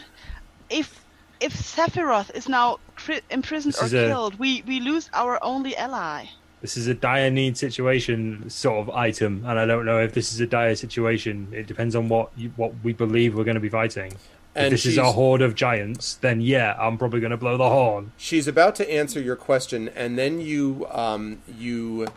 If 0.69 1.03
if 1.39 1.53
Zephyros 1.53 2.35
is 2.35 2.47
now 2.49 2.79
cri- 2.97 3.21
imprisoned 3.31 3.73
This 3.73 3.81
or 3.81 3.85
is 3.85 3.93
a- 3.93 4.07
killed, 4.07 4.37
we 4.37 4.61
we 4.67 4.79
lose 4.79 5.09
our 5.13 5.43
only 5.43 5.75
ally. 5.75 6.25
This 6.61 6.75
is 6.75 6.87
a 6.87 6.93
dire 6.93 7.29
need 7.29 7.57
situation 7.57 8.49
sort 8.49 8.79
of 8.79 8.89
item, 8.93 9.43
and 9.45 9.57
I 9.57 9.65
don't 9.65 9.85
know 9.85 9.99
if 9.99 10.13
this 10.13 10.33
is 10.33 10.41
a 10.41 10.47
dire 10.47 10.75
situation. 10.75 11.47
It 11.53 11.67
depends 11.67 11.95
on 11.95 12.09
what 12.09 12.31
you, 12.35 12.51
what 12.57 12.73
we 12.83 12.91
believe 12.91 13.35
we're 13.35 13.45
going 13.45 13.55
to 13.55 13.61
be 13.61 13.69
fighting. 13.69 14.13
And 14.55 14.65
if 14.65 14.71
this 14.71 14.85
is 14.85 14.97
a 14.97 15.11
horde 15.11 15.41
of 15.41 15.55
giants, 15.55 16.15
then 16.15 16.41
yeah, 16.41 16.75
I'm 16.77 16.97
probably 16.97 17.21
going 17.21 17.31
to 17.31 17.37
blow 17.37 17.55
the 17.55 17.69
horn. 17.69 18.11
She's 18.17 18.47
about 18.47 18.75
to 18.75 18.91
answer 18.91 19.21
your 19.21 19.37
question, 19.37 19.89
and 19.89 20.17
then 20.17 20.41
you 20.41 20.85
um, 20.91 21.41
you 21.47 22.07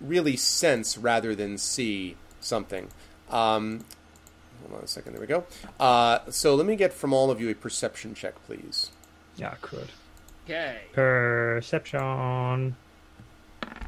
really 0.00 0.36
sense 0.36 0.98
rather 0.98 1.34
than 1.34 1.58
see 1.58 2.16
something. 2.40 2.88
Um, 3.30 3.84
hold 4.62 4.78
on 4.78 4.84
a 4.84 4.88
second. 4.88 5.12
There 5.12 5.20
we 5.20 5.26
go. 5.28 5.44
Uh, 5.78 6.18
so 6.28 6.56
let 6.56 6.66
me 6.66 6.74
get 6.74 6.92
from 6.92 7.12
all 7.12 7.30
of 7.30 7.40
you 7.40 7.48
a 7.50 7.54
perception 7.54 8.14
check, 8.14 8.34
please. 8.46 8.90
Yeah, 9.36 9.54
crud. 9.62 9.88
Okay. 10.44 10.80
Perception. 10.92 12.74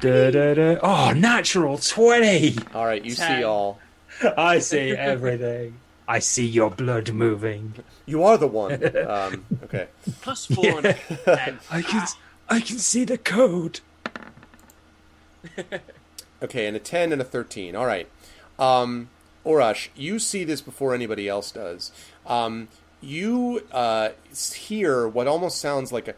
Da, 0.01 0.31
da, 0.31 0.53
da. 0.53 0.77
Oh, 0.81 1.13
natural 1.13 1.77
20! 1.77 2.55
All 2.73 2.85
right, 2.85 3.03
you 3.03 3.11
see 3.11 3.43
all. 3.43 3.79
I 4.37 4.59
see 4.59 4.91
everything. 4.91 5.75
I 6.07 6.19
see 6.19 6.45
your 6.45 6.69
blood 6.69 7.11
moving. 7.11 7.73
You 8.05 8.23
are 8.23 8.37
the 8.37 8.47
one. 8.47 8.81
Um, 9.07 9.45
okay. 9.63 9.87
Plus 10.21 10.45
four. 10.45 10.79
and 10.85 10.97
ten. 11.25 11.59
I 11.71 11.81
can, 11.81 12.07
I 12.49 12.59
can 12.59 12.77
see 12.77 13.03
the 13.05 13.17
code. 13.17 13.79
Okay, 16.43 16.67
and 16.67 16.75
a 16.75 16.79
10 16.79 17.11
and 17.13 17.21
a 17.21 17.25
13. 17.25 17.75
All 17.75 17.85
right. 17.85 18.07
Um, 18.59 19.09
Urash, 19.45 19.87
you 19.95 20.19
see 20.19 20.43
this 20.43 20.61
before 20.61 20.93
anybody 20.93 21.29
else 21.29 21.49
does. 21.49 21.91
Um, 22.27 22.67
you 23.01 23.63
uh, 23.71 24.09
hear 24.53 25.07
what 25.07 25.27
almost 25.27 25.59
sounds 25.59 25.91
like 25.93 26.07
a 26.09 26.15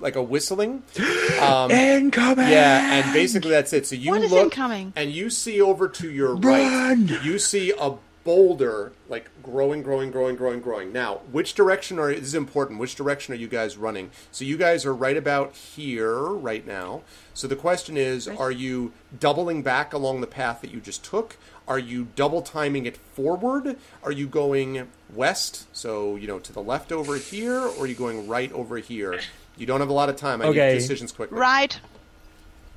like 0.00 0.16
a 0.16 0.22
whistling. 0.22 0.82
Um, 1.40 1.70
Incoming! 1.70 2.48
yeah, 2.48 2.96
and 3.02 3.14
basically 3.14 3.50
that's 3.52 3.72
it. 3.72 3.86
So 3.86 3.94
you 3.94 4.10
What 4.10 4.20
is 4.22 4.30
look 4.30 4.44
incoming? 4.44 4.92
and 4.94 5.10
you 5.10 5.30
see 5.30 5.58
over 5.58 5.88
to 5.88 6.10
your 6.10 6.34
Run! 6.36 7.06
right. 7.06 7.24
You 7.24 7.38
see 7.38 7.72
a 7.80 7.94
boulder 8.24 8.92
like 9.08 9.30
growing, 9.42 9.82
growing, 9.82 10.10
growing, 10.10 10.36
growing, 10.36 10.60
growing. 10.60 10.92
Now, 10.92 11.20
which 11.32 11.54
direction 11.54 11.98
are 11.98 12.12
this 12.12 12.20
is 12.26 12.34
important? 12.34 12.78
Which 12.78 12.94
direction 12.94 13.32
are 13.32 13.38
you 13.38 13.48
guys 13.48 13.78
running? 13.78 14.10
So 14.30 14.44
you 14.44 14.58
guys 14.58 14.84
are 14.84 14.94
right 14.94 15.16
about 15.16 15.54
here 15.54 16.18
right 16.24 16.66
now. 16.66 17.00
So 17.32 17.48
the 17.48 17.56
question 17.56 17.96
is, 17.96 18.28
are 18.28 18.50
you 18.52 18.92
doubling 19.18 19.62
back 19.62 19.94
along 19.94 20.20
the 20.20 20.26
path 20.26 20.60
that 20.60 20.70
you 20.70 20.80
just 20.80 21.02
took? 21.02 21.38
Are 21.66 21.78
you 21.78 22.08
double 22.16 22.42
timing 22.42 22.84
it 22.84 22.98
forward? 22.98 23.76
Are 24.02 24.12
you 24.12 24.26
going 24.26 24.88
west, 25.14 25.74
so 25.74 26.16
you 26.16 26.26
know 26.26 26.38
to 26.40 26.52
the 26.52 26.62
left 26.62 26.92
over 26.92 27.16
here, 27.16 27.58
or 27.60 27.84
are 27.84 27.86
you 27.86 27.94
going 27.94 28.28
right 28.28 28.52
over 28.52 28.76
here? 28.76 29.20
You 29.60 29.66
don't 29.66 29.80
have 29.80 29.90
a 29.90 29.92
lot 29.92 30.08
of 30.08 30.16
time. 30.16 30.40
I 30.40 30.46
Okay. 30.46 30.72
need 30.72 30.78
decisions 30.78 31.12
quickly. 31.12 31.38
Right. 31.38 31.78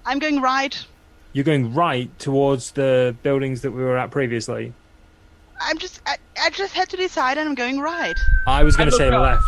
I'm 0.06 0.20
going 0.20 0.42
right. 0.42 0.86
You're 1.32 1.46
going 1.46 1.74
right 1.74 2.10
towards 2.20 2.72
the 2.72 3.16
buildings 3.24 3.62
that 3.62 3.72
we 3.72 3.82
were 3.82 3.98
at 3.98 4.12
previously. 4.12 4.74
I'm 5.62 5.78
just 5.78 6.02
I, 6.06 6.18
I 6.42 6.50
just 6.50 6.74
had 6.74 6.90
to 6.90 6.98
decide 6.98 7.38
and 7.38 7.48
I'm 7.48 7.56
going 7.56 7.80
right. 7.80 8.18
I 8.48 8.64
was 8.64 8.76
going 8.76 8.90
to 8.90 8.96
say 8.96 9.10
right. 9.10 9.18
left. 9.18 9.48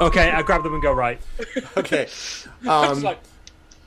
Okay, 0.00 0.28
I 0.28 0.42
grab 0.42 0.64
them 0.64 0.74
and 0.74 0.82
go 0.82 0.92
right. 0.92 1.20
Okay. 1.76 2.08
Um, 2.68 3.06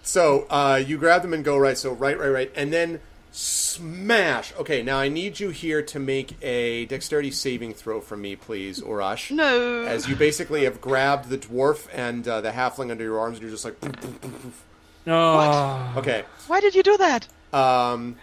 So 0.02 0.48
uh, 0.50 0.82
you 0.84 0.98
grab 0.98 1.22
them 1.22 1.34
and 1.34 1.44
go 1.44 1.58
right. 1.58 1.78
So 1.78 1.92
right, 1.92 2.18
right, 2.18 2.30
right, 2.30 2.52
and 2.56 2.72
then 2.72 3.02
smash. 3.32 4.54
Okay, 4.60 4.82
now 4.84 4.98
I 4.98 5.08
need 5.10 5.40
you 5.40 5.50
here 5.50 5.82
to 5.84 6.00
make 6.00 6.36
a 6.44 6.86
dexterity 6.88 7.32
saving 7.32 7.74
throw 7.74 8.02
from 8.02 8.22
me, 8.22 8.36
please, 8.36 8.82
Urash. 8.82 9.32
No. 9.32 9.84
As 9.84 10.08
you 10.08 10.16
basically 10.16 10.64
have 10.64 10.82
grabbed 10.82 11.30
the 11.30 11.38
dwarf 11.38 11.88
and 11.94 12.28
uh, 12.28 12.42
the 12.42 12.52
halfling 12.52 12.92
under 12.92 13.04
your 13.04 13.20
arms, 13.20 13.38
and 13.38 13.44
you're 13.44 13.52
just 13.52 13.66
like, 13.66 13.80
poof, 13.80 13.94
poof, 14.00 14.22
poof, 14.22 14.42
poof. 14.42 14.64
Oh, 15.08 15.94
okay. 15.98 16.24
Why 16.48 16.60
did 16.60 16.76
you 16.76 16.84
do 16.84 16.98
that? 16.98 17.28
Um, 17.54 18.16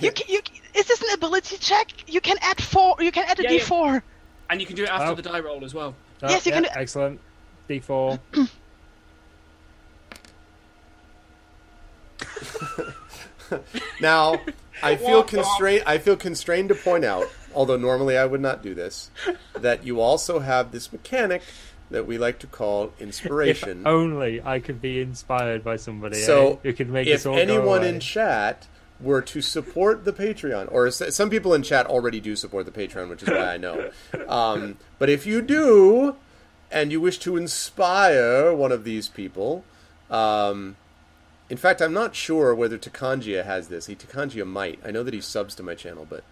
You 0.00 0.10
can, 0.12 0.26
you 0.28 0.40
is 0.74 0.86
this 0.86 1.00
an 1.02 1.10
ability 1.14 1.56
check? 1.58 1.88
You 2.10 2.20
can 2.20 2.36
add 2.42 2.60
four. 2.60 2.96
You 3.00 3.12
can 3.12 3.24
add 3.28 3.38
a 3.38 3.42
Yeah, 3.44 3.50
yeah. 3.52 3.58
D4. 3.60 4.02
and 4.50 4.60
you 4.60 4.66
can 4.66 4.76
do 4.76 4.82
it 4.82 4.88
after 4.90 5.12
Oh. 5.12 5.14
the 5.14 5.22
die 5.22 5.40
roll 5.40 5.64
as 5.64 5.72
well. 5.74 5.94
Oh, 6.22 6.28
Yes, 6.28 6.44
you 6.46 6.52
yeah, 6.52 6.62
can- 6.62 6.78
Excellent. 6.78 7.20
D4. 7.68 8.18
now 14.00 14.40
I 14.82 14.96
feel 14.96 15.22
constrained. 15.22 15.84
I 15.86 15.98
feel 15.98 16.16
constrained 16.16 16.68
to 16.70 16.74
point 16.74 17.04
out, 17.04 17.26
although 17.54 17.76
normally 17.76 18.16
I 18.16 18.26
would 18.26 18.40
not 18.40 18.62
do 18.62 18.74
this, 18.74 19.10
that 19.54 19.84
you 19.84 20.00
also 20.00 20.40
have 20.40 20.72
this 20.72 20.92
mechanic 20.92 21.42
that 21.90 22.06
we 22.06 22.18
like 22.18 22.38
to 22.40 22.46
call 22.46 22.92
inspiration. 22.98 23.70
if 23.70 23.76
inspiration. 23.76 23.86
only 23.86 24.42
I 24.42 24.58
could 24.58 24.80
be 24.80 25.00
inspired 25.00 25.62
by 25.62 25.76
somebody 25.76 26.16
So, 26.16 26.54
eh, 26.54 26.56
who 26.62 26.72
could 26.72 26.90
make 26.90 27.06
if 27.06 27.18
this 27.18 27.26
all 27.26 27.36
anyone 27.36 27.84
in 27.84 28.00
chat 28.00 28.66
were 29.00 29.20
to 29.20 29.40
support 29.40 30.04
the 30.04 30.12
Patreon, 30.12 30.70
or 30.72 30.90
some 30.90 31.30
people 31.30 31.52
in 31.52 31.62
chat 31.62 31.86
already 31.86 32.20
do 32.20 32.36
support 32.36 32.64
the 32.64 32.72
Patreon, 32.72 33.08
which 33.08 33.22
is 33.22 33.28
why 33.28 33.54
I 33.54 33.56
know. 33.56 33.90
Um, 34.28 34.78
but 34.98 35.10
if 35.10 35.26
you 35.26 35.42
do, 35.42 36.16
and 36.70 36.90
you 36.90 37.00
wish 37.00 37.18
to 37.18 37.36
inspire 37.36 38.54
one 38.54 38.72
of 38.72 38.84
these 38.84 39.06
people, 39.08 39.64
um, 40.10 40.76
in 41.50 41.56
fact, 41.56 41.82
I'm 41.82 41.92
not 41.92 42.14
sure 42.14 42.54
whether 42.54 42.78
Takanjia 42.78 43.44
has 43.44 43.68
this. 43.68 43.86
He 43.86 43.94
Takanjia 43.94 44.46
might. 44.46 44.78
I 44.84 44.90
know 44.90 45.02
that 45.02 45.14
he 45.14 45.20
subs 45.20 45.54
to 45.56 45.62
my 45.62 45.74
channel, 45.74 46.06
but 46.08 46.24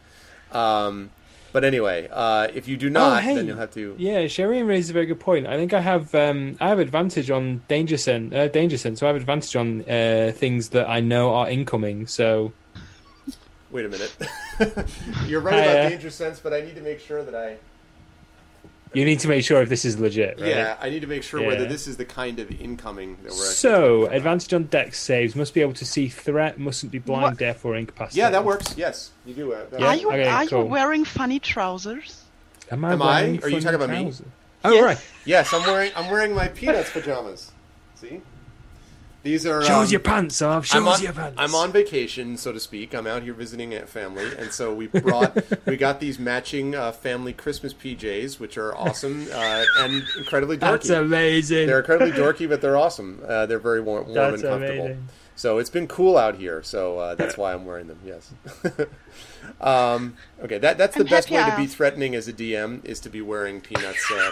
um, 0.57 1.11
but 1.53 1.65
anyway, 1.65 2.09
uh, 2.11 2.49
if 2.55 2.67
you 2.67 2.77
do 2.77 2.89
not, 2.89 3.19
oh, 3.19 3.21
hey. 3.21 3.35
then 3.35 3.47
you'll 3.47 3.59
have 3.59 3.73
to. 3.75 3.95
Yeah, 3.99 4.25
Sherian 4.25 4.67
raised 4.67 4.91
a 4.91 4.93
very 4.93 5.07
good 5.07 5.21
point. 5.21 5.47
I 5.47 5.57
think 5.57 5.73
I 5.73 5.81
have 5.81 6.15
um, 6.15 6.57
I 6.61 6.69
have 6.69 6.79
advantage 6.79 7.31
on 7.31 7.63
danger 7.69 7.97
sense, 7.97 8.35
uh, 8.35 8.49
danger 8.49 8.79
sense. 8.79 9.01
So 9.01 9.07
I 9.07 9.09
have 9.09 9.17
advantage 9.17 9.55
on 9.57 9.83
uh, 9.83 10.33
things 10.35 10.71
that 10.71 10.89
I 10.89 11.01
know 11.01 11.35
are 11.35 11.49
incoming. 11.51 12.07
So 12.07 12.53
Wait 13.73 13.87
a 13.87 13.89
minute. 13.89 14.15
You're 15.27 15.41
right 15.41 15.55
about 15.55 15.77
uh, 15.77 15.89
danger 15.89 16.11
sense, 16.11 16.39
but 16.39 16.53
I 16.53 16.61
need 16.61 16.75
to 16.75 16.83
make 16.83 17.01
sure 17.01 17.25
that 17.25 17.35
I. 17.35 17.57
you 18.95 19.05
need 19.05 19.21
to 19.21 19.29
make 19.29 19.45
sure 19.45 19.63
if 19.63 19.69
this 19.69 19.85
is 19.85 19.99
legit, 19.99 20.41
right? 20.41 20.49
Yeah, 20.51 20.77
I 20.81 20.91
need 20.91 21.01
to 21.01 21.07
make 21.07 21.23
sure 21.23 21.41
Yeah. 21.41 21.47
whether 21.49 21.65
this 21.65 21.87
is 21.87 21.97
the 21.97 22.05
kind 22.05 22.39
of 22.39 22.51
incoming 22.61 23.17
that 23.23 23.31
we're. 23.33 23.37
So 23.37 24.07
advantage 24.07 24.53
on 24.53 24.65
dex 24.65 24.99
saves 24.99 25.35
must 25.35 25.55
be 25.55 25.61
able 25.61 25.73
to 25.75 25.85
see 25.85 26.09
threat, 26.09 26.59
mustn't 26.59 26.93
be 26.93 26.99
blind, 26.99 27.23
What? 27.23 27.39
deaf, 27.39 27.65
or 27.65 27.77
incapacitated. 27.77 28.17
Yeah, 28.19 28.31
that 28.31 28.45
works. 28.45 28.75
Yes, 28.77 29.11
you 29.25 29.35
do. 29.35 29.53
Uh, 29.53 29.65
Yeah, 29.79 29.87
are 29.87 29.95
you 29.97 30.09
okay, 30.09 30.29
are 30.29 30.47
cool. 30.47 30.59
you 30.61 30.65
wearing 30.67 31.05
funny 31.05 31.39
trousers? 31.39 32.23
Am 32.71 32.85
I? 32.85 32.93
Am 32.93 33.03
I? 33.03 33.07
wearing 33.23 33.29
Are 33.31 33.33
you 33.35 33.41
funny 33.41 33.61
talking 33.61 33.75
about 33.77 33.91
me? 33.91 34.03
trousers? 34.03 34.27
Oh 34.65 34.73
Yes. 34.73 34.85
right. 34.85 34.99
Yes, 35.25 35.53
I'm 35.53 35.63
wearing. 35.67 35.91
I'm 35.97 36.11
wearing 36.11 36.35
my 36.35 36.49
peanuts 36.49 36.91
pajamas. 36.91 37.51
See, 37.97 38.21
these 39.23 39.47
are. 39.47 39.63
Shows 39.63 39.89
um, 39.89 39.91
your 39.93 40.01
pants 40.01 40.43
off. 40.43 40.67
Shows 40.67 40.77
I'm 40.77 40.89
on, 40.89 41.03
your 41.03 41.13
pants. 41.13 41.37
I'm 41.39 41.55
on 41.55 41.73
vacation, 41.73 42.37
so 42.37 42.53
to 42.53 42.61
speak. 42.61 42.95
I'm 42.95 43.07
out 43.07 43.23
here 43.23 43.35
visiting 43.35 43.75
a 43.75 43.87
family, 43.87 44.27
and 44.39 44.53
so 44.53 44.75
we 44.75 44.89
brought, 44.89 45.37
we 45.67 45.77
got 45.77 46.01
these 46.01 46.19
matching 46.19 46.75
uh, 46.75 46.93
family 46.93 47.33
Christmas 47.33 47.73
PJs, 47.73 48.41
which 48.41 48.59
are 48.59 48.77
awesome 48.77 49.27
uh, 49.33 49.65
and 49.79 50.03
incredibly 50.19 50.57
dorky. 50.57 50.61
That's 50.61 50.91
amazing. 50.91 51.67
They're 51.67 51.81
incredibly 51.81 52.13
dorky, 52.13 52.49
but 52.49 52.61
they're 52.61 52.77
awesome. 52.77 53.23
Uh, 53.27 53.47
they're 53.47 53.59
very 53.59 53.81
warm, 53.81 54.07
warm 54.07 54.15
That's 54.15 54.43
and 54.43 54.51
comfortable. 54.51 54.85
amazing. 54.87 55.09
So 55.35 55.59
it's 55.59 55.71
been 55.71 55.89
cool 55.89 56.17
out 56.17 56.37
here, 56.37 56.63
so 56.63 56.99
uh, 56.99 57.15
that's 57.15 57.37
why 57.37 57.55
I'm 57.55 57.65
wearing 57.65 57.87
them. 57.87 57.99
Yes. 58.05 58.33
um, 59.61 60.17
okay, 60.43 60.59
that 60.59 60.79
that's 60.79 60.95
the 60.95 61.05
I'm 61.05 61.09
best 61.09 61.31
way 61.31 61.43
I 61.43 61.51
to 61.51 61.57
be 61.57 61.67
threatening 61.67 62.15
as 62.15 62.29
a 62.29 62.33
DM 62.33 62.85
is 62.85 63.01
to 63.01 63.11
be 63.11 63.23
wearing 63.23 63.61
peanuts, 63.61 64.11
uh, 64.13 64.31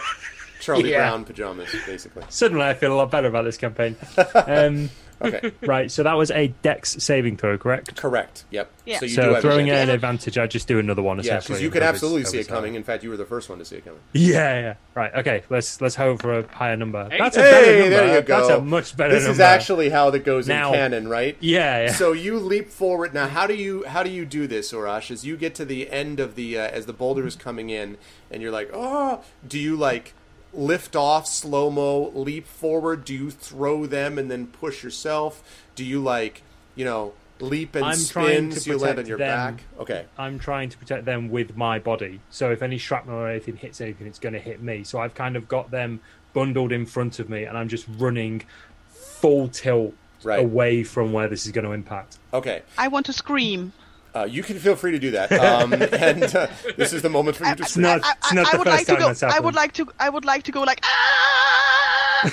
Charlie 0.61 0.91
Yeah. 0.91 0.99
Brown 1.11 1.25
pajamas, 1.25 1.75
basically. 1.87 2.25
Suddenly, 2.29 2.65
I 2.65 2.75
feel 2.75 2.93
a 2.93 2.97
lot 2.97 3.11
better 3.11 3.29
about 3.29 3.45
this 3.45 3.57
campaign. 3.57 3.97
um, 4.35 4.91
Okay, 5.23 5.53
right, 5.61 5.91
so 5.91 6.03
that 6.03 6.15
was 6.15 6.31
a 6.31 6.49
dex 6.63 6.97
saving 6.99 7.37
throw, 7.37 7.59
correct? 7.59 7.95
correct. 7.95 8.45
Yep. 8.53 8.71
Yeah. 8.87 9.01
So 9.01 9.05
you 9.05 9.15
So 9.15 9.35
have 9.35 9.43
throwing 9.43 9.69
a 9.69 9.75
an 9.75 9.91
advantage, 9.91 10.39
I 10.39 10.47
just 10.47 10.67
do 10.67 10.79
another 10.79 11.03
one. 11.03 11.21
Yeah, 11.23 11.41
because 11.41 11.61
you 11.61 11.69
could 11.69 11.83
absolutely 11.83 12.25
see 12.25 12.39
it 12.39 12.49
coming. 12.49 12.73
that. 12.73 12.79
In 12.79 12.85
fact, 12.85 13.03
you 13.05 13.11
were 13.11 13.19
the 13.19 13.27
first 13.27 13.51
one 13.51 13.59
to 13.59 13.65
see 13.67 13.77
it 13.77 13.85
coming. 13.85 14.01
Yeah, 14.15 14.59
yeah. 14.61 14.75
Right. 14.95 15.15
Okay. 15.17 15.43
Let's 15.51 15.79
let's 15.83 15.95
hope 15.95 16.23
for 16.23 16.39
a 16.39 16.49
higher 16.49 16.75
number. 16.75 17.07
Hey. 17.11 17.19
That's 17.19 17.37
a 17.37 17.41
better 17.41 17.67
number. 17.81 17.91
there 17.91 18.15
you 18.17 18.23
go. 18.23 18.39
That's 18.39 18.49
a 18.49 18.63
much 18.63 18.97
better 18.97 19.13
This 19.13 19.25
number. 19.25 19.33
is 19.35 19.41
actually 19.41 19.91
how 19.91 20.09
that 20.09 20.21
goes 20.25 20.49
Now- 20.49 20.69
in 20.69 20.75
canon, 20.77 21.09
right? 21.09 21.37
Yeah. 21.41 21.83
yeah. 21.85 21.93
So 21.93 22.13
you 22.13 22.39
leap 22.39 22.71
forward. 22.71 23.13
Now, 23.13 23.29
how 23.29 23.47
do 23.47 23.53
you 23.55 23.85
how 23.85 24.03
do 24.03 24.09
you 24.09 24.25
do 24.25 24.47
this, 24.47 24.73
Urash? 24.73 25.11
As 25.11 25.23
you 25.27 25.37
get 25.37 25.55
to 25.57 25.67
the 25.67 25.91
end 25.91 26.19
of 26.19 26.35
the 26.35 26.57
uh, 26.59 26.63
as 26.69 26.87
the 26.87 26.95
boulder 26.95 27.27
is 27.27 27.37
coming 27.37 27.69
in, 27.69 27.99
and 28.31 28.41
you're 28.41 28.53
like, 28.53 28.71
oh, 28.73 29.21
do 29.47 29.59
you 29.59 29.77
like 29.77 30.15
lift 30.53 30.96
off 30.96 31.26
slow 31.26 31.70
mo, 31.70 32.11
leap 32.14 32.46
forward? 32.46 33.05
Do 33.05 33.14
you 33.14 33.30
throw 33.30 33.86
them 33.86 34.18
and 34.18 34.30
then 34.30 34.46
push 34.46 34.82
yourself? 34.82 35.42
Do 35.74 35.84
you 35.84 36.01
like 36.01 36.42
you 36.74 36.84
know 36.84 37.12
leap 37.40 37.74
and 37.74 37.84
I'm 37.86 37.94
spin 37.96 38.22
trying 38.22 38.51
to 38.51 38.61
so 38.61 38.70
you 38.72 38.76
land 38.78 38.90
on 38.90 38.94
protect 39.05 39.09
your 39.09 39.18
them. 39.18 39.57
back? 39.57 39.64
Okay, 39.80 40.05
I'm 40.18 40.38
trying 40.38 40.68
to 40.68 40.76
protect 40.78 41.05
them 41.07 41.30
with 41.30 41.57
my 41.57 41.78
body. 41.78 42.20
So 42.30 42.51
if 42.53 42.62
any 42.62 42.76
shrapnel 42.78 43.16
or 43.16 43.28
anything 43.28 43.57
hits 43.57 43.80
anything, 43.80 44.07
it's 44.07 44.18
going 44.18 44.34
to 44.34 44.38
hit 44.40 44.61
me. 44.62 44.84
So 44.84 44.98
I've 45.01 45.14
kind 45.14 45.36
of 45.36 45.48
got 45.48 45.70
them 45.70 46.01
bundled 46.34 46.70
in 46.70 46.84
front 46.86 47.18
of 47.18 47.28
me, 47.30 47.44
and 47.44 47.57
I'm 47.57 47.68
just 47.68 47.86
running 47.98 48.42
full 48.90 49.48
tilt 49.48 49.94
Right. 50.22 50.38
away 50.38 50.82
from 50.82 51.14
where 51.14 51.28
this 51.28 51.46
is 51.46 51.53
going 51.53 51.64
to 51.64 51.72
impact. 51.72 52.18
okay. 52.34 52.61
I 52.76 52.88
want 52.88 53.07
to 53.07 53.12
scream. 53.14 53.72
Uh, 54.15 54.25
you 54.25 54.43
can 54.43 54.59
feel 54.59 54.75
free 54.77 54.91
to 54.93 54.99
do 54.99 55.13
that. 55.13 55.31
Um, 55.33 55.73
and 55.93 56.25
uh, 56.35 56.49
this 56.77 56.93
is 56.93 57.03
the 57.03 57.09
moment 57.11 57.37
for 57.37 57.45
you 57.47 57.55
to 57.55 57.63
It's 57.63 57.73
scream. 57.73 57.83
not. 57.85 58.05
I, 58.05 58.13
It's 58.19 58.33
I, 58.33 58.35
not 58.35 58.47
I 58.47 58.51
the 58.53 58.59
would 58.59 58.65
first 58.67 58.77
like 58.77 58.87
to 58.87 58.93
time 58.93 59.01
go. 59.01 59.07
that's 59.09 59.23
I 59.23 59.27
happened. 59.29 59.45
would 59.47 59.55
like 59.55 59.73
to. 59.75 59.87
I 60.01 60.09
would 60.09 60.25
like 60.25 60.43
to 60.45 60.53
go 60.53 60.61
like 60.63 60.81
ah. 60.85 62.21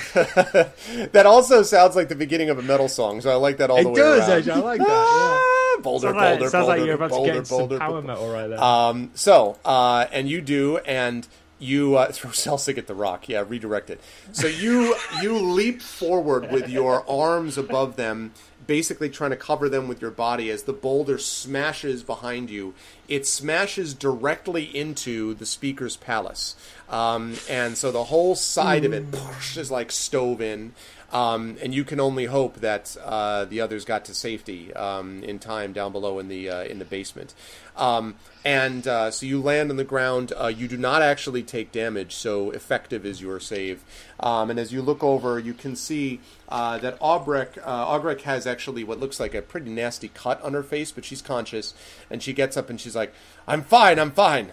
that 1.12 1.24
also 1.24 1.62
sounds 1.62 1.96
like 1.96 2.08
the 2.08 2.14
beginning 2.14 2.50
of 2.50 2.58
a 2.58 2.62
metal 2.62 2.88
song, 2.88 3.20
so 3.20 3.30
I 3.30 3.34
like 3.34 3.56
that 3.58 3.70
all 3.70 3.76
the 3.82 3.88
It 3.88 3.92
way 3.92 3.94
does. 4.00 4.28
around. 4.28 4.38
Actually, 4.38 4.52
I 4.52 4.56
like 4.58 4.80
that. 4.80 4.86
Ah, 4.88 5.80
boulder, 5.82 6.08
Sounds 6.08 6.16
like, 6.16 6.28
boulder, 6.38 6.50
sounds 6.50 6.52
boulder, 6.66 6.78
like 6.78 6.86
you're 6.86 6.94
about 6.94 7.10
boulder, 7.10 7.32
to 7.32 7.38
get 7.38 7.46
some 7.46 7.58
boulder, 7.58 7.78
power 7.78 7.90
boulder. 7.92 8.06
metal 8.06 8.32
right 8.32 8.46
there. 8.48 8.62
Um, 8.62 9.10
so, 9.14 9.58
uh, 9.64 10.06
and 10.12 10.28
you 10.28 10.40
do, 10.42 10.78
and 10.78 11.26
you 11.58 11.96
uh, 11.96 12.08
throw 12.12 12.30
Celsic 12.32 12.76
at 12.76 12.86
the 12.86 12.94
rock. 12.94 13.28
Yeah, 13.28 13.44
redirect 13.46 13.88
it. 13.90 14.00
So 14.32 14.46
you 14.46 14.94
you 15.22 15.38
leap 15.38 15.80
forward 15.80 16.50
with 16.52 16.68
your 16.68 17.08
arms 17.08 17.56
above 17.56 17.96
them, 17.96 18.32
basically 18.68 19.08
trying 19.08 19.30
to 19.30 19.36
cover 19.36 19.68
them 19.68 19.88
with 19.88 20.00
your 20.00 20.12
body 20.12 20.50
as 20.50 20.62
the 20.64 20.72
boulder 20.72 21.18
smashes 21.18 22.04
behind 22.04 22.50
you. 22.50 22.74
It 23.08 23.26
smashes 23.26 23.94
directly 23.94 24.64
into 24.64 25.34
the 25.34 25.46
speaker's 25.46 25.96
palace, 25.96 26.54
um, 26.88 27.34
and 27.50 27.76
so 27.76 27.90
the 27.90 28.04
whole 28.04 28.36
side 28.36 28.84
of 28.84 28.92
it 28.92 29.10
poosh, 29.10 29.56
is 29.56 29.72
like 29.72 29.90
stove 29.90 30.40
in. 30.40 30.74
Um, 31.10 31.56
and 31.62 31.74
you 31.74 31.84
can 31.84 32.00
only 32.00 32.26
hope 32.26 32.56
that 32.56 32.94
uh, 33.02 33.46
the 33.46 33.62
others 33.62 33.86
got 33.86 34.04
to 34.04 34.14
safety 34.14 34.74
um, 34.74 35.22
in 35.24 35.38
time 35.38 35.72
down 35.72 35.90
below 35.90 36.18
in 36.18 36.28
the 36.28 36.50
uh, 36.50 36.64
in 36.64 36.78
the 36.78 36.84
basement. 36.84 37.32
Um, 37.78 38.16
and 38.44 38.86
uh, 38.86 39.10
so 39.10 39.26
you 39.26 39.40
land 39.40 39.70
on 39.70 39.76
the 39.76 39.84
ground. 39.84 40.32
Uh, 40.38 40.46
you 40.46 40.68
do 40.68 40.76
not 40.76 41.02
actually 41.02 41.42
take 41.42 41.72
damage, 41.72 42.14
so 42.14 42.50
effective 42.50 43.04
is 43.04 43.20
your 43.20 43.40
save. 43.40 43.82
Um, 44.20 44.50
and 44.50 44.58
as 44.58 44.72
you 44.72 44.80
look 44.80 45.02
over, 45.02 45.38
you 45.38 45.54
can 45.54 45.76
see 45.76 46.20
uh, 46.48 46.78
that 46.78 46.98
Aubrek, 47.00 47.58
uh, 47.64 47.86
Augrek 47.86 48.22
has 48.22 48.46
actually 48.46 48.84
what 48.84 49.00
looks 49.00 49.20
like 49.20 49.34
a 49.34 49.42
pretty 49.42 49.70
nasty 49.70 50.08
cut 50.08 50.40
on 50.42 50.54
her 50.54 50.62
face, 50.62 50.92
but 50.92 51.04
she's 51.04 51.22
conscious. 51.22 51.74
And 52.10 52.22
she 52.22 52.32
gets 52.32 52.56
up 52.56 52.70
and 52.70 52.80
she's 52.80 52.96
like, 52.96 53.12
"I'm 53.46 53.62
fine. 53.62 53.98
I'm 53.98 54.12
fine. 54.12 54.52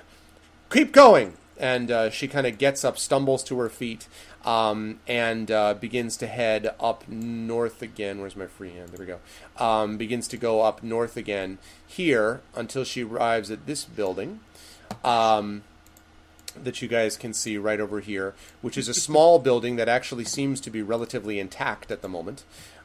Keep 0.70 0.92
going." 0.92 1.34
And 1.58 1.90
uh, 1.90 2.10
she 2.10 2.28
kind 2.28 2.46
of 2.46 2.58
gets 2.58 2.84
up, 2.84 2.98
stumbles 2.98 3.44
to 3.46 3.58
her 3.60 3.70
feet, 3.70 4.10
um, 4.46 5.00
and 5.08 5.50
uh, 5.50 5.74
begins 5.74 6.16
to 6.18 6.28
head 6.28 6.74
up 6.80 7.08
north 7.10 7.82
again. 7.82 8.22
Where's 8.22 8.36
my 8.36 8.46
free 8.46 8.72
hand? 8.72 8.90
There 8.90 9.00
we 9.00 9.12
go. 9.12 9.20
Um, 9.64 9.98
begins 9.98 10.28
to 10.30 10.38
go 10.38 10.62
up 10.62 10.84
north 10.84 11.18
again 11.18 11.58
here 11.86 12.42
until 12.56 12.84
she 12.84 13.04
arrives 13.04 13.50
at 13.50 13.66
this 13.66 13.84
building 13.84 14.40
um, 15.04 15.64
that 16.56 16.82
you 16.82 16.88
guys 16.88 17.18
can 17.18 17.34
see 17.34 17.58
right 17.58 17.80
over 17.80 18.00
here, 18.00 18.36
which 18.62 18.78
is 18.78 18.88
a 18.88 18.94
small 18.94 19.40
building 19.48 19.76
that 19.78 19.90
actually 19.90 20.26
seems 20.26 20.62
to 20.62 20.70
be 20.70 20.84
relatively 20.84 21.40
intact 21.40 21.92
at 21.92 22.04
the 22.04 22.08
moment. 22.08 22.44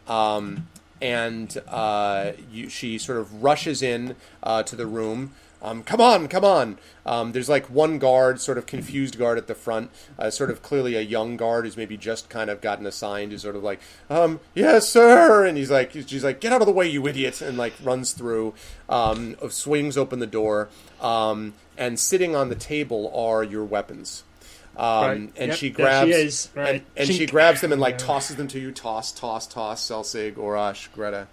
Um, 0.08 0.68
and 1.02 1.62
uh, 1.68 2.32
you, 2.50 2.68
she 2.68 2.98
sort 2.98 3.18
of 3.18 3.42
rushes 3.42 3.82
in 3.82 4.16
uh, 4.42 4.62
to 4.64 4.76
the 4.76 4.86
room. 4.86 5.32
Um, 5.62 5.82
come 5.82 6.00
on, 6.00 6.26
come 6.28 6.44
on. 6.44 6.78
Um, 7.04 7.32
there's 7.32 7.48
like 7.48 7.66
one 7.68 7.98
guard, 7.98 8.40
sort 8.40 8.56
of 8.56 8.66
confused 8.66 9.18
guard 9.18 9.36
at 9.36 9.46
the 9.46 9.54
front, 9.54 9.90
uh, 10.18 10.30
sort 10.30 10.50
of 10.50 10.62
clearly 10.62 10.96
a 10.96 11.00
young 11.02 11.36
guard 11.36 11.64
who's 11.64 11.76
maybe 11.76 11.96
just 11.98 12.28
kind 12.30 12.48
of 12.48 12.60
gotten 12.60 12.86
assigned, 12.86 13.32
who's 13.32 13.42
sort 13.42 13.56
of 13.56 13.62
like, 13.62 13.80
um, 14.08 14.40
yes, 14.54 14.88
sir. 14.88 15.44
And 15.44 15.58
he's 15.58 15.70
like, 15.70 15.92
she's 15.92 16.24
like, 16.24 16.40
get 16.40 16.52
out 16.52 16.62
of 16.62 16.66
the 16.66 16.72
way, 16.72 16.88
you 16.88 17.06
idiot. 17.06 17.42
And 17.42 17.58
like 17.58 17.74
runs 17.82 18.12
through, 18.12 18.54
um, 18.88 19.36
swings 19.50 19.98
open 19.98 20.18
the 20.18 20.26
door. 20.26 20.68
Um, 21.00 21.54
and 21.76 21.98
sitting 21.98 22.34
on 22.34 22.48
the 22.48 22.54
table 22.54 23.12
are 23.14 23.42
your 23.44 23.64
weapons. 23.64 24.24
Um, 24.76 25.02
Right. 25.02 25.16
And 25.36 25.48
Yep, 25.48 25.56
she 25.56 25.70
grabs, 25.70 26.10
she. 26.52 26.58
Right. 26.58 26.74
and, 26.76 26.82
and 26.96 27.08
she 27.08 27.26
Chink. 27.26 27.30
grabs 27.32 27.60
them 27.60 27.72
and 27.72 27.80
like 27.80 27.98
tosses 27.98 28.36
them 28.36 28.48
to 28.48 28.58
you. 28.58 28.72
Toss, 28.72 29.12
toss, 29.12 29.46
toss. 29.46 29.86
Selsig, 29.86 30.34
Urash, 30.34 30.90
Greta. 30.92 31.26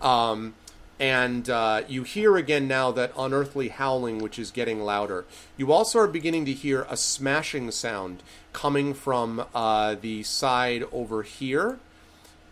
Um, 0.00 0.54
and 1.02 1.50
uh, 1.50 1.82
you 1.88 2.04
hear 2.04 2.36
again 2.36 2.68
now 2.68 2.92
that 2.92 3.10
unearthly 3.18 3.70
howling, 3.70 4.18
which 4.18 4.38
is 4.38 4.52
getting 4.52 4.80
louder. 4.80 5.24
You 5.56 5.72
also 5.72 5.98
are 5.98 6.06
beginning 6.06 6.44
to 6.44 6.52
hear 6.52 6.86
a 6.88 6.96
smashing 6.96 7.72
sound 7.72 8.22
coming 8.52 8.94
from 8.94 9.44
uh, 9.52 9.96
the 10.00 10.22
side 10.22 10.84
over 10.92 11.24
here, 11.24 11.80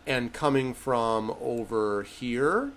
and 0.05 0.33
coming 0.33 0.75
from 0.75 1.33
over 1.41 2.03
here, 2.03 2.73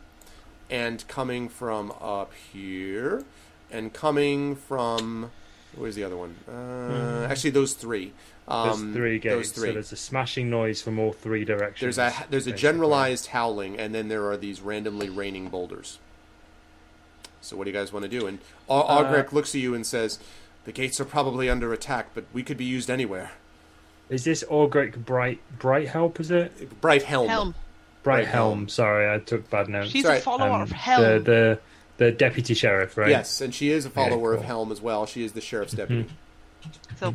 and 0.70 1.08
coming 1.08 1.50
from 1.50 1.92
up 2.00 2.34
here, 2.36 3.24
and 3.72 3.92
coming 3.92 4.56
from. 4.56 5.32
Where's 5.76 5.96
the 5.96 6.04
other 6.04 6.18
one? 6.18 6.36
Uh, 6.48 7.26
Actually, 7.28 7.50
those 7.50 7.74
three. 7.74 8.14
Mm-hmm. 8.48 8.64
There's 8.68 8.78
Um, 8.82 8.94
three 8.94 9.20
gates, 9.20 9.36
Those 9.36 9.52
three. 9.52 9.70
so 9.70 9.74
there's 9.74 9.92
a 9.92 9.96
smashing 9.98 10.50
noise 10.50 10.82
from 10.82 11.00
all 11.00 11.14
three 11.14 11.46
directions. 11.46 11.96
There's 11.96 11.98
a 11.98 12.14
there's 12.30 12.46
a 12.48 12.52
basically. 12.52 12.62
generalized 12.62 13.28
howling, 13.28 13.80
and 13.80 13.96
then 13.96 14.10
there 14.10 14.30
are 14.30 14.36
these 14.38 14.60
randomly 14.62 15.10
raining 15.10 15.48
boulders. 15.50 16.00
So 17.42 17.56
what 17.58 17.66
do 17.66 17.72
you 17.72 17.78
guys 17.78 17.92
want 17.94 18.04
to 18.04 18.10
do? 18.10 18.28
And 18.28 18.40
Au- 18.70 18.82
Uh, 18.82 19.24
looks 19.32 19.56
at 19.56 19.62
you 19.62 19.74
and 19.74 19.86
says, 19.86 20.20
"The 20.66 20.72
gates 20.72 21.00
are 21.00 21.06
probably 21.06 21.50
under 21.50 21.72
attack, 21.74 22.08
but 22.14 22.26
we 22.34 22.44
could 22.44 22.58
be 22.58 22.66
used 22.66 22.90
anywhere." 22.90 23.32
Is 24.10 24.26
this 24.26 24.44
Orgric 24.50 25.06
Bright 25.06 25.40
Bright 25.60 25.88
Help? 25.90 26.20
Is 26.20 26.30
it 26.30 26.80
Bright 26.82 27.04
helm. 27.04 27.28
Helm. 27.30 27.56
Bright 28.04 28.16
Bright 28.24 28.28
Helm. 28.28 28.58
Helm? 28.60 28.70
Sorry, 28.70 29.10
I 29.14 29.20
took 29.20 29.50
bad 29.50 29.70
notes. 29.70 29.90
She's 29.92 30.04
Sorry, 30.04 30.18
a 30.18 30.22
follower 30.22 30.50
Um, 30.52 30.62
of 30.62 30.72
Helm. 30.72 31.02
The 31.02 31.20
the 31.20 31.60
the 32.06 32.12
deputy 32.12 32.54
sheriff, 32.54 32.98
right? 32.98 33.10
Yes, 33.10 33.40
and 33.40 33.56
she 33.56 33.72
is 33.72 33.86
a 33.86 33.90
follower 33.90 34.34
of 34.34 34.40
cool. 34.42 34.48
Helm 34.48 34.72
as 34.74 34.82
well. 34.82 35.06
She 35.06 35.24
is 35.24 35.32
the 35.32 35.40
sheriff's 35.42 35.74
deputy. 35.74 36.10
So 37.00 37.14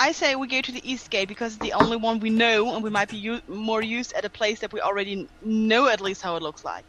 I 0.00 0.12
say 0.12 0.34
we 0.34 0.46
go 0.46 0.62
to 0.62 0.72
the 0.72 0.80
east 0.90 1.10
gate 1.10 1.28
because 1.28 1.56
it's 1.56 1.62
the 1.62 1.74
only 1.74 1.98
one 1.98 2.20
we 2.20 2.30
know, 2.30 2.74
and 2.74 2.82
we 2.82 2.88
might 2.88 3.10
be 3.10 3.38
more 3.48 3.82
used 3.82 4.14
at 4.14 4.24
a 4.24 4.30
place 4.30 4.60
that 4.60 4.72
we 4.72 4.80
already 4.80 5.28
know 5.42 5.88
at 5.88 6.00
least 6.00 6.22
how 6.22 6.36
it 6.36 6.42
looks 6.42 6.64
like. 6.64 6.86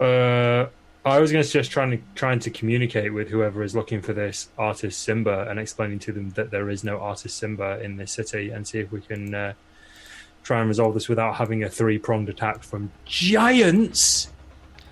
Uh, 0.00 0.66
I 1.04 1.20
was 1.20 1.30
going 1.30 1.44
to 1.44 1.48
suggest 1.48 1.70
trying 1.70 1.92
to 1.92 2.00
trying 2.16 2.40
to 2.40 2.50
communicate 2.50 3.14
with 3.14 3.28
whoever 3.28 3.62
is 3.62 3.76
looking 3.76 4.02
for 4.02 4.12
this 4.12 4.48
Artus 4.58 4.96
Cimber 4.96 5.48
and 5.48 5.60
explaining 5.60 6.00
to 6.00 6.12
them 6.12 6.30
that 6.30 6.50
there 6.50 6.68
is 6.68 6.82
no 6.82 6.98
Artus 6.98 7.40
Cimber 7.40 7.80
in 7.80 7.96
this 7.96 8.10
city, 8.10 8.50
and 8.50 8.66
see 8.66 8.80
if 8.80 8.90
we 8.90 9.00
can 9.00 9.32
uh, 9.32 9.52
try 10.42 10.58
and 10.58 10.68
resolve 10.68 10.94
this 10.94 11.08
without 11.08 11.36
having 11.36 11.62
a 11.62 11.70
three 11.70 11.98
pronged 11.98 12.28
attack 12.28 12.64
from 12.64 12.90
giants. 13.04 14.32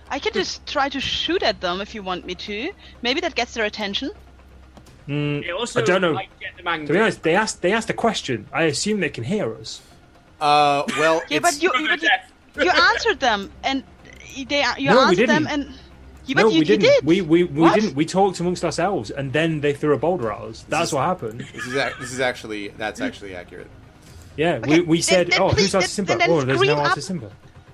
I 0.09 0.21
could 0.21 0.35
just 0.35 0.65
try 0.69 0.89
to 0.91 1.01
shoot 1.01 1.43
at 1.43 1.61
them 1.61 1.81
if 1.81 1.97
you 1.97 2.05
want 2.05 2.27
me 2.27 2.37
to. 2.37 2.71
Maybe 3.01 3.21
that 3.23 3.35
gets 3.35 3.55
their 3.55 3.65
attention. 3.65 4.13
Mm, 5.09 5.53
also 5.55 5.81
I 5.81 5.85
don't 5.85 6.01
know. 6.01 6.15
get 6.41 6.57
them 6.63 6.87
to 6.87 6.93
be 6.93 6.99
honest, 6.99 7.23
they 7.23 7.35
asked 7.35 7.63
they 7.63 7.73
asked 7.73 7.91
a 7.91 7.95
question. 7.95 8.47
I 8.53 8.65
assume 8.65 9.01
they 9.01 9.09
can 9.11 9.25
hear 9.25 9.55
us. 9.55 9.81
Uh, 10.41 10.85
well, 10.99 11.23
Yeah, 11.29 11.39
it's, 11.39 11.43
but 11.43 11.63
you, 11.63 11.71
but 11.89 12.03
you, 12.03 12.65
you 12.65 12.71
answered 12.71 13.21
them, 13.21 13.51
and 13.65 13.85
they 14.49 14.65
you 14.79 14.89
No, 14.91 14.97
we 14.97 15.03
answered 15.11 15.29
them, 15.29 15.45
didn't. 15.45 15.49
and 15.67 15.75
yeah, 16.27 16.35
but 16.37 16.43
no, 16.43 16.49
you, 16.51 16.59
we 16.61 16.65
didn't. 16.65 16.83
you 16.85 16.89
did. 16.91 17.05
We 17.07 17.21
we, 17.21 17.45
we 17.45 17.61
What? 17.63 17.75
didn't. 17.75 17.95
We 17.97 18.05
talked 18.07 18.39
amongst 18.41 18.65
ourselves, 18.65 19.11
and 19.11 19.33
then 19.33 19.61
they 19.61 19.73
threw 19.73 19.93
a 19.95 19.99
boulder 19.99 20.31
at 20.33 20.41
us. 20.41 20.65
That's 20.69 20.89
is- 20.89 20.93
what 20.95 21.03
happened. 21.05 21.41
this 21.53 21.67
is 21.67 21.75
ac- 21.77 21.95
this 22.01 22.13
is 22.13 22.21
actually 22.21 22.69
that's 22.69 23.01
actually 23.01 23.35
accurate. 23.35 23.69
Yeah, 24.37 24.55
Okay, 24.55 24.81
we, 24.81 24.87
we 24.87 24.97
then- 24.99 25.03
said, 25.03 25.31
then 25.31 25.41
"Oh, 25.43 25.49
please- 25.51 25.63
who's 25.63 25.75
Artist 25.75 25.97
then- 25.97 26.07
Simba? 26.07 26.19
then 26.21 26.31
Oh, 26.31 26.41
there's 26.43 26.61
no 26.61 26.77
up. 26.77 26.91
Artus 26.97 27.09
Cimber." 27.11 27.31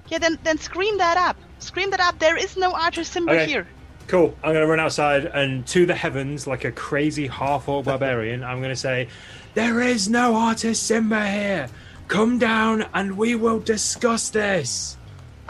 Yeah, 0.08 0.18
then 0.18 0.38
then 0.44 0.58
scream 0.58 0.96
that 0.98 1.16
up. 1.16 1.36
Scream 1.58 1.90
that 1.90 2.00
up. 2.00 2.18
There 2.18 2.36
is 2.36 2.56
no 2.56 2.72
archer 2.72 3.04
Simba 3.04 3.32
Okay. 3.32 3.46
here. 3.46 3.66
Cool. 4.08 4.34
I'm 4.42 4.52
going 4.52 4.64
to 4.64 4.66
run 4.66 4.80
outside 4.80 5.26
and 5.26 5.66
to 5.68 5.86
the 5.86 5.94
heavens, 5.94 6.46
like 6.46 6.64
a 6.64 6.72
crazy 6.72 7.26
half 7.26 7.68
orc 7.68 7.84
barbarian, 7.84 8.42
I'm 8.42 8.58
going 8.58 8.70
to 8.70 8.76
say, 8.76 9.08
There 9.54 9.80
is 9.80 10.08
no 10.08 10.34
Artus 10.34 10.82
Cimber 10.82 11.32
here. 11.32 11.68
Come 12.08 12.38
down 12.38 12.86
and 12.94 13.16
we 13.16 13.34
will 13.34 13.60
discuss 13.60 14.30
this. 14.30 14.96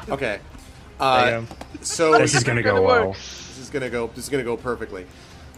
Okay. 0.09 0.41
There 0.99 1.39
Uh, 1.39 1.43
so 1.81 2.13
This 2.19 2.35
is 2.35 2.45
going 2.45 2.57
to 2.57 2.63
go 2.63 2.83
well. 2.83 3.15
This 3.59 3.59
is 3.67 3.71
gonna 3.71 3.91
go. 3.91 4.07
This 4.15 4.25
is 4.25 4.31
gonna 4.31 4.45
go 4.45 4.57
perfectly. 4.57 5.05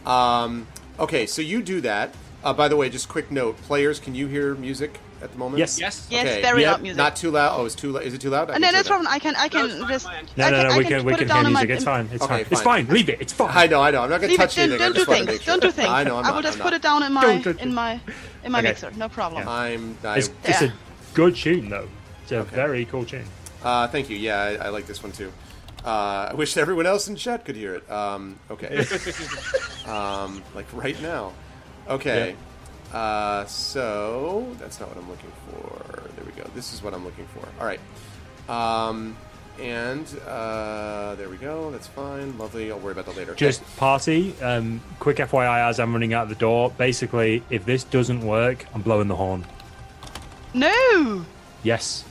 Um, 0.07 0.67
okay, 0.99 1.27
so 1.27 1.41
you 1.41 1.61
do 1.61 1.81
that. 1.81 2.13
Uh, 2.43 2.51
by 2.51 2.67
the 2.67 2.75
way, 2.75 2.89
just 2.89 3.07
quick 3.07 3.29
note: 3.29 3.57
players, 3.57 3.99
can 3.99 4.15
you 4.15 4.27
hear 4.27 4.55
music 4.55 4.99
at 5.21 5.31
the 5.31 5.37
moment? 5.37 5.59
Yes. 5.59 5.79
Yes. 5.79 6.07
Yes, 6.09 6.25
Okay. 6.27 6.41
very 6.41 6.61
Yep, 6.61 6.71
loud 6.71 6.81
music. 6.81 6.97
Not 6.97 7.15
too 7.15 7.31
loud. 7.31 7.59
Oh, 7.59 7.65
it's 7.65 7.75
too 7.75 7.91
loud. 7.91 8.03
Is 8.03 8.13
it 8.13 8.21
too 8.21 8.29
loud? 8.29 8.49
I 8.49 8.55
and 8.55 8.63
can 8.63 8.73
then 8.73 8.73
turn 8.73 8.73
that's 8.73 8.87
it 8.87 8.89
problem. 8.89 9.07
I 9.13 9.19
can 9.19 9.35
I 9.35 9.43
No, 9.43 9.49
can 9.49 9.65
it's 9.65 9.79
fine, 9.79 9.89
just 9.89 10.05
fine. 10.05 10.27
No, 10.37 10.45
I 10.45 10.49
no, 10.51 10.57
can, 10.57 10.67
no, 10.71 10.77
we 10.77 10.83
can, 10.83 10.97
can, 10.97 11.05
we 11.05 11.11
put 11.13 11.17
can 11.19 11.25
it 11.25 11.29
down 11.29 11.37
hear 11.37 11.47
in 11.47 11.53
my 11.53 11.59
music. 11.61 11.75
It's 11.75 11.83
fine. 11.83 12.09
It's 12.11 12.23
Okay, 12.23 12.27
fine. 12.27 12.41
It's 12.51 12.61
fine. 12.61 12.85
fine. 12.85 12.87
Leave 12.95 13.09
it. 13.09 13.21
It's 13.21 13.33
fine. 13.33 13.51
I 13.53 13.67
know. 13.67 13.81
I 13.81 13.91
know. 13.91 14.01
I'm 14.03 14.09
not 14.09 14.21
gonna 14.21 14.29
Leave 14.31 14.39
touch 14.39 14.57
it. 14.57 14.67
Don't, 14.67 14.81
anything. 14.81 14.93
Don't 14.93 14.95
do 14.95 15.05
things. 15.05 15.45
Don't 15.45 15.61
do 15.61 15.71
things. 15.71 15.89
I 15.89 16.03
know. 16.03 16.17
I'm 16.17 16.25
I 16.25 16.27
not, 16.29 16.35
will 16.35 16.41
just 16.43 16.59
put 16.59 16.73
it 16.73 16.81
down 16.81 17.03
in 17.03 17.13
my 17.13 17.43
in 17.59 17.73
my 17.73 17.99
in 18.43 18.51
my 18.51 18.61
mixer. 18.61 18.91
No 18.91 19.09
problem. 19.09 19.47
I'm. 19.47 19.97
It's, 20.03 20.29
it's 20.43 20.61
a 20.61 20.73
good 21.13 21.35
tune, 21.35 21.69
though. 21.69 21.87
It's 22.23 22.31
a 22.31 22.43
very 22.43 22.85
cool 22.85 23.05
tune. 23.05 23.25
uh, 23.63 23.87
thank 23.87 24.09
you. 24.09 24.17
Yeah, 24.17 24.37
I, 24.61 24.65
I 24.65 24.69
like 24.69 24.87
this 24.87 25.03
one 25.03 25.11
too. 25.11 25.31
Uh, 25.83 26.29
I 26.29 26.33
wish 26.35 26.55
everyone 26.57 26.85
else 26.85 27.07
in 27.07 27.15
chat 27.15 27.43
could 27.43 27.55
hear 27.55 27.73
it. 27.75 27.89
Um, 27.91 28.37
okay. 28.51 28.85
um, 29.87 30.43
like 30.55 30.67
right 30.73 30.99
now. 31.01 31.33
Okay. 31.89 32.35
Uh, 32.93 33.45
so 33.45 34.47
that's 34.59 34.79
not 34.79 34.89
what 34.89 34.97
I'm 34.97 35.09
looking 35.09 35.31
for. 35.49 36.01
There 36.15 36.25
we 36.25 36.31
go. 36.33 36.49
This 36.53 36.73
is 36.73 36.83
what 36.83 36.93
I'm 36.93 37.05
looking 37.05 37.25
for. 37.27 37.47
All 37.59 37.65
right. 37.65 37.79
Um, 38.49 39.15
and 39.59 40.05
uh, 40.27 41.15
there 41.15 41.29
we 41.29 41.37
go. 41.37 41.71
That's 41.71 41.87
fine. 41.87 42.37
Lovely. 42.37 42.71
I'll 42.71 42.79
worry 42.79 42.91
about 42.93 43.05
that 43.05 43.15
later. 43.15 43.31
Okay. 43.31 43.39
Just 43.45 43.63
party. 43.77 44.33
Um, 44.41 44.81
quick 44.99 45.17
FYI 45.17 45.69
as 45.69 45.79
I'm 45.79 45.93
running 45.93 46.13
out 46.13 46.27
the 46.29 46.35
door. 46.35 46.71
Basically, 46.77 47.43
if 47.49 47.65
this 47.65 47.83
doesn't 47.83 48.21
work, 48.25 48.65
I'm 48.73 48.81
blowing 48.81 49.07
the 49.07 49.15
horn. 49.15 49.45
No. 50.53 51.25
Yes. 51.63 52.03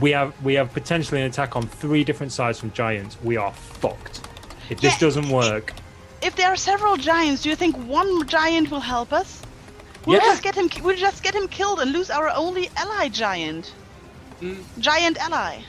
We 0.00 0.10
have 0.12 0.34
we 0.42 0.54
have 0.54 0.72
potentially 0.72 1.20
an 1.20 1.26
attack 1.26 1.54
on 1.56 1.66
three 1.66 2.02
different 2.04 2.32
sides 2.32 2.58
from 2.58 2.72
giants. 2.72 3.16
We 3.22 3.36
are 3.36 3.52
fucked. 3.52 4.26
If 4.70 4.80
this 4.80 4.94
Yeah, 4.94 4.98
doesn't 5.00 5.28
work, 5.28 5.74
If 6.22 6.36
there 6.36 6.48
are 6.48 6.56
several 6.56 6.96
giants, 6.96 7.42
do 7.42 7.50
you 7.50 7.56
think 7.56 7.76
one 7.76 8.26
giant 8.28 8.70
will 8.70 8.80
help 8.80 9.12
us? 9.12 9.42
We'll 10.06 10.18
Yeah. 10.18 10.24
just 10.24 10.42
get 10.42 10.54
him. 10.56 10.68
We'll 10.82 10.96
just 10.96 11.22
get 11.22 11.34
him 11.34 11.48
killed 11.48 11.80
and 11.80 11.92
lose 11.92 12.10
our 12.10 12.30
only 12.30 12.70
ally 12.76 13.08
giant. 13.08 13.72
Giant 14.78 15.18
ally. 15.18 15.60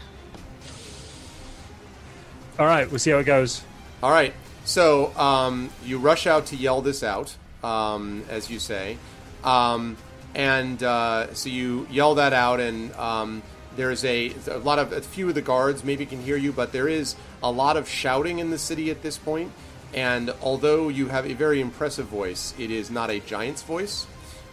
all 2.60 2.66
right, 2.66 2.90
we'll 2.90 3.00
see 3.00 3.12
how 3.12 3.18
it 3.18 3.26
goes. 3.26 3.64
All 4.02 4.12
right. 4.12 4.34
So 4.66 5.16
um, 5.18 5.70
you 5.84 5.98
rush 5.98 6.26
out 6.28 6.46
to 6.48 6.56
yell 6.56 6.82
this 6.82 7.04
out, 7.04 7.36
um, 7.64 8.24
as 8.30 8.50
you 8.50 8.60
say, 8.60 8.98
um, 9.44 9.98
and 10.36 10.82
uh, 10.82 11.34
so 11.34 11.50
you 11.50 11.86
yell 11.92 12.16
that 12.16 12.32
out, 12.34 12.60
and 12.60 12.94
um, 12.94 13.44
there's 13.76 14.06
a, 14.06 14.34
a 14.50 14.58
lot 14.60 14.80
of 14.80 14.94
a 14.94 15.02
few 15.02 15.28
of 15.30 15.36
the 15.36 15.42
guards 15.42 15.84
maybe 15.84 16.06
can 16.06 16.22
hear 16.22 16.38
you, 16.38 16.52
but 16.54 16.72
there 16.72 16.88
is 16.88 17.16
a 17.42 17.52
lot 17.52 17.76
of 17.76 17.90
shouting 17.90 18.40
in 18.40 18.50
the 18.52 18.58
city 18.58 18.90
at 18.90 19.02
this 19.04 19.18
point. 19.18 19.52
And 19.94 20.34
although 20.42 20.90
you 20.90 21.08
have 21.10 21.26
a 21.28 21.34
very 21.34 21.60
impressive 21.62 22.08
voice, 22.08 22.54
it 22.58 22.72
is 22.72 22.90
not 22.90 23.12
a 23.12 23.20
giant's 23.20 23.62
voice. 23.62 24.08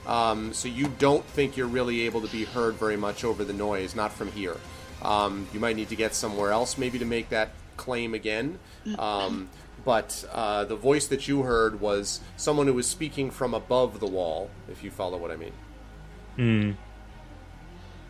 Um, 0.07 0.53
so 0.53 0.69
you 0.69 0.89
don't 0.99 1.25
think 1.25 1.57
you're 1.57 1.67
really 1.67 2.03
able 2.03 2.21
to 2.23 2.29
be 2.29 2.45
heard 2.45 2.75
very 2.75 2.97
much 2.97 3.23
over 3.25 3.45
the 3.45 3.53
noise, 3.53 3.95
not 3.95 4.13
from 4.13 4.33
here. 4.33 4.57
Um, 5.03 5.47
you 5.53 5.61
might 5.61 5.77
need 5.77 5.89
to 5.91 5.97
get 5.97 6.15
somewhere 6.15 6.51
else 6.51 6.77
maybe 6.79 6.99
to 6.99 7.05
make 7.05 7.31
that 7.31 7.51
claim 7.77 8.15
again. 8.15 8.59
Um, 8.99 9.49
but 9.85 10.25
uh, 10.33 10.65
the 10.65 10.77
voice 10.77 11.07
that 11.09 11.27
you 11.29 11.43
heard 11.43 11.81
was 11.81 12.21
someone 12.37 12.67
who 12.67 12.75
was 12.75 12.87
speaking 12.87 13.31
from 13.31 13.55
above 13.55 14.01
the 14.01 14.07
wall, 14.07 14.51
if 14.71 14.83
you 14.85 14.91
follow 14.91 15.17
what 15.17 15.31
I 15.31 15.37
mean. 15.37 15.53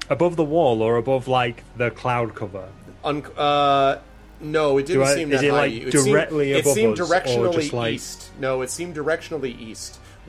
Above 0.08 0.36
the 0.36 0.44
wall 0.44 0.82
or 0.82 0.96
above 0.96 1.28
like 1.28 1.62
the 1.76 1.90
cloud 1.90 2.34
cover. 2.34 2.68
Un- 3.04 3.24
uh, 3.36 3.98
no, 4.40 4.78
it 4.78 4.86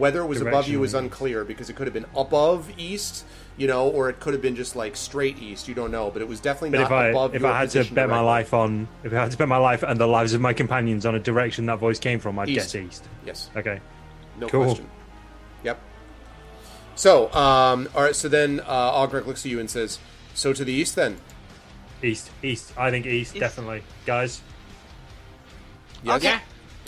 didn't 0.09 0.15
Do 0.15 0.23
I- 0.23 0.27
seem 0.27 0.33
is 0.33 0.39
that 0.39 0.41
it, 0.41 0.41
high. 0.41 0.41
like, 0.41 0.41
it 0.41 0.41
seemed, 0.41 0.41
directly 0.41 0.41
it 0.41 0.41
above 0.41 0.41
seemed 0.41 0.41
us, 0.41 0.41
or 0.41 0.41
directionally 0.41 0.41
just, 0.41 0.41
like- 0.41 0.41
east. 0.41 0.41
No, 0.41 0.41
it 0.41 0.41
seemed 0.41 0.41
directionally 0.41 0.41
east. 0.41 0.41
Whether 0.41 0.41
it 0.41 0.41
was 0.41 0.41
above 0.41 0.67
you 0.67 0.83
is 0.83 0.93
unclear 0.93 1.43
because 1.45 1.69
it 1.69 1.75
could 1.75 1.87
have 1.87 1.93
been 1.93 2.05
above 2.15 2.71
east, 2.77 3.25
you 3.57 3.67
know, 3.67 3.87
or 3.89 4.09
it 4.09 4.19
could 4.19 4.33
have 4.33 4.41
been 4.41 4.55
just 4.55 4.75
like 4.75 4.95
straight 4.95 5.39
east. 5.39 5.67
You 5.67 5.75
don't 5.75 5.91
know, 5.91 6.09
but 6.11 6.21
it 6.21 6.27
was 6.27 6.39
definitely 6.39 6.71
But 6.71 6.77
not 6.79 6.85
if 6.87 6.91
I 6.91 7.07
above 7.07 7.35
if 7.35 7.41
your 7.41 7.51
I 7.51 7.59
had 7.59 7.69
to 7.71 7.79
position 7.79 7.95
bet 7.95 8.09
my 8.09 8.19
life 8.21 8.53
on 8.53 8.87
if 9.03 9.13
I 9.13 9.15
had 9.17 9.31
to 9.31 9.37
bet 9.37 9.47
my 9.47 9.57
life 9.57 9.83
and 9.83 9.99
the 9.99 10.07
lives 10.07 10.33
of 10.33 10.41
my 10.41 10.53
companions 10.53 11.05
on 11.05 11.15
a 11.15 11.19
direction 11.19 11.65
that 11.67 11.77
voice 11.79 11.99
came 11.99 12.19
from, 12.19 12.39
I'd 12.39 12.49
East. 12.49 12.73
guess 12.73 12.75
east. 12.75 13.07
Yes. 13.25 13.49
Okay. 13.55 13.79
No 14.39 14.47
Cool. 14.47 14.63
question. 14.65 14.89
Yep. 15.63 15.79
So, 16.95 17.31
um, 17.33 17.87
all 17.95 18.03
right. 18.03 18.15
So 18.15 18.27
then, 18.27 18.59
uh, 18.65 18.91
Augrek 18.93 19.25
looks 19.27 19.45
at 19.45 19.51
you 19.51 19.59
and 19.59 19.69
says, 19.69 19.99
"So 20.33 20.53
to 20.53 20.63
the 20.65 20.73
east, 20.73 20.95
then." 20.95 21.17
East, 22.03 22.31
east. 22.41 22.73
I 22.77 22.89
think 22.89 23.05
east, 23.05 23.35
East. 23.35 23.39
definitely, 23.39 23.83
guys. 24.07 24.41
Yes? 26.03 26.15
Okay. 26.17 26.35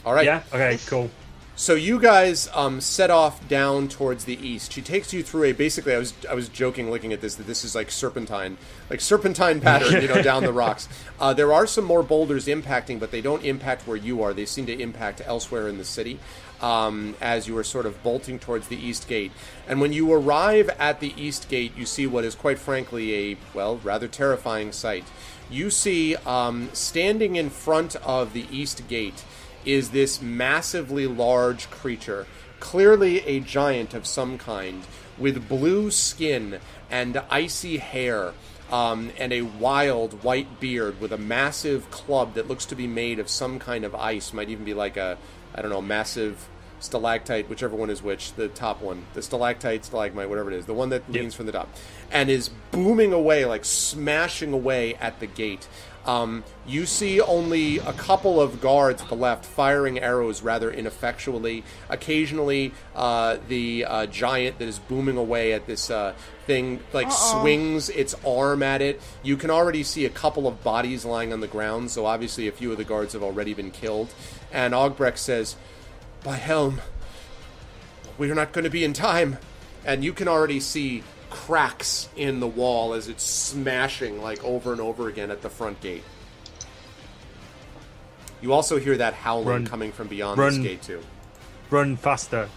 All 0.05 0.14
right. 0.14 0.26
Yeah. 0.26 0.41
Okay. 0.51 0.72
Yes. 0.72 0.89
Cool. 0.89 1.09
So 1.56 1.76
you 1.76 1.99
guys 1.99 2.49
um, 2.56 2.82
set 2.82 3.12
off 3.12 3.47
down 3.47 3.88
towards 3.88 4.26
the 4.26 4.36
east. 4.36 4.74
She 4.74 4.82
takes 4.82 5.14
you 5.14 5.22
through 5.22 5.43
a 5.43 5.51
basically. 5.51 5.93
I 5.93 5.99
was 5.99 6.14
I 6.28 6.34
was 6.34 6.49
joking 6.49 6.89
looking 6.89 7.14
at 7.14 7.22
this 7.22 7.36
that 7.36 7.45
this 7.45 7.64
is 7.64 7.76
like 7.76 7.91
serpentine, 7.91 8.58
like 8.89 8.99
serpentine 8.99 9.62
pattern, 9.62 10.01
you 10.01 10.08
know, 10.08 10.24
down 10.24 10.43
the 10.43 10.54
rocks. 10.54 10.89
Uh, 11.20 11.32
there 11.32 11.54
are 11.54 11.68
some 11.68 11.86
more 11.86 12.01
boulders 12.01 12.47
impacting, 12.47 12.99
but 12.99 13.12
they 13.12 13.22
don't 13.22 13.45
impact 13.45 13.86
where 13.86 13.95
you 13.95 14.24
are. 14.24 14.34
They 14.34 14.45
seem 14.45 14.66
to 14.66 14.82
impact 14.82 15.22
elsewhere 15.24 15.68
in 15.68 15.78
the 15.78 15.86
city. 15.86 16.20
Um, 16.60 17.16
as 17.22 17.47
you 17.47 17.58
are 17.58 17.64
sort 17.64 17.86
of 17.86 18.01
bolting 18.04 18.39
towards 18.39 18.70
the 18.70 18.78
east 18.78 19.08
gate, 19.08 19.32
and 19.68 19.80
when 19.82 19.93
you 19.93 20.12
arrive 20.12 20.70
at 20.80 21.01
the 21.01 21.14
east 21.18 21.49
gate, 21.49 21.78
you 21.78 21.86
see 21.86 22.08
what 22.08 22.24
is 22.24 22.34
quite 22.34 22.58
frankly 22.58 23.14
a 23.34 23.38
well 23.54 23.78
rather 23.84 24.08
terrifying 24.08 24.72
sight. 24.72 25.04
You 25.51 25.70
see 25.70 26.16
um, 26.16 26.70
standing 26.74 27.36
in 27.36 27.51
front 27.51 27.95
of 27.97 28.34
the 28.34 28.47
east 28.49 28.88
gate 28.88 29.24
is 29.66 29.91
this 29.91 30.22
massively 30.22 31.07
large 31.07 31.70
creature, 31.70 32.26
clearly 32.59 33.20
a 33.22 33.39
giant 33.39 33.93
of 33.93 34.05
some 34.05 34.38
kind, 34.38 34.84
with 35.18 35.47
blue 35.47 35.91
skin 35.91 36.59
and 36.89 37.18
icy 37.30 37.78
hair, 37.78 38.34
um, 38.72 39.11
and 39.20 39.32
a 39.32 39.41
wild 39.41 40.24
white 40.24 40.59
beard 40.59 40.99
with 40.99 41.11
a 41.11 41.18
massive 41.18 41.89
club 41.91 42.34
that 42.34 42.47
looks 42.47 42.66
to 42.66 42.76
be 42.76 42.88
made 42.88 43.20
of 43.20 43.30
some 43.30 43.59
kind 43.59 43.86
of 43.86 43.93
ice. 43.93 44.34
Might 44.34 44.49
even 44.49 44.66
be 44.66 44.74
like 44.74 44.97
a, 44.97 45.18
I 45.53 45.61
don't 45.61 45.70
know, 45.70 45.82
massive 45.82 46.47
stalactite, 46.80 47.49
whichever 47.49 47.76
one 47.76 47.89
is 47.89 48.03
which, 48.03 48.34
the 48.34 48.47
top 48.49 48.82
one, 48.82 49.05
the 49.14 49.22
stalactite, 49.22 49.86
stalagmite, 49.86 50.28
whatever 50.28 50.51
it 50.51 50.57
is, 50.57 50.66
the 50.66 50.74
one 50.74 50.89
that 50.89 51.09
leans 51.09 51.34
from 51.34 51.45
the 51.45 51.51
top, 51.51 51.70
and 52.11 52.30
is 52.30 52.49
booming 52.72 53.14
away, 53.14 53.45
like 53.45 53.64
smashing 53.64 54.51
away 54.51 54.95
at 54.95 55.20
the 55.20 55.28
gate. 55.28 55.68
Um, 56.06 56.43
you 56.66 56.86
see 56.86 57.22
only 57.22 57.78
a 57.78 57.93
couple 57.93 58.41
of 58.41 58.60
guards 58.60 59.01
at 59.01 59.08
the 59.08 59.16
left 59.16 59.45
firing 59.45 59.99
arrows 59.99 60.41
rather 60.41 60.70
ineffectually. 60.70 61.64
Occasionally, 61.89 62.74
uh, 62.95 63.38
the 63.47 63.86
uh, 63.86 64.06
giant 64.08 64.60
that 64.60 64.68
is 64.68 64.80
booming 64.80 65.18
away 65.18 65.54
at 65.54 65.66
this 65.66 65.89
uh, 65.89 66.14
thing 66.45 66.82
like 66.91 67.12
swings 67.12 67.89
its 67.89 68.16
arm 68.26 68.62
at 68.64 68.82
it. 68.82 69.01
You 69.22 69.38
can 69.38 69.49
already 69.49 69.84
see 69.84 70.06
a 70.06 70.10
couple 70.10 70.47
of 70.47 70.64
bodies 70.64 71.06
lying 71.06 71.32
on 71.32 71.39
the 71.39 71.47
ground, 71.47 71.91
so 71.91 72.06
obviously 72.06 72.47
a 72.47 72.51
few 72.51 72.72
of 72.72 72.78
the 72.78 72.84
guards 72.84 73.14
have 73.14 73.24
already 73.24 73.54
been 73.54 73.72
killed. 73.72 74.14
And 74.51 74.74
Ogbrecht 74.74 75.18
says, 75.18 75.56
"By 76.24 76.36
Helm, 76.36 76.82
we're 78.18 78.36
not 78.36 78.51
going 78.51 78.66
to 78.66 78.70
be 78.70 78.84
in 78.84 78.93
time." 78.93 79.38
And 79.86 80.04
you 80.04 80.14
can 80.14 80.28
already 80.28 80.60
see 80.60 81.04
cracks 81.34 82.07
in 82.15 82.39
the 82.39 82.47
wall 82.47 82.93
as 82.93 83.07
it's 83.07 83.23
smashing 83.23 84.21
like 84.21 84.43
over 84.43 84.71
and 84.71 84.79
over 84.79 85.09
again 85.09 85.31
at 85.31 85.41
the 85.41 85.49
front 85.49 85.81
gate. 85.81 86.03
You 88.39 88.53
also 88.53 88.77
hear 88.77 88.95
that 88.97 89.15
howling 89.15 89.47
Run. 89.47 89.67
coming 89.67 89.91
from 89.91 90.07
beyond 90.07 90.38
Run. 90.38 90.53
this 90.53 90.63
gate 90.63 90.81
too. 90.84 91.01
Run 91.71 91.97
faster. 91.97 92.47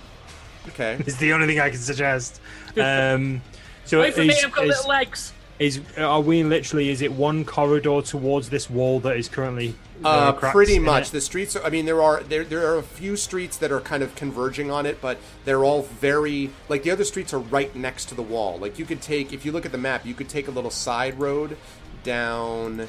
Okay. 0.69 0.97
it's 1.01 1.17
the 1.17 1.33
only 1.33 1.47
thing 1.47 1.59
I 1.59 1.71
can 1.71 1.79
suggest. 1.79 2.41
Um, 2.77 3.41
so 3.87 4.01
Wait 4.01 4.13
for 4.13 4.21
me, 4.21 4.35
I've 4.45 4.53
got 4.53 4.67
is, 4.67 4.77
little 4.77 4.91
legs. 4.91 5.33
Is 5.59 5.81
are 5.97 6.21
we 6.21 6.43
literally? 6.45 6.91
Is 6.91 7.01
it 7.03 7.13
one 7.13 7.45
corridor 7.45 8.03
towards 8.03 8.51
this 8.51 8.69
wall 8.69 9.01
that 9.01 9.17
is 9.17 9.29
currently? 9.29 9.75
there 10.03 10.13
Uh, 10.13 10.33
pretty 10.33 10.79
much. 10.79 11.11
The 11.11 11.21
streets. 11.23 11.57
Are, 11.57 11.65
I 11.65 11.71
mean, 11.71 11.87
there 11.87 12.03
are 12.03 12.23
there 12.23 12.45
there 12.45 12.67
are 12.71 12.77
a 12.79 12.83
few 12.83 13.17
streets 13.17 13.57
that 13.59 13.73
are 13.73 13.81
kind 13.81 14.03
of 14.03 14.15
converging 14.15 14.71
on 14.71 14.85
it, 14.87 15.01
but 15.01 15.19
they're 15.45 15.65
all 15.65 15.83
very 15.83 16.51
like 16.69 16.83
the 16.83 16.91
other 16.91 17.05
streets 17.05 17.33
are 17.33 17.39
right 17.39 17.75
next 17.75 18.07
to 18.11 18.15
the 18.15 18.23
wall. 18.23 18.59
Like 18.59 18.79
you 18.79 18.85
could 18.85 19.01
take 19.01 19.33
if 19.33 19.45
you 19.47 19.53
look 19.53 19.65
at 19.65 19.73
the 19.73 19.79
map, 19.79 20.05
you 20.05 20.13
could 20.15 20.29
take 20.29 20.49
a 20.49 20.51
little 20.51 20.71
side 20.71 21.19
road 21.19 21.57
down 22.05 22.87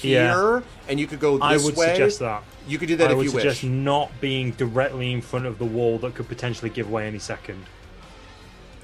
here, 0.00 0.20
Yeah. 0.58 0.60
and 0.88 0.98
you 0.98 1.06
could 1.06 1.20
go 1.20 1.34
this 1.38 1.42
I 1.62 1.64
would 1.64 1.76
way. 1.76 1.86
suggest 1.88 2.18
that. 2.20 2.42
You 2.66 2.78
could 2.78 2.88
do 2.88 2.96
that 2.96 3.08
I 3.08 3.10
if 3.12 3.16
would 3.18 3.24
you 3.24 3.30
suggest 3.30 3.62
wish. 3.62 3.70
not 3.70 4.10
being 4.20 4.50
directly 4.52 5.12
in 5.12 5.20
front 5.20 5.46
of 5.46 5.58
the 5.58 5.64
wall 5.64 5.98
that 5.98 6.14
could 6.14 6.26
potentially 6.28 6.70
give 6.70 6.90
way 6.90 7.06
any 7.06 7.18
second. 7.18 7.64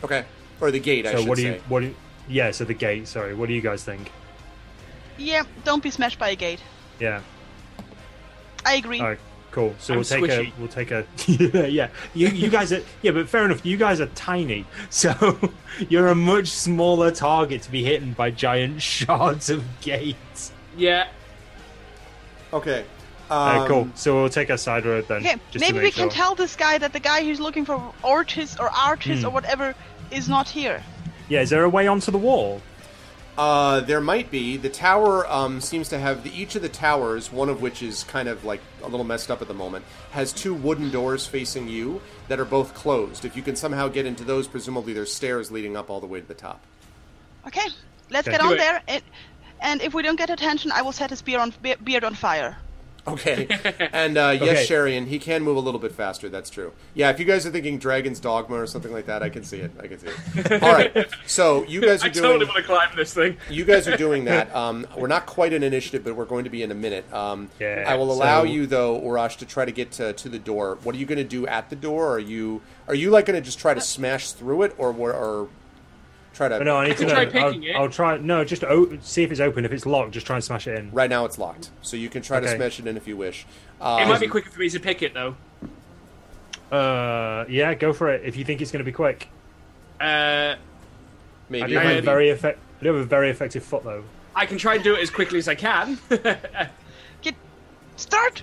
Okay, 0.05 0.25
or 0.61 0.71
the 0.71 0.79
gate. 0.79 1.07
I 1.07 1.13
So 1.13 1.19
should 1.21 1.29
what 1.29 1.37
do 1.37 1.43
say. 1.43 1.55
you? 1.55 1.63
What? 1.69 1.81
Do 1.81 1.87
you, 1.87 1.95
yeah. 2.31 2.51
So 2.53 2.64
the 2.64 2.74
gate. 2.74 3.09
Sorry. 3.09 3.35
What 3.35 3.49
do 3.49 3.55
you 3.55 3.61
guys 3.61 3.85
think? 3.85 4.11
Yeah, 5.18 5.43
don't 5.64 5.83
be 5.83 5.91
smashed 5.91 6.18
by 6.18 6.31
a 6.31 6.37
gate. 6.37 6.61
Yeah. 6.99 7.20
I 8.64 8.74
agree. 8.76 9.01
All 9.01 9.09
right. 9.09 9.18
Cool. 9.51 9.74
So 9.81 9.93
I'm 9.95 9.99
we'll 9.99 10.05
take 10.05 10.22
squishy. 10.24 10.49
a. 10.49 10.53
We'll 10.59 10.68
take 10.68 10.91
a. 10.93 11.05
yeah. 11.70 11.89
You 12.14 12.28
you 12.28 12.49
guys 12.51 12.72
are. 12.72 12.83
Yeah, 13.03 13.11
but 13.12 13.28
fair 13.28 13.45
enough. 13.45 13.66
You 13.66 13.76
guys 13.76 14.01
are 14.01 14.07
tiny, 14.14 14.64
so 14.91 15.39
you're 15.89 16.09
a 16.09 16.14
much 16.14 16.49
smaller 16.49 17.11
target 17.11 17.62
to 17.62 17.70
be 17.70 17.83
hit 17.85 18.16
by 18.16 18.31
giant 18.31 18.81
shards 18.97 19.51
of 19.51 19.64
gates. 19.81 20.53
Yeah. 20.76 21.09
Okay. 22.53 22.85
Uh, 23.31 23.61
Um, 23.62 23.68
cool. 23.68 23.89
So 23.95 24.14
we'll 24.16 24.28
take 24.28 24.51
a 24.51 24.59
side 24.59 24.85
road 24.85 25.07
then. 25.09 25.18
Okay, 25.18 25.35
just 25.51 25.53
to 25.53 25.59
maybe 25.61 25.74
make 25.78 25.83
we 25.85 25.91
can 25.93 26.09
tell 26.11 26.35
this 26.35 26.57
guy 26.57 26.78
that 26.78 26.93
the 26.93 27.01
guy 27.01 27.24
who's 27.24 27.39
looking 27.41 27.64
for 27.64 27.93
Ortis 28.03 28.59
or 28.59 28.68
artists 28.70 29.22
Hmm. 29.22 29.28
or 29.28 29.31
whatever 29.31 29.74
is 30.11 30.28
not 30.28 30.49
here. 30.49 30.83
Yeah. 31.31 31.41
Is 31.41 31.49
there 31.49 31.64
a 31.64 31.68
way 31.70 31.87
onto 31.87 32.11
the 32.11 32.18
wall? 32.18 32.61
Uh, 33.39 33.81
there 33.81 34.01
might 34.03 34.31
be. 34.31 34.59
The 34.59 34.68
tower 34.68 35.26
um, 35.33 35.62
seems 35.62 35.89
to 35.91 35.99
have 35.99 36.24
the, 36.24 36.31
each 36.39 36.57
of 36.57 36.62
the 36.62 36.68
towers, 36.68 37.33
one 37.33 37.49
of 37.49 37.62
which 37.62 37.83
is 37.83 38.05
kind 38.05 38.28
of 38.28 38.45
like 38.45 38.61
a 38.83 38.89
little 38.89 39.05
messed 39.05 39.31
up 39.31 39.41
at 39.41 39.49
the 39.49 39.55
moment, 39.55 39.85
has 40.11 40.31
two 40.33 40.53
wooden 40.53 40.91
doors 40.91 41.26
facing 41.26 41.66
you 41.68 42.03
that 42.28 42.39
are 42.39 42.45
both 42.45 42.74
closed. 42.74 43.24
If 43.24 43.37
you 43.37 43.43
can 43.43 43.57
somehow 43.57 43.89
get 43.89 44.05
into 44.05 44.24
those, 44.24 44.47
presumably 44.47 44.93
there's 44.93 45.14
stairs 45.14 45.51
leading 45.51 45.74
up 45.74 45.89
all 45.89 46.01
the 46.01 46.07
way 46.07 46.20
to 46.20 46.26
the 46.26 46.35
top. 46.35 46.61
Okay, 47.47 47.66
let's 48.11 48.28
Okay. 48.28 48.37
get 48.37 48.43
Do 48.43 48.49
on 48.49 48.53
it. 48.55 48.59
there. 48.59 48.83
And, 48.89 49.03
and 49.62 49.81
if 49.83 49.95
we 49.95 50.03
don't 50.03 50.16
get 50.16 50.28
attention, 50.28 50.70
I 50.72 50.83
will 50.83 50.93
set 50.93 51.09
his 51.09 51.22
beard 51.22 51.41
on 51.41 51.55
be- 51.62 51.76
beard 51.83 52.05
on 52.05 52.14
fire. 52.14 52.59
Okay. 53.07 53.47
and 53.93 54.17
uh, 54.19 54.37
yes, 54.41 54.43
Okay. 54.43 54.67
Sharian, 54.67 55.07
he 55.07 55.19
can 55.19 55.43
move 55.43 55.57
a 55.57 55.61
little 55.61 55.81
bit 55.81 55.93
faster. 55.93 56.29
That's 56.29 56.51
true. 56.51 56.73
Yeah, 56.95 57.11
if 57.11 57.19
you 57.19 57.25
guys 57.25 57.47
are 57.47 57.51
thinking 57.51 57.79
Dragon's 57.79 58.21
Dogma 58.21 58.57
or 58.57 58.67
something 58.67 58.93
like 58.93 59.07
that, 59.07 59.23
I 59.23 59.29
can 59.29 59.45
see 59.45 59.59
it. 59.59 59.71
I 59.81 59.87
can 59.87 59.99
see 59.99 60.09
it. 60.09 60.63
All 60.63 60.73
right. 60.73 61.09
So 61.27 61.65
you 61.65 61.81
guys 61.81 62.03
are 62.03 62.07
I 62.07 62.11
doing. 62.11 62.25
I 62.25 62.29
totally 62.29 62.45
want 62.47 62.57
to 62.59 62.63
climb 62.65 62.97
this 62.97 63.15
thing. 63.15 63.37
you 63.51 63.65
guys 63.65 63.89
are 63.89 63.97
doing 63.97 64.25
that. 64.25 64.55
Um, 64.55 64.87
we're 64.97 65.07
not 65.09 65.27
quite 65.27 65.53
an 65.53 65.63
initiative, 65.63 66.05
but 66.05 66.15
we're 66.17 66.25
going 66.25 66.45
to 66.45 66.51
be 66.51 66.63
in 66.63 66.71
a 66.71 66.75
minute. 66.75 67.11
Um, 67.13 67.51
Yeah, 67.59 67.85
I 67.87 67.97
will 67.97 68.13
allow 68.13 68.43
so- 68.43 68.51
you 68.51 68.67
though, 68.67 69.01
Urash, 69.01 69.37
to 69.39 69.47
try 69.47 69.65
to 69.65 69.73
get 69.73 69.93
to, 69.93 70.13
to 70.13 70.29
the 70.29 70.39
door. 70.39 70.79
What 70.83 70.95
are 70.95 70.99
you 70.99 71.07
going 71.07 71.19
to 71.19 71.25
do 71.25 71.47
at 71.47 71.71
the 71.71 71.77
door? 71.77 72.15
Are 72.15 72.19
you 72.19 72.61
are 72.89 72.95
you 72.95 73.11
like 73.11 73.27
going 73.27 73.39
to 73.41 73.45
just 73.45 73.59
try 73.59 73.73
to 73.73 73.81
smash 73.81 74.33
through 74.33 74.63
it, 74.63 74.75
or 74.77 74.93
or, 74.93 75.13
or 75.13 75.49
try 76.41 76.49
to? 76.49 76.59
But 76.59 76.64
no, 76.64 76.76
I 76.76 76.88
need 76.88 76.97
to 76.99 77.07
know. 77.07 77.24
try 77.26 77.41
I'll, 77.41 77.62
it. 77.62 77.76
I'll 77.76 77.88
try. 77.88 78.16
No, 78.18 78.45
just 78.45 78.64
o- 78.64 78.99
see 79.03 79.22
if 79.22 79.30
it's 79.30 79.41
open. 79.41 79.64
If 79.64 79.72
it's 79.72 79.84
locked, 79.86 80.12
just 80.12 80.26
try 80.26 80.36
and 80.36 80.45
smash 80.45 80.66
it 80.66 80.78
in. 80.78 80.91
Right 80.91 81.11
now, 81.11 81.24
it's 81.26 81.38
locked, 81.38 81.70
so 81.82 81.97
you 81.97 82.09
can 82.09 82.22
try 82.22 82.41
to 82.41 82.47
Okay. 82.47 82.57
smash 82.57 82.78
it 82.80 82.86
in 82.86 82.97
if 82.97 83.07
you 83.07 83.16
wish. 83.16 83.47
It 83.80 83.84
Um, 83.84 84.09
might 84.09 84.20
be 84.20 84.26
quicker 84.28 84.51
for 84.51 84.61
me 84.61 84.68
to 84.70 84.80
pick 84.80 85.03
it 85.03 85.12
though. 85.14 85.36
Uh, 86.72 87.45
yeah, 87.49 87.74
go 87.74 87.93
for 87.93 88.09
it. 88.11 88.22
If 88.24 88.36
you 88.36 88.45
think 88.45 88.61
it's 88.61 88.70
going 88.70 88.80
to 88.80 88.84
be 88.84 88.93
quick. 88.93 89.28
Uh, 90.01 90.05
I 90.05 90.57
Maybe. 91.49 91.68
do 91.72 91.78
have 91.78 91.86
a 91.91 91.99
Um, 91.99 92.05
very 92.05 92.30
effect. 92.30 92.59
I 92.80 92.84
do 92.84 92.95
have 92.95 93.03
a 93.03 93.05
very 93.05 93.28
effective 93.30 93.64
foot 93.64 93.84
though. 93.84 94.05
I 94.34 94.47
can 94.47 94.57
try 94.59 94.76
and 94.76 94.84
do 94.84 94.95
it 94.95 95.01
as 95.03 95.11
quickly 95.11 95.38
as 95.38 95.49
I 95.49 95.57
can. 95.57 95.99
Get 97.22 97.34
start. 97.97 98.43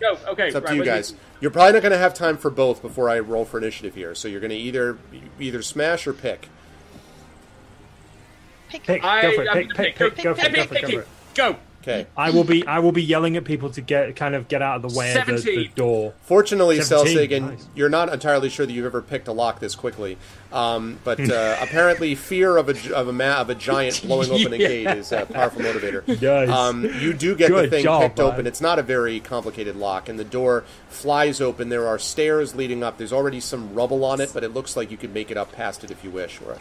Go. 0.00 0.18
Okay. 0.28 0.48
It's 0.48 0.56
up 0.56 0.64
right, 0.64 0.70
to 0.70 0.74
you 0.76 0.82
where's 0.82 1.12
guys. 1.12 1.14
You're 1.40 1.50
probably 1.50 1.72
not 1.74 1.82
going 1.82 1.92
to 1.92 1.98
have 1.98 2.12
time 2.14 2.36
for 2.36 2.50
both 2.50 2.82
before 2.82 3.08
I 3.08 3.20
roll 3.20 3.44
for 3.44 3.58
initiative 3.58 3.94
here. 3.94 4.14
So 4.14 4.28
you're 4.28 4.40
going 4.40 4.50
to 4.50 4.56
either 4.56 4.98
either 5.38 5.62
smash 5.62 6.06
or 6.06 6.12
pick. 6.12 6.48
Pick. 8.70 8.84
Pick, 8.84 9.04
I, 9.04 9.22
go 9.22 9.34
for 9.34 9.42
it. 9.42 9.48
I'm 9.48 9.56
Pick, 9.56 9.76
pick, 9.76 9.96
pick, 9.96 10.24
go 10.24 10.34
for 10.34 10.46
it. 10.46 10.52
Go 10.54 10.66
pick, 10.66 10.68
for 10.68 10.74
it. 10.74 10.80
Go 10.80 10.86
pick, 10.86 10.94
for 10.94 11.00
it. 11.00 11.08
Go. 11.34 11.56
Okay. 11.82 12.06
I 12.14 12.28
will 12.28 12.44
be. 12.44 12.66
I 12.66 12.80
will 12.80 12.92
be 12.92 13.02
yelling 13.02 13.38
at 13.38 13.44
people 13.44 13.70
to 13.70 13.80
get 13.80 14.14
kind 14.14 14.34
of 14.34 14.48
get 14.48 14.60
out 14.60 14.76
of 14.76 14.82
the 14.92 14.98
way 14.98 15.14
of 15.14 15.24
the, 15.26 15.32
the 15.32 15.38
17. 15.38 15.72
door. 15.74 16.12
Fortunately, 16.20 16.78
17, 16.82 17.16
Celsagan, 17.16 17.40
nice. 17.52 17.66
you're 17.74 17.88
not 17.88 18.12
entirely 18.12 18.50
sure 18.50 18.66
that 18.66 18.72
you've 18.72 18.84
ever 18.84 19.00
picked 19.00 19.28
a 19.28 19.32
lock 19.32 19.60
this 19.60 19.74
quickly. 19.74 20.18
Um, 20.52 20.98
but 21.04 21.18
uh, 21.30 21.56
apparently, 21.58 22.14
fear 22.16 22.58
of 22.58 22.68
a 22.68 22.94
of 22.94 23.08
a 23.08 23.14
ma- 23.14 23.40
of 23.40 23.48
a 23.48 23.54
giant 23.54 24.02
blowing 24.02 24.30
open 24.30 24.52
a 24.52 24.58
gate 24.58 24.88
is 24.88 25.10
a 25.10 25.24
powerful 25.24 25.62
motivator. 25.62 26.06
Nice. 26.30 26.50
Um, 26.50 26.84
you 26.84 27.14
do 27.14 27.34
get 27.34 27.50
the 27.50 27.68
thing 27.68 27.82
job, 27.84 28.02
picked 28.02 28.18
man. 28.18 28.26
open. 28.26 28.46
It's 28.46 28.60
not 28.60 28.78
a 28.78 28.82
very 28.82 29.20
complicated 29.20 29.74
lock, 29.74 30.08
and 30.08 30.18
the 30.18 30.24
door 30.24 30.64
flies 30.90 31.40
open. 31.40 31.70
There 31.70 31.88
are 31.88 31.98
stairs 31.98 32.54
leading 32.54 32.82
up. 32.82 32.98
There's 32.98 33.12
already 33.12 33.40
some 33.40 33.74
rubble 33.74 34.04
on 34.04 34.20
it, 34.20 34.32
but 34.34 34.44
it 34.44 34.52
looks 34.52 34.76
like 34.76 34.90
you 34.90 34.98
could 34.98 35.14
make 35.14 35.30
it 35.30 35.38
up 35.38 35.50
past 35.52 35.82
it 35.82 35.90
if 35.90 36.04
you 36.04 36.10
wish, 36.10 36.40
Rush. 36.42 36.60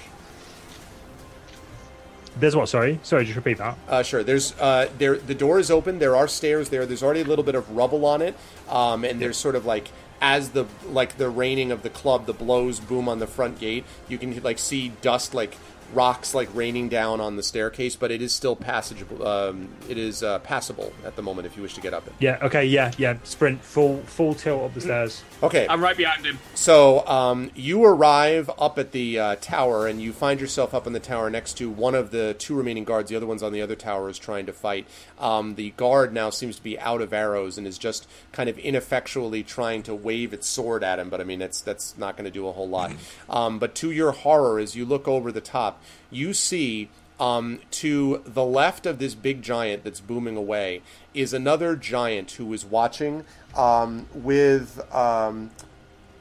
There's 2.38 2.56
what? 2.56 2.70
Sorry, 2.70 3.00
sorry. 3.04 3.26
Just 3.26 3.36
repeat 3.36 3.58
that. 3.58 3.78
Uh, 3.88 4.04
sure. 4.04 4.24
There's 4.24 4.58
uh, 4.60 4.90
there. 4.98 5.18
The 5.18 5.36
door 5.36 5.60
is 5.60 5.72
open. 5.72 6.00
There 6.00 6.16
are 6.16 6.28
stairs 6.28 6.70
there. 6.70 6.86
There's 6.86 7.04
already 7.04 7.22
a 7.22 7.26
little 7.26 7.44
bit 7.44 7.56
of 7.56 7.70
rubble 7.76 8.06
on 8.06 8.22
it, 8.22 8.36
um, 8.70 9.04
and 9.04 9.22
there's 9.22 9.38
sort 9.38 9.56
of 9.56 9.66
like 9.66 9.90
as 10.22 10.50
the 10.50 10.66
like 10.86 11.18
the 11.18 11.30
raining 11.30 11.72
of 11.72 11.84
the 11.84 11.90
club, 11.90 12.26
the 12.26 12.34
blows 12.34 12.80
boom 12.80 13.10
on 13.10 13.20
the 13.20 13.28
front 13.28 13.60
gate. 13.60 13.86
You 14.08 14.18
can 14.18 14.42
like 14.44 14.60
see 14.60 14.90
dust 15.02 15.34
like 15.34 15.58
rocks 15.94 16.34
like 16.34 16.54
raining 16.54 16.90
down 16.90 17.22
on 17.22 17.36
the 17.36 17.44
staircase, 17.44 17.96
but 17.96 18.12
it 18.12 18.22
is 18.22 18.32
still 18.32 18.56
passageable. 18.56 19.28
Um, 19.28 19.70
it 19.88 19.98
is 19.98 20.24
uh, 20.24 20.40
passable 20.40 20.94
at 21.06 21.16
the 21.16 21.22
moment 21.22 21.48
if 21.48 21.56
you 21.56 21.64
wish 21.64 21.76
to 21.76 21.82
get 21.82 21.94
up 21.94 22.08
it. 22.08 22.14
Yeah. 22.20 22.40
Okay. 22.42 22.66
Yeah. 22.66 22.92
Yeah. 22.98 23.18
Sprint. 23.24 23.64
Full. 23.64 23.98
Full 24.04 24.34
tilt 24.36 24.64
up 24.64 24.74
the 24.74 24.82
stairs. 24.82 25.24
Okay. 25.42 25.68
I'm 25.70 25.82
right 25.82 25.98
behind 25.98 26.26
him. 26.26 26.40
So 26.56 27.06
um, 27.08 27.52
you 27.56 27.84
arrive 27.86 28.50
up 28.60 28.78
at 28.78 28.92
the 28.92 29.20
uh, 29.20 29.36
tower, 29.36 29.88
and 29.88 30.02
you 30.02 30.14
find 30.14 30.40
yourself 30.40 30.74
up 30.74 30.88
in 30.88 30.94
the 30.94 31.00
tower 31.00 31.30
next 31.30 31.54
to 31.58 31.70
one 31.70 31.96
of 31.96 32.12
the 32.12 32.36
two 32.38 32.56
remaining 32.56 32.84
guards. 32.84 33.10
The 33.10 33.16
other 33.16 33.28
one's 33.28 33.44
on 33.44 33.54
the 33.54 33.62
other 33.62 33.76
tower 33.76 34.10
is 34.10 34.18
trying 34.18 34.46
to 34.46 34.54
fight. 34.54 34.88
Um, 35.20 35.56
the 35.56 35.72
guard 35.72 36.14
now 36.14 36.30
seems 36.30 36.56
to 36.58 36.64
be 36.64 36.80
out 36.80 37.02
of 37.02 37.14
arrows 37.14 37.58
and 37.58 37.66
is 37.66 37.78
just 37.78 38.08
kind 38.32 38.50
of 38.50 38.58
ineffectually 38.60 39.44
trying 39.44 39.84
to 39.84 39.96
wave 39.96 40.34
its 40.34 40.48
sword 40.48 40.84
at 40.84 41.00
him. 41.00 41.10
But 41.10 41.22
I 41.22 41.24
mean, 41.24 41.40
that's 41.40 41.62
that's 41.62 41.98
not 41.98 42.16
going 42.16 42.26
to 42.26 42.32
do 42.32 42.48
a 42.48 42.52
whole 42.52 42.70
lot. 42.70 42.92
Um, 43.30 43.60
but 43.60 43.76
to 43.76 43.92
your 43.92 44.12
horror, 44.12 44.60
as 44.60 44.76
you 44.76 44.86
look 44.86 45.08
over 45.08 45.32
the 45.32 45.42
top, 45.42 45.79
you 46.10 46.34
see 46.34 46.90
um, 47.20 47.60
to 47.72 48.22
the 48.26 48.46
left 48.46 48.86
of 48.86 49.00
this 49.00 49.14
big 49.14 49.42
giant 49.42 49.84
that's 49.84 50.00
booming 50.00 50.38
away 50.38 50.82
is 51.14 51.34
another 51.34 51.76
giant 51.76 52.32
who 52.32 52.54
is 52.54 52.66
watching 52.66 53.26
um, 53.56 54.08
with. 54.14 54.80
Um, 54.94 55.52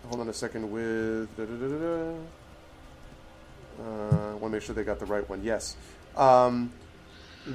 hold 0.08 0.20
on 0.20 0.28
a 0.28 0.32
second. 0.32 0.70
With. 0.70 1.34
da, 1.36 1.44
da, 1.44 1.68
da. 1.68 2.14
Uh, 3.80 4.30
I 4.30 4.32
want 4.32 4.44
to 4.44 4.48
make 4.48 4.62
sure 4.62 4.74
they 4.74 4.82
got 4.82 4.98
the 4.98 5.06
right 5.06 5.28
one. 5.28 5.42
Yes. 5.44 5.76
Um, 6.16 6.72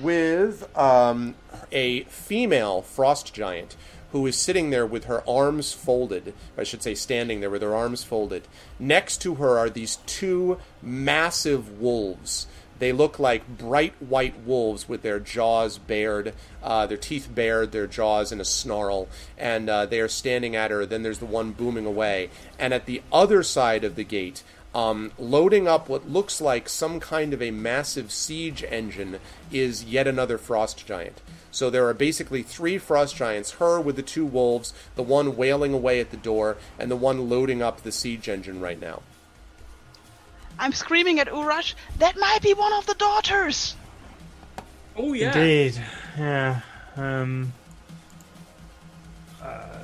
with 0.02 0.76
um, 0.78 1.36
a 1.72 2.04
female 2.06 2.82
frost 2.82 3.34
giant 3.34 3.76
who 4.14 4.28
is 4.28 4.38
sitting 4.38 4.70
there 4.70 4.86
with 4.86 5.06
her 5.06 5.28
arms 5.28 5.74
folded. 5.74 6.34
I 6.56 6.64
should 6.64 6.84
say, 6.84 6.94
standing 6.94 7.42
there 7.42 7.50
with 7.50 7.64
her 7.64 7.76
arms 7.76 8.04
folded. 8.04 8.48
Next 8.80 9.18
to 9.24 9.36
her 9.36 9.58
are 9.58 9.72
these 9.72 9.98
two 10.06 10.60
massive 10.84 11.82
wolves. 11.82 12.46
They 12.78 12.92
look 12.92 13.18
like 13.18 13.58
bright 13.58 13.94
white 14.00 14.46
wolves 14.46 14.88
with 14.88 15.02
their 15.02 15.20
jaws 15.20 15.80
bared, 15.80 16.36
uh, 16.62 16.86
their 16.86 16.98
teeth 16.98 17.28
bared, 17.34 17.72
their 17.72 17.88
jaws 17.88 18.32
in 18.32 18.40
a 18.40 18.46
snarl, 18.46 19.08
and 19.38 19.68
uh, 19.68 19.88
they 19.88 20.00
are 20.00 20.08
standing 20.08 20.56
at 20.56 20.70
her. 20.70 20.86
Then 20.86 21.02
there's 21.02 21.20
the 21.20 21.26
one 21.26 21.52
booming 21.52 21.86
away. 21.88 22.30
And 22.60 22.72
at 22.72 22.86
the 22.86 23.02
other 23.12 23.42
side 23.42 23.84
of 23.84 23.96
the 23.96 24.04
gate, 24.04 24.44
um, 24.74 25.12
loading 25.18 25.68
up 25.68 25.88
what 25.88 26.10
looks 26.10 26.42
like 26.42 26.68
some 26.68 27.00
kind 27.00 27.34
of 27.34 27.42
a 27.42 27.52
massive 27.52 28.12
siege 28.12 28.64
engine 28.64 29.20
is 29.52 29.84
yet 29.84 30.08
another 30.08 30.38
frost 30.38 30.86
giant. 30.86 31.22
So 31.52 31.70
there 31.70 31.88
are 31.88 31.94
basically 31.94 32.42
three 32.42 32.80
frost 32.80 33.16
giants 33.16 33.52
her 33.54 33.80
with 33.80 33.96
the 33.96 34.02
two 34.02 34.26
wolves, 34.26 34.74
the 34.96 35.04
one 35.04 35.38
wailing 35.38 35.74
away 35.74 36.00
at 36.00 36.10
the 36.10 36.18
door, 36.18 36.58
and 36.80 36.90
the 36.90 36.96
one 36.96 37.30
loading 37.30 37.62
up 37.62 37.82
the 37.82 37.92
siege 37.92 38.28
engine 38.28 38.60
right 38.60 38.82
now. 38.82 39.04
I'm 40.58 40.74
screaming 40.74 41.20
at 41.20 41.28
Urash, 41.28 41.76
that 42.00 42.18
might 42.18 42.42
be 42.42 42.54
one 42.54 42.74
of 42.74 42.86
the 42.86 42.96
daughters! 42.96 43.76
Oh 44.96 45.14
yeah. 45.14 45.36
Indeed. 45.36 45.82
Yeah. 46.18 46.62
Um. 46.96 47.54
uh, 49.42 49.78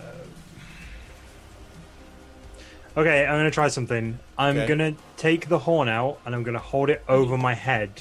okay, 2.95 3.25
I'm 3.25 3.39
gonna 3.39 3.51
try 3.51 3.67
something. 3.69 4.19
I'm 4.39 4.57
Okay. 4.57 4.67
gonna 4.67 4.93
take 5.17 5.49
the 5.49 5.59
horn 5.59 5.87
out 5.89 6.17
and 6.25 6.33
I'm 6.33 6.41
gonna 6.43 6.57
hold 6.57 6.89
it 6.89 7.03
over 7.07 7.37
my 7.37 7.53
head 7.53 7.91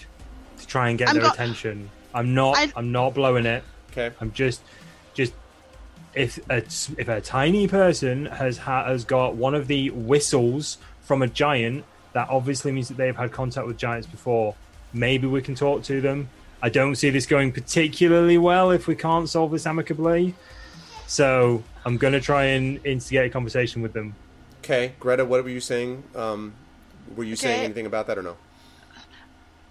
to 0.60 0.66
try 0.66 0.88
and 0.88 0.96
get 0.98 1.08
I'm 1.08 1.14
their 1.16 1.24
go- 1.24 1.30
attention. 1.30 1.90
I'm 2.14 2.32
not. 2.32 2.56
I- 2.56 2.72
I'm 2.76 2.90
not 2.92 3.12
blowing 3.14 3.44
it. 3.44 3.62
Okay. 3.90 4.14
I'm 4.20 4.32
just, 4.32 4.62
just 5.14 5.32
if 6.14 6.38
a, 6.48 6.58
if 6.98 7.08
a 7.08 7.20
tiny 7.20 7.66
person 7.68 8.26
has 8.26 8.56
ha- 8.58 8.86
has 8.86 9.04
got 9.04 9.34
one 9.34 9.54
of 9.54 9.66
the 9.66 9.90
whistles 9.90 10.78
from 11.02 11.22
a 11.22 11.26
giant, 11.26 11.84
that 12.12 12.28
obviously 12.30 12.72
means 12.72 12.88
that 12.88 12.96
they've 12.96 13.16
had 13.16 13.30
contact 13.32 13.66
with 13.66 13.76
giants 13.76 14.06
before. 14.06 14.54
Maybe 14.92 15.26
we 15.26 15.42
can 15.42 15.54
talk 15.54 15.82
to 15.84 16.00
them. 16.00 16.28
I 16.62 16.68
don't 16.70 16.94
see 16.96 17.10
this 17.10 17.26
going 17.26 17.52
particularly 17.52 18.38
well 18.38 18.70
if 18.70 18.86
we 18.86 18.94
can't 18.94 19.28
solve 19.28 19.50
this 19.52 19.66
amicably. 19.66 20.34
So 21.06 21.62
I'm 21.84 21.96
gonna 21.96 22.20
try 22.20 22.44
and 22.46 22.80
instigate 22.86 23.26
a 23.26 23.30
conversation 23.30 23.82
with 23.82 23.92
them. 23.92 24.14
Okay, 24.58 24.94
Greta, 25.00 25.24
what 25.24 25.42
were 25.42 25.50
you 25.50 25.60
saying? 25.60 26.02
Um, 26.14 26.54
were 27.16 27.24
you 27.24 27.36
saying 27.36 27.64
anything 27.64 27.86
about 27.86 28.06
that 28.08 28.18
or 28.18 28.22
no? 28.22 28.36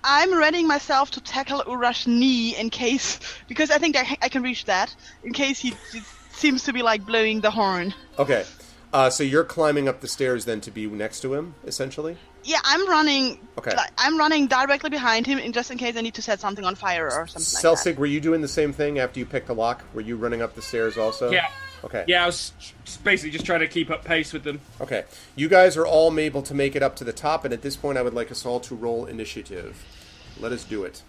I'm 0.03 0.33
readying 0.33 0.67
myself 0.67 1.11
to 1.11 1.21
tackle 1.21 1.61
Urash's 1.63 2.07
knee 2.07 2.55
in 2.55 2.69
case, 2.69 3.19
because 3.47 3.71
I 3.71 3.77
think 3.77 3.97
I, 3.97 4.17
I 4.21 4.29
can 4.29 4.41
reach 4.41 4.65
that, 4.65 4.95
in 5.23 5.33
case 5.33 5.59
he, 5.59 5.73
he 5.91 6.01
seems 6.31 6.63
to 6.63 6.73
be 6.73 6.81
like 6.81 7.05
blowing 7.05 7.41
the 7.41 7.51
horn. 7.51 7.93
Okay. 8.17 8.45
Uh, 8.93 9.09
so 9.09 9.21
you're 9.21 9.43
climbing 9.43 9.89
up 9.89 9.99
the 9.99 10.07
stairs 10.07 10.45
then 10.45 10.61
to 10.61 10.71
be 10.71 10.87
next 10.87 11.19
to 11.21 11.33
him, 11.33 11.55
essentially? 11.65 12.15
Yeah, 12.45 12.59
I'm 12.63 12.87
running. 12.87 13.45
Okay. 13.57 13.75
like, 13.75 13.91
I'm 13.97 14.17
running 14.17 14.47
directly 14.47 14.89
behind 14.89 15.27
him, 15.27 15.39
in 15.39 15.51
just 15.51 15.71
in 15.71 15.77
case 15.77 15.97
I 15.97 16.01
need 16.01 16.13
to 16.13 16.21
set 16.21 16.39
something 16.39 16.63
on 16.63 16.75
fire 16.75 17.11
or 17.11 17.27
something 17.27 17.69
like 17.69 17.83
that. 17.83 17.99
Were 17.99 18.05
you 18.05 18.21
doing 18.21 18.39
the 18.39 18.47
same 18.47 18.71
thing 18.71 18.99
after 18.99 19.19
you 19.19 19.25
picked 19.25 19.49
a 19.49 19.53
lock? 19.53 19.83
Were 19.93 20.01
you 20.01 20.15
running 20.15 20.41
up 20.41 20.55
the 20.55 20.61
stairs 20.61 20.97
also? 20.97 21.31
Yeah. 21.31 21.49
Okay. 21.83 22.03
Yeah, 22.07 22.23
I 22.23 22.25
was 22.25 22.53
basically 23.03 23.31
just 23.31 23.45
trying 23.45 23.59
to 23.59 23.67
keep 23.67 23.89
up 23.89 24.03
pace 24.03 24.33
with 24.33 24.43
them. 24.43 24.59
Okay. 24.81 25.03
You 25.35 25.47
guys 25.47 25.77
are 25.77 25.85
all 25.85 26.17
able 26.19 26.41
to 26.43 26.53
make 26.53 26.75
it 26.75 26.83
up 26.83 26.95
to 26.97 27.03
the 27.03 27.13
top, 27.13 27.45
and 27.45 27.53
at 27.53 27.61
this 27.61 27.75
point, 27.75 27.97
I 27.97 28.01
would 28.01 28.13
like 28.13 28.31
us 28.31 28.45
all 28.45 28.59
to 28.61 28.75
roll 28.75 29.05
initiative. 29.05 29.83
Let 30.39 30.51
us 30.51 30.63
do 30.63 30.83
it. 30.83 31.03